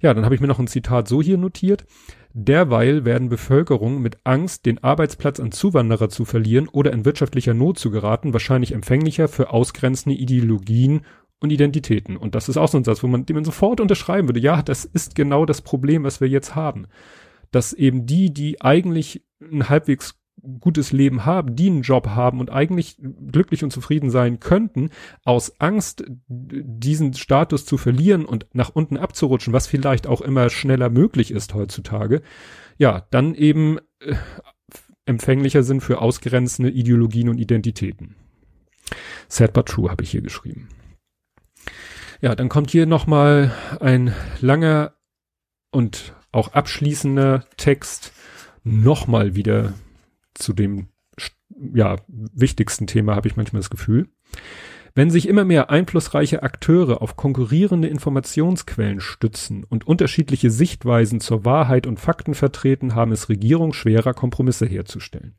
Ja, 0.00 0.14
dann 0.14 0.24
habe 0.24 0.34
ich 0.34 0.40
mir 0.40 0.46
noch 0.46 0.58
ein 0.58 0.66
Zitat 0.66 1.08
so 1.08 1.22
hier 1.22 1.38
notiert. 1.38 1.86
Derweil 2.32 3.04
werden 3.04 3.28
Bevölkerungen 3.28 4.02
mit 4.02 4.18
Angst, 4.24 4.66
den 4.66 4.82
Arbeitsplatz 4.82 5.38
an 5.38 5.52
Zuwanderer 5.52 6.08
zu 6.08 6.24
verlieren 6.24 6.68
oder 6.68 6.92
in 6.92 7.04
wirtschaftlicher 7.04 7.54
Not 7.54 7.78
zu 7.78 7.90
geraten, 7.90 8.32
wahrscheinlich 8.32 8.72
empfänglicher 8.72 9.28
für 9.28 9.50
ausgrenzende 9.50 10.18
Ideologien 10.18 11.02
und 11.38 11.50
Identitäten. 11.50 12.16
Und 12.16 12.34
das 12.34 12.48
ist 12.48 12.56
auch 12.56 12.68
so 12.68 12.78
ein 12.78 12.84
Satz, 12.84 13.02
wo 13.02 13.06
man, 13.06 13.24
den 13.24 13.34
man 13.34 13.44
sofort 13.44 13.80
unterschreiben 13.80 14.28
würde. 14.28 14.40
Ja, 14.40 14.62
das 14.62 14.84
ist 14.84 15.14
genau 15.14 15.46
das 15.46 15.62
Problem, 15.62 16.02
was 16.02 16.20
wir 16.20 16.28
jetzt 16.28 16.56
haben. 16.56 16.86
Dass 17.52 17.72
eben 17.72 18.04
die, 18.04 18.34
die 18.34 18.60
eigentlich 18.60 19.22
ein 19.40 19.68
halbwegs 19.68 20.18
gutes 20.60 20.92
Leben 20.92 21.24
haben, 21.24 21.56
die 21.56 21.68
einen 21.68 21.82
Job 21.82 22.08
haben 22.08 22.40
und 22.40 22.50
eigentlich 22.50 22.96
glücklich 22.98 23.64
und 23.64 23.70
zufrieden 23.70 24.10
sein 24.10 24.40
könnten, 24.40 24.90
aus 25.24 25.60
Angst, 25.60 26.04
diesen 26.28 27.14
Status 27.14 27.64
zu 27.64 27.76
verlieren 27.76 28.24
und 28.24 28.46
nach 28.52 28.70
unten 28.70 28.96
abzurutschen, 28.96 29.52
was 29.52 29.66
vielleicht 29.66 30.06
auch 30.06 30.20
immer 30.20 30.50
schneller 30.50 30.90
möglich 30.90 31.30
ist 31.30 31.54
heutzutage, 31.54 32.22
ja, 32.78 33.06
dann 33.10 33.34
eben 33.34 33.78
äh, 34.00 34.14
empfänglicher 35.06 35.62
sind 35.62 35.80
für 35.80 36.00
ausgrenzende 36.00 36.70
Ideologien 36.70 37.28
und 37.28 37.38
Identitäten. 37.38 38.16
Sad 39.28 39.52
but 39.52 39.66
true 39.66 39.90
habe 39.90 40.02
ich 40.02 40.10
hier 40.10 40.22
geschrieben. 40.22 40.68
Ja, 42.20 42.34
dann 42.34 42.48
kommt 42.48 42.70
hier 42.70 42.86
nochmal 42.86 43.52
ein 43.80 44.14
langer 44.40 44.94
und 45.70 46.14
auch 46.32 46.52
abschließender 46.52 47.44
Text 47.56 48.12
nochmal 48.62 49.34
wieder 49.34 49.74
zu 50.34 50.52
dem 50.52 50.88
ja, 51.74 51.96
wichtigsten 52.08 52.86
Thema, 52.86 53.14
habe 53.14 53.28
ich 53.28 53.36
manchmal 53.36 53.60
das 53.60 53.70
Gefühl. 53.70 54.08
Wenn 54.96 55.10
sich 55.10 55.26
immer 55.26 55.44
mehr 55.44 55.70
einflussreiche 55.70 56.44
Akteure 56.44 57.02
auf 57.02 57.16
konkurrierende 57.16 57.88
Informationsquellen 57.88 59.00
stützen 59.00 59.64
und 59.64 59.86
unterschiedliche 59.86 60.50
Sichtweisen 60.50 61.20
zur 61.20 61.44
Wahrheit 61.44 61.88
und 61.88 61.98
Fakten 61.98 62.34
vertreten, 62.34 62.94
haben 62.94 63.10
es 63.10 63.28
Regierungen 63.28 63.72
schwerer, 63.72 64.14
Kompromisse 64.14 64.66
herzustellen. 64.66 65.34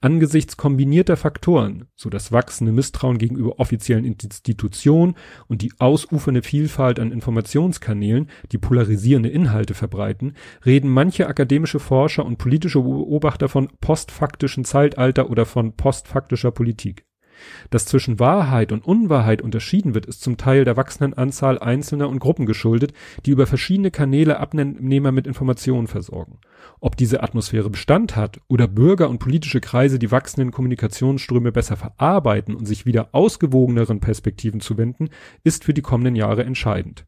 Angesichts 0.00 0.56
kombinierter 0.56 1.16
Faktoren, 1.16 1.88
so 1.96 2.08
das 2.08 2.30
wachsende 2.30 2.70
Misstrauen 2.70 3.18
gegenüber 3.18 3.58
offiziellen 3.58 4.04
Institutionen 4.04 5.16
und 5.48 5.60
die 5.60 5.72
ausufernde 5.80 6.42
Vielfalt 6.42 7.00
an 7.00 7.10
Informationskanälen, 7.10 8.30
die 8.52 8.58
polarisierende 8.58 9.28
Inhalte 9.28 9.74
verbreiten, 9.74 10.34
reden 10.64 10.88
manche 10.88 11.26
akademische 11.26 11.80
Forscher 11.80 12.24
und 12.24 12.38
politische 12.38 12.80
Beobachter 12.80 13.48
von 13.48 13.70
postfaktischen 13.80 14.64
Zeitalter 14.64 15.30
oder 15.30 15.44
von 15.44 15.74
postfaktischer 15.74 16.52
Politik. 16.52 17.07
Dass 17.70 17.86
zwischen 17.86 18.18
Wahrheit 18.18 18.72
und 18.72 18.84
Unwahrheit 18.84 19.42
unterschieden 19.42 19.94
wird, 19.94 20.06
ist 20.06 20.22
zum 20.22 20.36
Teil 20.36 20.64
der 20.64 20.76
wachsenden 20.76 21.14
Anzahl 21.14 21.58
Einzelner 21.58 22.08
und 22.08 22.18
Gruppen 22.18 22.46
geschuldet, 22.46 22.92
die 23.26 23.30
über 23.30 23.46
verschiedene 23.46 23.90
Kanäle 23.90 24.38
Abnehmer 24.40 25.12
mit 25.12 25.26
Informationen 25.26 25.86
versorgen. 25.86 26.38
Ob 26.80 26.96
diese 26.96 27.22
Atmosphäre 27.22 27.70
Bestand 27.70 28.16
hat 28.16 28.40
oder 28.48 28.68
Bürger 28.68 29.08
und 29.08 29.18
politische 29.18 29.60
Kreise 29.60 29.98
die 29.98 30.10
wachsenden 30.10 30.52
Kommunikationsströme 30.52 31.52
besser 31.52 31.76
verarbeiten 31.76 32.54
und 32.54 32.66
sich 32.66 32.86
wieder 32.86 33.10
ausgewogeneren 33.12 34.00
Perspektiven 34.00 34.60
zuwenden, 34.60 35.10
ist 35.44 35.64
für 35.64 35.74
die 35.74 35.82
kommenden 35.82 36.16
Jahre 36.16 36.44
entscheidend. 36.44 37.06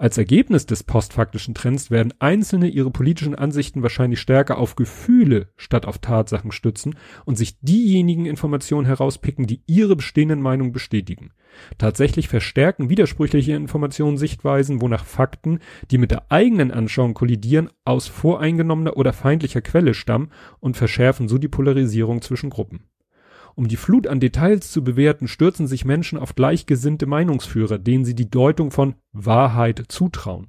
Als 0.00 0.16
Ergebnis 0.16 0.64
des 0.64 0.82
postfaktischen 0.82 1.52
Trends 1.52 1.90
werden 1.90 2.14
Einzelne 2.20 2.68
ihre 2.68 2.90
politischen 2.90 3.34
Ansichten 3.34 3.82
wahrscheinlich 3.82 4.18
stärker 4.18 4.56
auf 4.56 4.74
Gefühle 4.74 5.48
statt 5.58 5.84
auf 5.84 5.98
Tatsachen 5.98 6.52
stützen 6.52 6.94
und 7.26 7.36
sich 7.36 7.60
diejenigen 7.60 8.24
Informationen 8.24 8.86
herauspicken, 8.86 9.46
die 9.46 9.60
ihre 9.66 9.96
bestehenden 9.96 10.40
Meinungen 10.40 10.72
bestätigen. 10.72 11.32
Tatsächlich 11.76 12.30
verstärken 12.30 12.88
widersprüchliche 12.88 13.52
Informationen 13.52 14.16
Sichtweisen, 14.16 14.80
wonach 14.80 15.04
Fakten, 15.04 15.58
die 15.90 15.98
mit 15.98 16.12
der 16.12 16.32
eigenen 16.32 16.70
Anschauung 16.70 17.12
kollidieren, 17.12 17.68
aus 17.84 18.06
voreingenommener 18.06 18.96
oder 18.96 19.12
feindlicher 19.12 19.60
Quelle 19.60 19.92
stammen 19.92 20.30
und 20.60 20.78
verschärfen 20.78 21.28
so 21.28 21.36
die 21.36 21.48
Polarisierung 21.48 22.22
zwischen 22.22 22.48
Gruppen. 22.48 22.86
Um 23.54 23.68
die 23.68 23.76
Flut 23.76 24.06
an 24.06 24.20
Details 24.20 24.70
zu 24.70 24.82
bewerten, 24.84 25.28
stürzen 25.28 25.66
sich 25.66 25.84
Menschen 25.84 26.18
auf 26.18 26.34
gleichgesinnte 26.34 27.06
Meinungsführer, 27.06 27.78
denen 27.78 28.04
sie 28.04 28.14
die 28.14 28.30
Deutung 28.30 28.70
von 28.70 28.94
Wahrheit 29.12 29.84
zutrauen. 29.88 30.48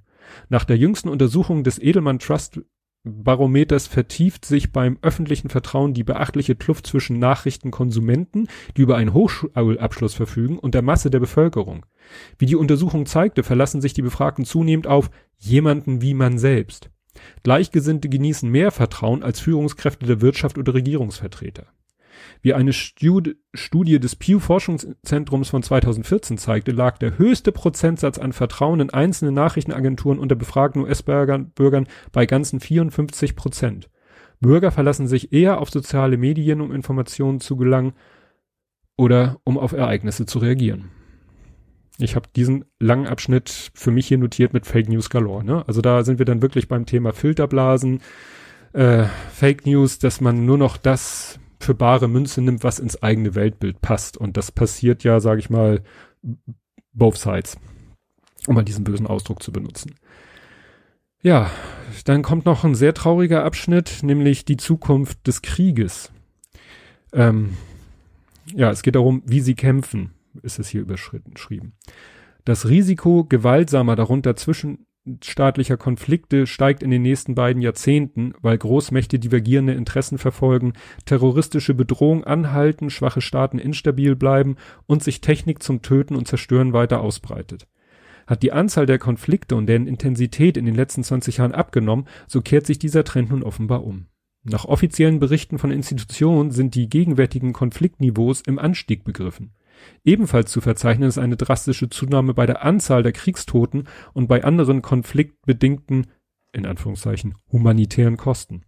Nach 0.50 0.66
der 0.66 0.78
jüngsten 0.78 1.10
Untersuchung 1.10 1.64
des 1.64 1.80
Edelmann 1.80 2.20
Trust 2.20 2.62
Barometers 3.04 3.88
vertieft 3.88 4.46
sich 4.46 4.72
beim 4.72 5.00
öffentlichen 5.02 5.50
Vertrauen 5.50 5.96
die 5.96 6.04
beachtliche 6.04 6.56
Kluft 6.56 6.86
zwischen 6.86 7.18
Nachrichtenkonsumenten, 7.18 8.48
die 8.78 8.84
über 8.84 8.96
einen 8.96 9.14
Hochschulabschluss 9.14 10.14
verfügen, 10.14 10.60
und 10.60 10.76
der 10.76 10.84
Masse 10.84 11.10
der 11.10 11.20
Bevölkerung. 11.20 11.86
Wie 12.38 12.46
die 12.46 12.56
Untersuchung 12.56 13.08
zeigte, 13.08 13.42
verlassen 13.42 13.82
sich 13.82 13.94
die 13.94 14.04
Befragten 14.04 14.46
zunehmend 14.46 14.86
auf 14.86 15.10
jemanden 15.40 16.04
wie 16.04 16.14
man 16.14 16.38
selbst. 16.38 16.92
Gleichgesinnte 17.42 18.08
genießen 18.08 18.50
mehr 18.50 18.70
Vertrauen 18.70 19.24
als 19.24 19.40
Führungskräfte 19.40 20.06
der 20.06 20.22
Wirtschaft 20.22 20.60
oder 20.60 20.76
Regierungsvertreter. 20.76 21.66
Wie 22.42 22.54
eine 22.54 22.74
Stud 22.74 23.36
Studie 23.54 24.00
des 24.00 24.16
Pew 24.16 24.40
Forschungszentrums 24.40 25.50
von 25.50 25.64
2014 25.64 26.38
zeigte, 26.38 26.72
lag 26.72 26.98
der 26.98 27.18
höchste 27.18 27.52
Prozentsatz 27.52 28.18
an 28.18 28.34
Vertrauen 28.34 28.80
in 28.80 28.90
einzelne 28.90 29.32
Nachrichtenagenturen 29.32 30.20
unter 30.20 30.36
befragten 30.36 30.84
US-Bürgern 30.84 31.88
bei 32.12 32.26
ganzen 32.26 32.60
54 32.60 33.36
Prozent. 33.36 33.90
Bürger 34.40 34.72
verlassen 34.72 35.08
sich 35.08 35.34
eher 35.34 35.60
auf 35.60 35.70
soziale 35.70 36.18
Medien, 36.18 36.62
um 36.62 36.72
Informationen 36.72 37.40
zu 37.40 37.56
gelangen 37.58 37.94
oder 38.98 39.40
um 39.44 39.58
auf 39.58 39.74
Ereignisse 39.74 40.26
zu 40.26 40.40
reagieren. 40.40 40.90
Ich 41.98 42.16
habe 42.16 42.28
diesen 42.36 42.66
langen 42.80 43.08
Abschnitt 43.08 43.72
für 43.74 43.92
mich 43.92 44.08
hier 44.08 44.18
notiert 44.18 44.54
mit 44.54 44.66
Fake 44.66 44.90
News 44.90 45.10
galore. 45.10 45.44
Ne? 45.44 45.64
Also 45.68 45.82
da 45.82 46.04
sind 46.04 46.20
wir 46.20 46.26
dann 46.26 46.42
wirklich 46.42 46.68
beim 46.68 46.86
Thema 46.86 47.14
Filterblasen, 47.14 48.02
äh, 48.74 49.06
Fake 49.32 49.66
News, 49.66 50.00
dass 50.00 50.22
man 50.22 50.46
nur 50.46 50.58
noch 50.58 50.78
das 50.78 51.40
für 51.64 51.74
bare 51.74 52.08
Münze 52.08 52.42
nimmt, 52.42 52.64
was 52.64 52.80
ins 52.80 53.02
eigene 53.02 53.36
Weltbild 53.36 53.82
passt. 53.82 54.18
Und 54.18 54.38
das 54.38 54.52
passiert 54.52 55.04
ja, 55.04 55.20
sage 55.20 55.40
ich 55.40 55.50
mal, 55.50 55.82
both 56.94 57.18
sides, 57.18 57.58
um 58.48 58.56
mal 58.56 58.64
diesen 58.64 58.84
bösen 58.84 59.08
Ausdruck 59.08 59.42
zu 59.42 59.52
benutzen. 59.52 59.96
Ja, 61.22 61.52
dann 62.06 62.24
kommt 62.24 62.46
noch 62.46 62.64
ein 62.64 62.76
sehr 62.76 62.94
trauriger 62.94 63.44
Abschnitt, 63.44 64.00
nämlich 64.02 64.46
die 64.46 64.58
Zukunft 64.58 65.28
des 65.28 65.42
Krieges. 65.42 66.12
Ähm, 67.14 67.58
ja, 68.54 68.72
es 68.72 68.82
geht 68.82 68.96
darum, 68.96 69.22
wie 69.26 69.42
sie 69.42 69.56
kämpfen, 69.56 70.12
ist 70.42 70.60
es 70.60 70.68
hier 70.68 70.82
überschritten, 70.82 71.34
Das 72.44 72.68
Risiko 72.68 73.26
gewaltsamer, 73.26 73.96
darunter 73.96 74.36
zwischen 74.36 74.88
staatlicher 75.24 75.78
Konflikte 75.78 76.46
steigt 76.46 76.84
in 76.84 76.92
den 76.92 77.02
nächsten 77.02 77.34
beiden 77.34 77.62
Jahrzehnten, 77.62 78.34
weil 78.42 78.58
Großmächte 78.58 79.20
divergierende 79.20 79.74
Interessen 79.74 80.18
verfolgen, 80.18 80.74
terroristische 81.06 81.74
Bedrohung 81.74 82.24
anhalten, 82.24 82.90
schwache 82.90 83.22
Staaten 83.22 83.58
instabil 83.58 84.16
bleiben 84.16 84.58
und 84.86 85.04
sich 85.04 85.22
Technik 85.22 85.64
zum 85.64 85.82
Töten 85.82 86.16
und 86.16 86.28
Zerstören 86.28 86.74
weiter 86.74 87.02
ausbreitet. 87.02 87.68
Hat 88.28 88.44
die 88.44 88.52
Anzahl 88.52 88.86
der 88.86 89.00
Konflikte 89.00 89.56
und 89.56 89.66
deren 89.66 89.88
Intensität 89.88 90.56
in 90.56 90.66
den 90.66 90.76
letzten 90.76 91.04
20 91.04 91.38
Jahren 91.38 91.54
abgenommen, 91.54 92.06
so 92.28 92.42
kehrt 92.42 92.68
sich 92.68 92.78
dieser 92.78 93.04
Trend 93.04 93.32
nun 93.32 93.44
offenbar 93.44 93.84
um. 93.84 94.06
Nach 94.44 94.66
offiziellen 94.66 95.20
Berichten 95.20 95.58
von 95.58 95.72
Institutionen 95.72 96.52
sind 96.52 96.76
die 96.76 96.90
gegenwärtigen 96.90 97.54
Konfliktniveaus 97.54 98.42
im 98.42 98.58
Anstieg 98.58 99.04
begriffen. 99.04 99.52
Ebenfalls 100.04 100.52
zu 100.52 100.62
verzeichnen 100.62 101.10
ist 101.10 101.18
eine 101.18 101.38
drastische 101.38 101.90
Zunahme 101.90 102.34
bei 102.34 102.46
der 102.46 102.64
Anzahl 102.64 103.04
der 103.04 103.12
Kriegstoten 103.12 103.88
und 104.14 104.28
bei 104.28 104.44
anderen 104.44 104.82
konfliktbedingten, 104.82 106.08
in 106.54 106.66
Anführungszeichen, 106.66 107.36
humanitären 107.52 108.18
Kosten. 108.18 108.64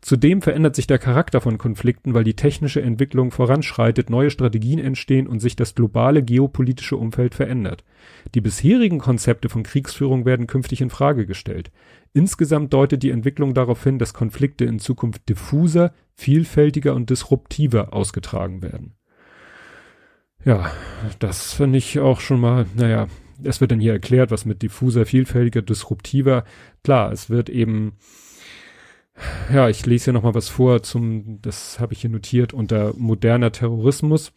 Zudem 0.00 0.42
verändert 0.42 0.76
sich 0.76 0.86
der 0.86 0.98
Charakter 0.98 1.40
von 1.40 1.58
Konflikten, 1.58 2.14
weil 2.14 2.24
die 2.24 2.34
technische 2.34 2.82
Entwicklung 2.82 3.30
voranschreitet, 3.30 4.10
neue 4.10 4.30
Strategien 4.30 4.78
entstehen 4.78 5.26
und 5.26 5.40
sich 5.40 5.56
das 5.56 5.74
globale 5.74 6.22
geopolitische 6.22 6.96
Umfeld 6.96 7.34
verändert. 7.34 7.84
Die 8.34 8.40
bisherigen 8.40 8.98
Konzepte 8.98 9.48
von 9.48 9.62
Kriegsführung 9.62 10.24
werden 10.24 10.46
künftig 10.46 10.80
in 10.80 10.90
Frage 10.90 11.26
gestellt. 11.26 11.70
Insgesamt 12.12 12.72
deutet 12.72 13.02
die 13.02 13.10
Entwicklung 13.10 13.54
darauf 13.54 13.82
hin, 13.82 13.98
dass 13.98 14.14
Konflikte 14.14 14.64
in 14.64 14.78
Zukunft 14.78 15.28
diffuser, 15.28 15.92
vielfältiger 16.14 16.94
und 16.94 17.10
disruptiver 17.10 17.92
ausgetragen 17.92 18.62
werden. 18.62 18.94
Ja, 20.46 20.70
das 21.18 21.54
finde 21.54 21.78
ich 21.78 21.98
auch 21.98 22.20
schon 22.20 22.38
mal, 22.38 22.66
naja, 22.76 23.08
es 23.42 23.60
wird 23.60 23.72
dann 23.72 23.80
hier 23.80 23.94
erklärt, 23.94 24.30
was 24.30 24.44
mit 24.44 24.62
diffuser, 24.62 25.04
vielfältiger, 25.04 25.60
disruptiver. 25.60 26.44
Klar, 26.84 27.10
es 27.10 27.28
wird 27.28 27.48
eben, 27.48 27.94
ja, 29.52 29.68
ich 29.68 29.84
lese 29.84 30.04
hier 30.04 30.12
nochmal 30.12 30.36
was 30.36 30.48
vor 30.48 30.84
zum, 30.84 31.42
das 31.42 31.80
habe 31.80 31.94
ich 31.94 32.02
hier 32.02 32.10
notiert, 32.10 32.52
unter 32.54 32.94
moderner 32.96 33.50
Terrorismus. 33.50 34.32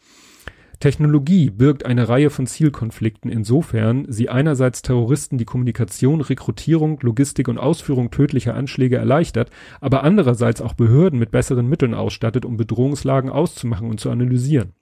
Technologie 0.80 1.52
birgt 1.52 1.86
eine 1.86 2.10
Reihe 2.10 2.32
von 2.32 2.48
Zielkonflikten 2.48 3.30
insofern 3.30 4.08
sie 4.10 4.30
einerseits 4.30 4.82
Terroristen 4.82 5.38
die 5.38 5.46
Kommunikation, 5.46 6.22
Rekrutierung, 6.22 7.00
Logistik 7.04 7.48
und 7.48 7.60
Ausführung 7.60 8.10
tödlicher 8.10 8.56
Anschläge 8.56 8.98
erleichtert, 8.98 9.52
aber 9.80 10.04
andererseits 10.04 10.60
auch 10.60 10.74
Behörden 10.74 11.20
mit 11.20 11.30
besseren 11.30 11.70
Mitteln 11.70 11.94
ausstattet, 11.94 12.46
um 12.46 12.58
Bedrohungslagen 12.58 13.30
auszumachen 13.30 13.92
und 13.92 14.00
zu 14.00 14.10
analysieren. 14.10 14.74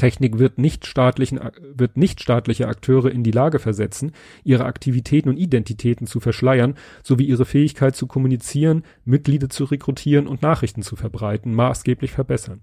Technik 0.00 0.38
wird 0.38 0.56
nicht 0.56 0.86
staatlichen, 0.86 1.38
wird 1.74 1.98
nicht 1.98 2.22
staatliche 2.22 2.68
Akteure 2.68 3.10
in 3.10 3.22
die 3.22 3.32
Lage 3.32 3.58
versetzen, 3.58 4.12
ihre 4.44 4.64
Aktivitäten 4.64 5.28
und 5.28 5.36
Identitäten 5.36 6.06
zu 6.06 6.20
verschleiern, 6.20 6.74
sowie 7.02 7.24
ihre 7.24 7.44
Fähigkeit 7.44 7.94
zu 7.94 8.06
kommunizieren, 8.06 8.84
Mitglieder 9.04 9.50
zu 9.50 9.64
rekrutieren 9.64 10.26
und 10.26 10.40
Nachrichten 10.40 10.80
zu 10.80 10.96
verbreiten, 10.96 11.52
maßgeblich 11.52 12.12
verbessern. 12.12 12.62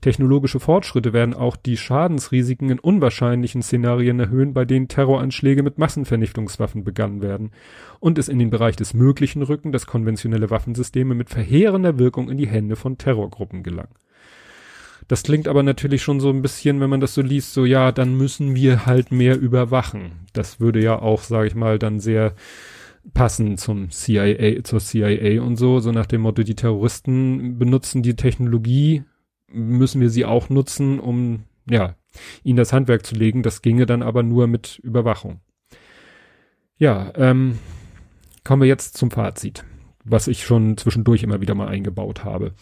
Technologische 0.00 0.60
Fortschritte 0.60 1.12
werden 1.12 1.34
auch 1.34 1.56
die 1.56 1.76
Schadensrisiken 1.76 2.70
in 2.70 2.78
unwahrscheinlichen 2.78 3.60
Szenarien 3.60 4.20
erhöhen, 4.20 4.54
bei 4.54 4.64
denen 4.64 4.86
Terroranschläge 4.86 5.64
mit 5.64 5.78
Massenvernichtungswaffen 5.78 6.84
begangen 6.84 7.22
werden 7.22 7.50
und 7.98 8.18
es 8.18 8.28
in 8.28 8.38
den 8.38 8.50
Bereich 8.50 8.76
des 8.76 8.94
Möglichen 8.94 9.42
rücken, 9.42 9.72
dass 9.72 9.88
konventionelle 9.88 10.50
Waffensysteme 10.50 11.16
mit 11.16 11.28
verheerender 11.28 11.98
Wirkung 11.98 12.30
in 12.30 12.38
die 12.38 12.46
Hände 12.46 12.76
von 12.76 12.98
Terrorgruppen 12.98 13.64
gelangen. 13.64 13.96
Das 15.08 15.22
klingt 15.22 15.48
aber 15.48 15.62
natürlich 15.62 16.02
schon 16.02 16.20
so 16.20 16.28
ein 16.28 16.42
bisschen, 16.42 16.80
wenn 16.80 16.90
man 16.90 17.00
das 17.00 17.14
so 17.14 17.22
liest, 17.22 17.54
so 17.54 17.64
ja, 17.64 17.92
dann 17.92 18.14
müssen 18.14 18.54
wir 18.54 18.84
halt 18.86 19.10
mehr 19.10 19.38
überwachen. 19.38 20.12
Das 20.34 20.60
würde 20.60 20.82
ja 20.82 20.98
auch, 20.98 21.22
sage 21.22 21.48
ich 21.48 21.54
mal, 21.54 21.78
dann 21.78 21.98
sehr 21.98 22.34
passen 23.14 23.56
zum 23.56 23.90
CIA, 23.90 24.62
zur 24.64 24.80
CIA 24.80 25.40
und 25.40 25.56
so, 25.56 25.80
so 25.80 25.92
nach 25.92 26.06
dem 26.06 26.20
Motto, 26.20 26.42
die 26.42 26.54
Terroristen 26.54 27.58
benutzen 27.58 28.02
die 28.02 28.16
Technologie, 28.16 29.02
müssen 29.50 30.00
wir 30.02 30.10
sie 30.10 30.26
auch 30.26 30.50
nutzen, 30.50 31.00
um 31.00 31.44
ja, 31.70 31.96
ihnen 32.44 32.56
das 32.56 32.72
Handwerk 32.72 33.06
zu 33.06 33.14
legen. 33.14 33.42
Das 33.42 33.62
ginge 33.62 33.86
dann 33.86 34.02
aber 34.02 34.22
nur 34.22 34.46
mit 34.46 34.78
Überwachung. 34.82 35.40
Ja, 36.76 37.12
ähm, 37.16 37.58
kommen 38.44 38.62
wir 38.62 38.68
jetzt 38.68 38.96
zum 38.96 39.10
Fazit, 39.10 39.64
was 40.04 40.28
ich 40.28 40.44
schon 40.44 40.76
zwischendurch 40.76 41.22
immer 41.22 41.40
wieder 41.40 41.54
mal 41.54 41.68
eingebaut 41.68 42.24
habe. 42.24 42.52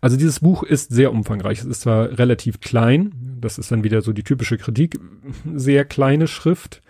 Also 0.00 0.16
dieses 0.16 0.40
Buch 0.40 0.62
ist 0.62 0.92
sehr 0.92 1.12
umfangreich. 1.12 1.60
Es 1.60 1.64
ist 1.64 1.82
zwar 1.82 2.18
relativ 2.18 2.60
klein, 2.60 3.38
das 3.40 3.58
ist 3.58 3.70
dann 3.72 3.84
wieder 3.84 4.02
so 4.02 4.12
die 4.12 4.22
typische 4.22 4.58
Kritik, 4.58 4.98
sehr 5.54 5.84
kleine 5.84 6.26
Schrift. 6.26 6.82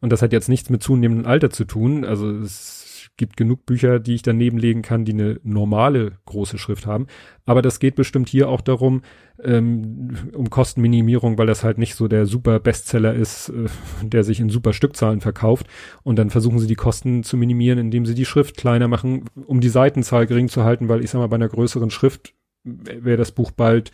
Und 0.00 0.10
das 0.10 0.22
hat 0.22 0.32
jetzt 0.32 0.48
nichts 0.48 0.70
mit 0.70 0.82
zunehmendem 0.82 1.26
Alter 1.26 1.50
zu 1.50 1.64
tun. 1.64 2.04
Also 2.04 2.30
es 2.30 2.77
gibt 3.18 3.36
genug 3.36 3.66
Bücher, 3.66 3.98
die 3.98 4.14
ich 4.14 4.22
daneben 4.22 4.56
legen 4.56 4.80
kann, 4.80 5.04
die 5.04 5.12
eine 5.12 5.38
normale 5.42 6.12
große 6.24 6.56
Schrift 6.56 6.86
haben. 6.86 7.06
Aber 7.44 7.60
das 7.60 7.80
geht 7.80 7.96
bestimmt 7.96 8.28
hier 8.28 8.48
auch 8.48 8.62
darum, 8.62 9.02
ähm, 9.42 10.30
um 10.32 10.48
Kostenminimierung, 10.48 11.36
weil 11.36 11.46
das 11.46 11.64
halt 11.64 11.76
nicht 11.76 11.94
so 11.94 12.08
der 12.08 12.24
super 12.24 12.60
Bestseller 12.60 13.12
ist, 13.12 13.50
äh, 13.50 13.66
der 14.02 14.24
sich 14.24 14.40
in 14.40 14.48
super 14.48 14.72
Stückzahlen 14.72 15.20
verkauft. 15.20 15.66
Und 16.02 16.16
dann 16.16 16.30
versuchen 16.30 16.58
sie 16.58 16.66
die 16.66 16.76
Kosten 16.76 17.22
zu 17.24 17.36
minimieren, 17.36 17.78
indem 17.78 18.06
sie 18.06 18.14
die 18.14 18.24
Schrift 18.24 18.56
kleiner 18.56 18.88
machen, 18.88 19.24
um 19.46 19.60
die 19.60 19.68
Seitenzahl 19.68 20.26
gering 20.26 20.48
zu 20.48 20.64
halten, 20.64 20.88
weil 20.88 21.04
ich 21.04 21.10
sag 21.10 21.18
mal, 21.18 21.28
bei 21.28 21.36
einer 21.36 21.48
größeren 21.48 21.90
Schrift 21.90 22.34
wäre 22.64 23.18
das 23.18 23.32
Buch 23.32 23.50
bald 23.50 23.90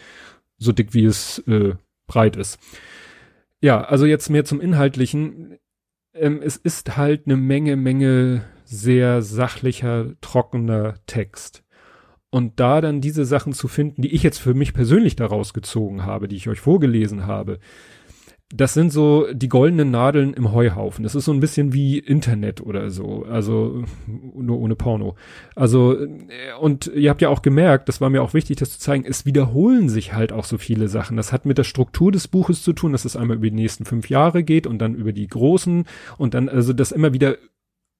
so 0.59 0.73
dick, 0.73 0.95
wie 0.95 1.05
es 1.05 1.39
äh, 1.49 1.75
breit 2.07 2.37
ist. 2.37 2.59
Ja, 3.61 3.83
also 3.83 4.05
jetzt 4.05 4.29
mehr 4.29 4.45
zum 4.45 4.61
Inhaltlichen. 4.61 5.59
Ähm, 6.13 6.41
es 6.43 6.57
ist 6.57 6.97
halt 6.99 7.23
eine 7.27 7.37
Menge, 7.37 7.77
Menge 7.77 8.45
sehr 8.65 9.23
sachlicher, 9.23 10.13
trockener 10.21 10.95
Text. 11.07 11.63
Und 12.31 12.59
da 12.59 12.81
dann 12.81 13.01
diese 13.01 13.25
Sachen 13.25 13.53
zu 13.53 13.69
finden, 13.69 14.03
die 14.03 14.13
ich 14.13 14.25
jetzt 14.25 14.39
für 14.39 14.55
mich 14.55 14.75
persönlich 14.75 15.15
daraus 15.15 15.55
gezogen 15.55 16.05
habe, 16.05 16.27
die 16.27 16.37
ich 16.37 16.49
euch 16.49 16.59
vorgelesen 16.59 17.27
habe, 17.27 17.61
das 18.53 18.75
sind 18.75 18.93
so 18.93 19.27
die 19.33 19.49
goldenen 19.49 19.91
Nadeln 19.91 20.35
im 20.35 20.53
Heuhaufen. 20.53 21.03
Das 21.03 21.15
ist 21.15 21.25
so 21.25 21.33
ein 21.33 21.41
bisschen 21.41 21.73
wie 21.73 21.99
Internet 21.99 22.61
oder 22.61 22.91
so. 22.91 23.25
Also 23.29 23.85
nur 24.07 24.61
ohne 24.61 24.77
Porno. 24.77 25.17
Also, 25.57 25.97
und 26.61 26.87
ihr 26.89 27.11
habt 27.11 27.23
ja 27.23 27.31
auch 27.31 27.43
gemerkt, 27.43 27.89
das 27.89 28.01
war 28.01 28.11
mir 28.11 28.23
auch 28.23 28.35
wichtig, 28.35 28.59
das 28.59 28.71
zu 28.71 28.79
zeigen, 28.79 29.05
es 29.07 29.27
wiederholen 29.27 29.89
sich 29.89 30.13
halt 30.13 30.33
auch 30.33 30.45
so 30.45 30.59
viele 30.59 30.89
Sachen. 30.89 31.17
Das 31.17 31.33
hat 31.33 31.47
mit 31.47 31.59
der 31.59 31.65
Struktur 31.65 32.13
des 32.13 32.29
Buches 32.29 32.63
zu 32.63 32.73
tun, 32.73 32.93
dass 32.93 33.05
es 33.05 33.17
einmal 33.17 33.39
über 33.39 33.49
die 33.49 33.57
nächsten 33.57 33.87
fünf 33.87 34.09
Jahre 34.09 34.45
geht 34.45 34.67
und 34.67 34.79
dann 34.79 34.95
über 34.95 35.13
die 35.13 35.27
großen 35.27 35.85
und 36.19 36.35
dann, 36.35 36.49
also 36.49 36.73
das 36.73 36.93
immer 36.93 37.13
wieder 37.13 37.37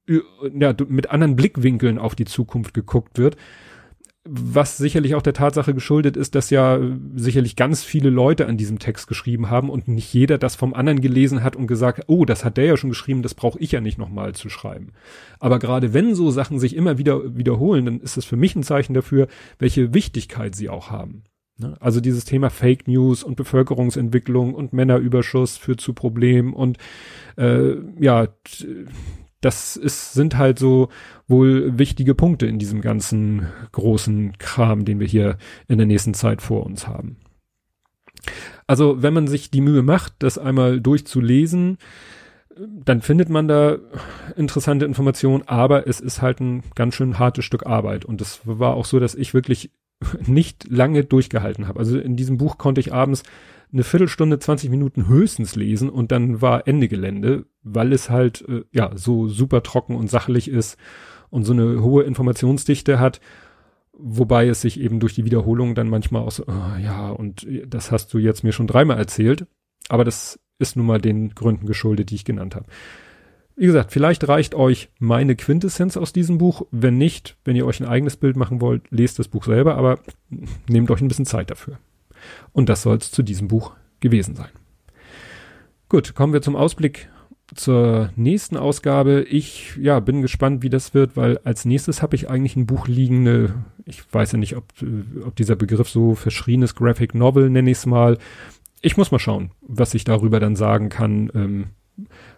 ja, 0.07 0.75
mit 0.89 1.11
anderen 1.11 1.37
Blickwinkeln 1.37 1.99
auf 1.99 2.15
die 2.15 2.25
Zukunft 2.25 2.75
geguckt 2.75 3.19
wird. 3.19 3.37
Was 4.27 4.79
sicherlich 4.79 5.15
auch 5.15 5.23
der 5.23 5.35
Tatsache 5.35 5.75
geschuldet 5.75 6.17
ist, 6.17 6.35
dass 6.35 6.49
ja 6.49 6.81
sicherlich 7.15 7.57
ganz 7.57 7.85
viele 7.85 8.09
Leute 8.09 8.47
an 8.47 8.57
diesem 8.57 8.79
Text 8.79 9.07
geschrieben 9.07 9.51
haben 9.51 9.69
und 9.69 9.87
nicht 9.87 10.15
jeder 10.15 10.39
das 10.39 10.57
vom 10.57 10.73
anderen 10.73 11.03
gelesen 11.03 11.43
hat 11.43 11.57
und 11.57 11.67
gesagt, 11.67 12.05
oh, 12.07 12.25
das 12.25 12.43
hat 12.43 12.57
der 12.57 12.65
ja 12.65 12.77
schon 12.79 12.89
geschrieben, 12.89 13.21
das 13.21 13.35
brauche 13.35 13.59
ich 13.59 13.73
ja 13.73 13.83
nicht 13.83 13.99
nochmal 13.99 14.35
zu 14.35 14.49
schreiben. 14.49 14.93
Aber 15.41 15.59
gerade 15.59 15.93
wenn 15.93 16.15
so 16.15 16.31
Sachen 16.31 16.59
sich 16.59 16.75
immer 16.75 16.97
wieder 16.97 17.37
wiederholen, 17.37 17.85
dann 17.85 18.01
ist 18.01 18.17
es 18.17 18.25
für 18.25 18.37
mich 18.37 18.57
ein 18.57 18.63
Zeichen 18.63 18.95
dafür, 18.95 19.29
welche 19.59 19.93
Wichtigkeit 19.93 20.55
sie 20.55 20.71
auch 20.71 20.91
haben. 20.91 21.25
Ne? 21.59 21.77
Also 21.81 22.01
dieses 22.01 22.25
Thema 22.25 22.49
Fake 22.51 22.89
News 22.89 23.23
und 23.23 23.37
Bevölkerungsentwicklung 23.37 24.55
und 24.55 24.73
Männerüberschuss 24.73 25.57
führt 25.59 25.81
zu 25.81 25.93
Problemen 25.93 26.53
und 26.53 26.79
äh, 27.37 27.77
ja, 28.01 28.29
das 29.45 29.77
ist, 29.77 30.15
sind 30.15 30.37
halt 30.37 30.59
so 30.59 30.89
wohl 31.29 31.79
wichtige 31.79 32.15
Punkte 32.15 32.47
in 32.47 32.59
diesem 32.59 32.81
ganzen 32.81 33.49
großen 33.73 34.39
Kram, 34.39 34.85
den 34.85 35.01
wir 35.01 35.07
hier 35.07 35.37
in 35.69 35.79
der 35.79 35.87
nächsten 35.87 36.15
Zeit 36.15 36.41
vor 36.41 36.65
uns 36.65 36.87
haben. 36.87 37.17
Also, 38.67 39.03
wenn 39.03 39.13
man 39.13 39.27
sich 39.27 39.51
die 39.51 39.61
Mühe 39.61 39.83
macht, 39.83 40.15
das 40.21 40.39
einmal 40.39 40.81
durchzulesen, 40.81 41.77
dann 42.57 43.03
findet 43.03 43.29
man 43.29 43.49
da 43.49 43.77
interessante 44.37 44.87
Informationen, 44.87 45.43
aber 45.47 45.87
es 45.87 46.01
ist 46.01 46.23
halt 46.23 46.41
ein 46.41 46.63
ganz 46.75 46.95
schön 46.95 47.19
hartes 47.19 47.45
Stück 47.45 47.67
Arbeit. 47.67 48.05
Und 48.05 48.23
es 48.23 48.41
war 48.45 48.75
auch 48.75 48.87
so, 48.87 48.99
dass 48.99 49.15
ich 49.15 49.35
wirklich 49.35 49.71
nicht 50.27 50.71
lange 50.71 51.05
durchgehalten 51.05 51.69
habe. 51.69 51.81
Also 51.81 51.99
in 51.99 52.17
diesem 52.17 52.39
Buch 52.39 52.57
konnte 52.57 52.81
ich 52.81 52.95
abends 52.95 53.25
eine 53.75 53.83
Viertelstunde, 53.83 54.39
20 54.39 54.71
Minuten 54.71 55.09
höchstens 55.09 55.57
lesen 55.57 55.91
und 55.91 56.13
dann 56.13 56.41
war 56.41 56.67
Ende 56.67 56.89
Gelände, 56.89 57.45
weil 57.63 57.93
es 57.93 58.09
halt 58.09 58.45
äh, 58.49 58.63
ja 58.73 58.93
so 58.95 59.29
super 59.29 59.63
trocken 59.63 59.97
und 59.97 60.09
sachlich 60.09 60.49
ist 60.49 60.79
und 61.29 61.45
so 61.45 61.53
eine 61.53 61.83
hohe 61.83 62.05
Informationsdichte 62.05 63.01
hat, 63.01 63.21
wobei 63.93 64.47
es 64.49 64.61
sich 64.61 64.81
eben 64.81 65.01
durch 65.01 65.15
die 65.15 65.25
Wiederholung 65.25 65.75
dann 65.75 65.89
manchmal 65.89 66.23
auch 66.23 66.31
so, 66.31 66.45
oh, 66.47 66.79
ja, 66.81 67.11
und 67.11 67.47
das 67.67 67.91
hast 67.91 68.15
du 68.15 68.19
jetzt 68.19 68.45
mir 68.45 68.53
schon 68.53 68.69
dreimal 68.69 68.97
erzählt, 68.97 69.47
aber 69.89 70.05
das 70.05 70.39
ist 70.61 70.77
nun 70.77 70.87
mal 70.87 71.01
den 71.01 71.35
Gründen 71.35 71.67
geschuldet, 71.67 72.11
die 72.11 72.15
ich 72.15 72.25
genannt 72.25 72.55
habe. 72.55 72.67
Wie 73.57 73.67
gesagt, 73.67 73.93
vielleicht 73.93 74.27
reicht 74.27 74.55
euch 74.55 74.89
meine 74.99 75.37
Quintessenz 75.37 75.97
aus 75.97 76.13
diesem 76.13 76.39
Buch. 76.39 76.67
Wenn 76.73 76.99
nicht, 76.99 77.37
wenn 77.45 77.55
ihr 77.55 77.67
euch 77.67 77.81
ein 77.81 77.89
eigenes 77.89 78.17
Bild 78.17 78.37
machen 78.37 78.61
wollt, 78.61 78.83
lest 78.91 79.19
das 79.19 79.29
Buch 79.29 79.45
selber, 79.45 79.77
aber 79.77 80.01
nehmt 80.69 80.91
euch 80.91 81.01
ein 81.01 81.09
bisschen 81.09 81.27
Zeit 81.27 81.51
dafür. 81.51 81.79
Und 82.53 82.69
das 82.69 82.83
soll 82.83 82.97
es 82.97 83.11
zu 83.11 83.23
diesem 83.23 83.49
Buch 83.49 83.73
gewesen 84.01 84.35
sein. 84.35 84.51
Gut, 85.89 86.15
kommen 86.15 86.33
wir 86.33 86.43
zum 86.43 86.57
Ausblick 86.57 87.09
zur 87.55 88.11
nächsten 88.17 88.57
Ausgabe. 88.57 89.23
Ich 89.23 89.77
ja 89.77 90.01
bin 90.01 90.23
gespannt, 90.23 90.63
wie 90.63 90.71
das 90.71 90.95
wird, 90.95 91.17
weil 91.17 91.39
als 91.45 91.65
nächstes 91.65 92.03
habe 92.03 92.17
ich 92.17 92.31
eigentlich 92.31 92.57
ein 92.57 92.67
Buch 92.67 92.89
liegende. 92.89 93.55
Ich 93.85 94.03
weiß 94.13 94.33
ja 94.33 94.39
nicht, 94.39 94.57
ob, 94.57 94.65
ob 95.25 95.37
dieser 95.37 95.57
Begriff 95.57 95.89
so 95.89 96.15
verschrienes 96.15 96.75
Graphic 96.75 97.15
Novel 97.15 97.51
nenne 97.51 97.71
ich 97.71 97.79
es 97.79 97.87
mal. 97.87 98.19
Ich 98.81 98.97
muss 98.97 99.11
mal 99.11 99.19
schauen, 99.19 99.51
was 99.63 99.95
ich 99.95 100.05
darüber 100.05 100.41
dann 100.41 100.57
sagen 100.57 100.89
kann, 100.89 101.31
ähm, 101.35 101.67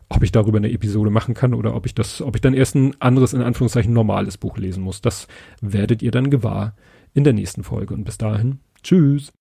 ob 0.09 0.23
ich 0.23 0.33
darüber 0.33 0.59
eine 0.59 0.71
Episode 0.71 1.11
machen 1.11 1.35
kann 1.35 1.55
oder 1.55 1.75
ob 1.75 1.87
ich 1.87 1.95
das, 1.95 2.21
ob 2.21 2.35
ich 2.35 2.41
dann 2.41 2.55
erst 2.55 2.75
ein 2.75 3.01
anderes 3.01 3.33
in 3.33 3.43
Anführungszeichen 3.43 3.93
normales 3.93 4.39
Buch 4.39 4.59
lesen 4.59 4.83
muss. 4.83 5.01
Das 5.01 5.29
werdet 5.61 6.03
ihr 6.03 6.11
dann 6.11 6.31
gewahr 6.31 6.75
in 7.15 7.25
der 7.25 7.33
nächsten 7.33 7.65
Folge. 7.65 7.95
Und 7.95 8.05
bis 8.05 8.19
dahin, 8.19 8.61
tschüss. 8.83 9.33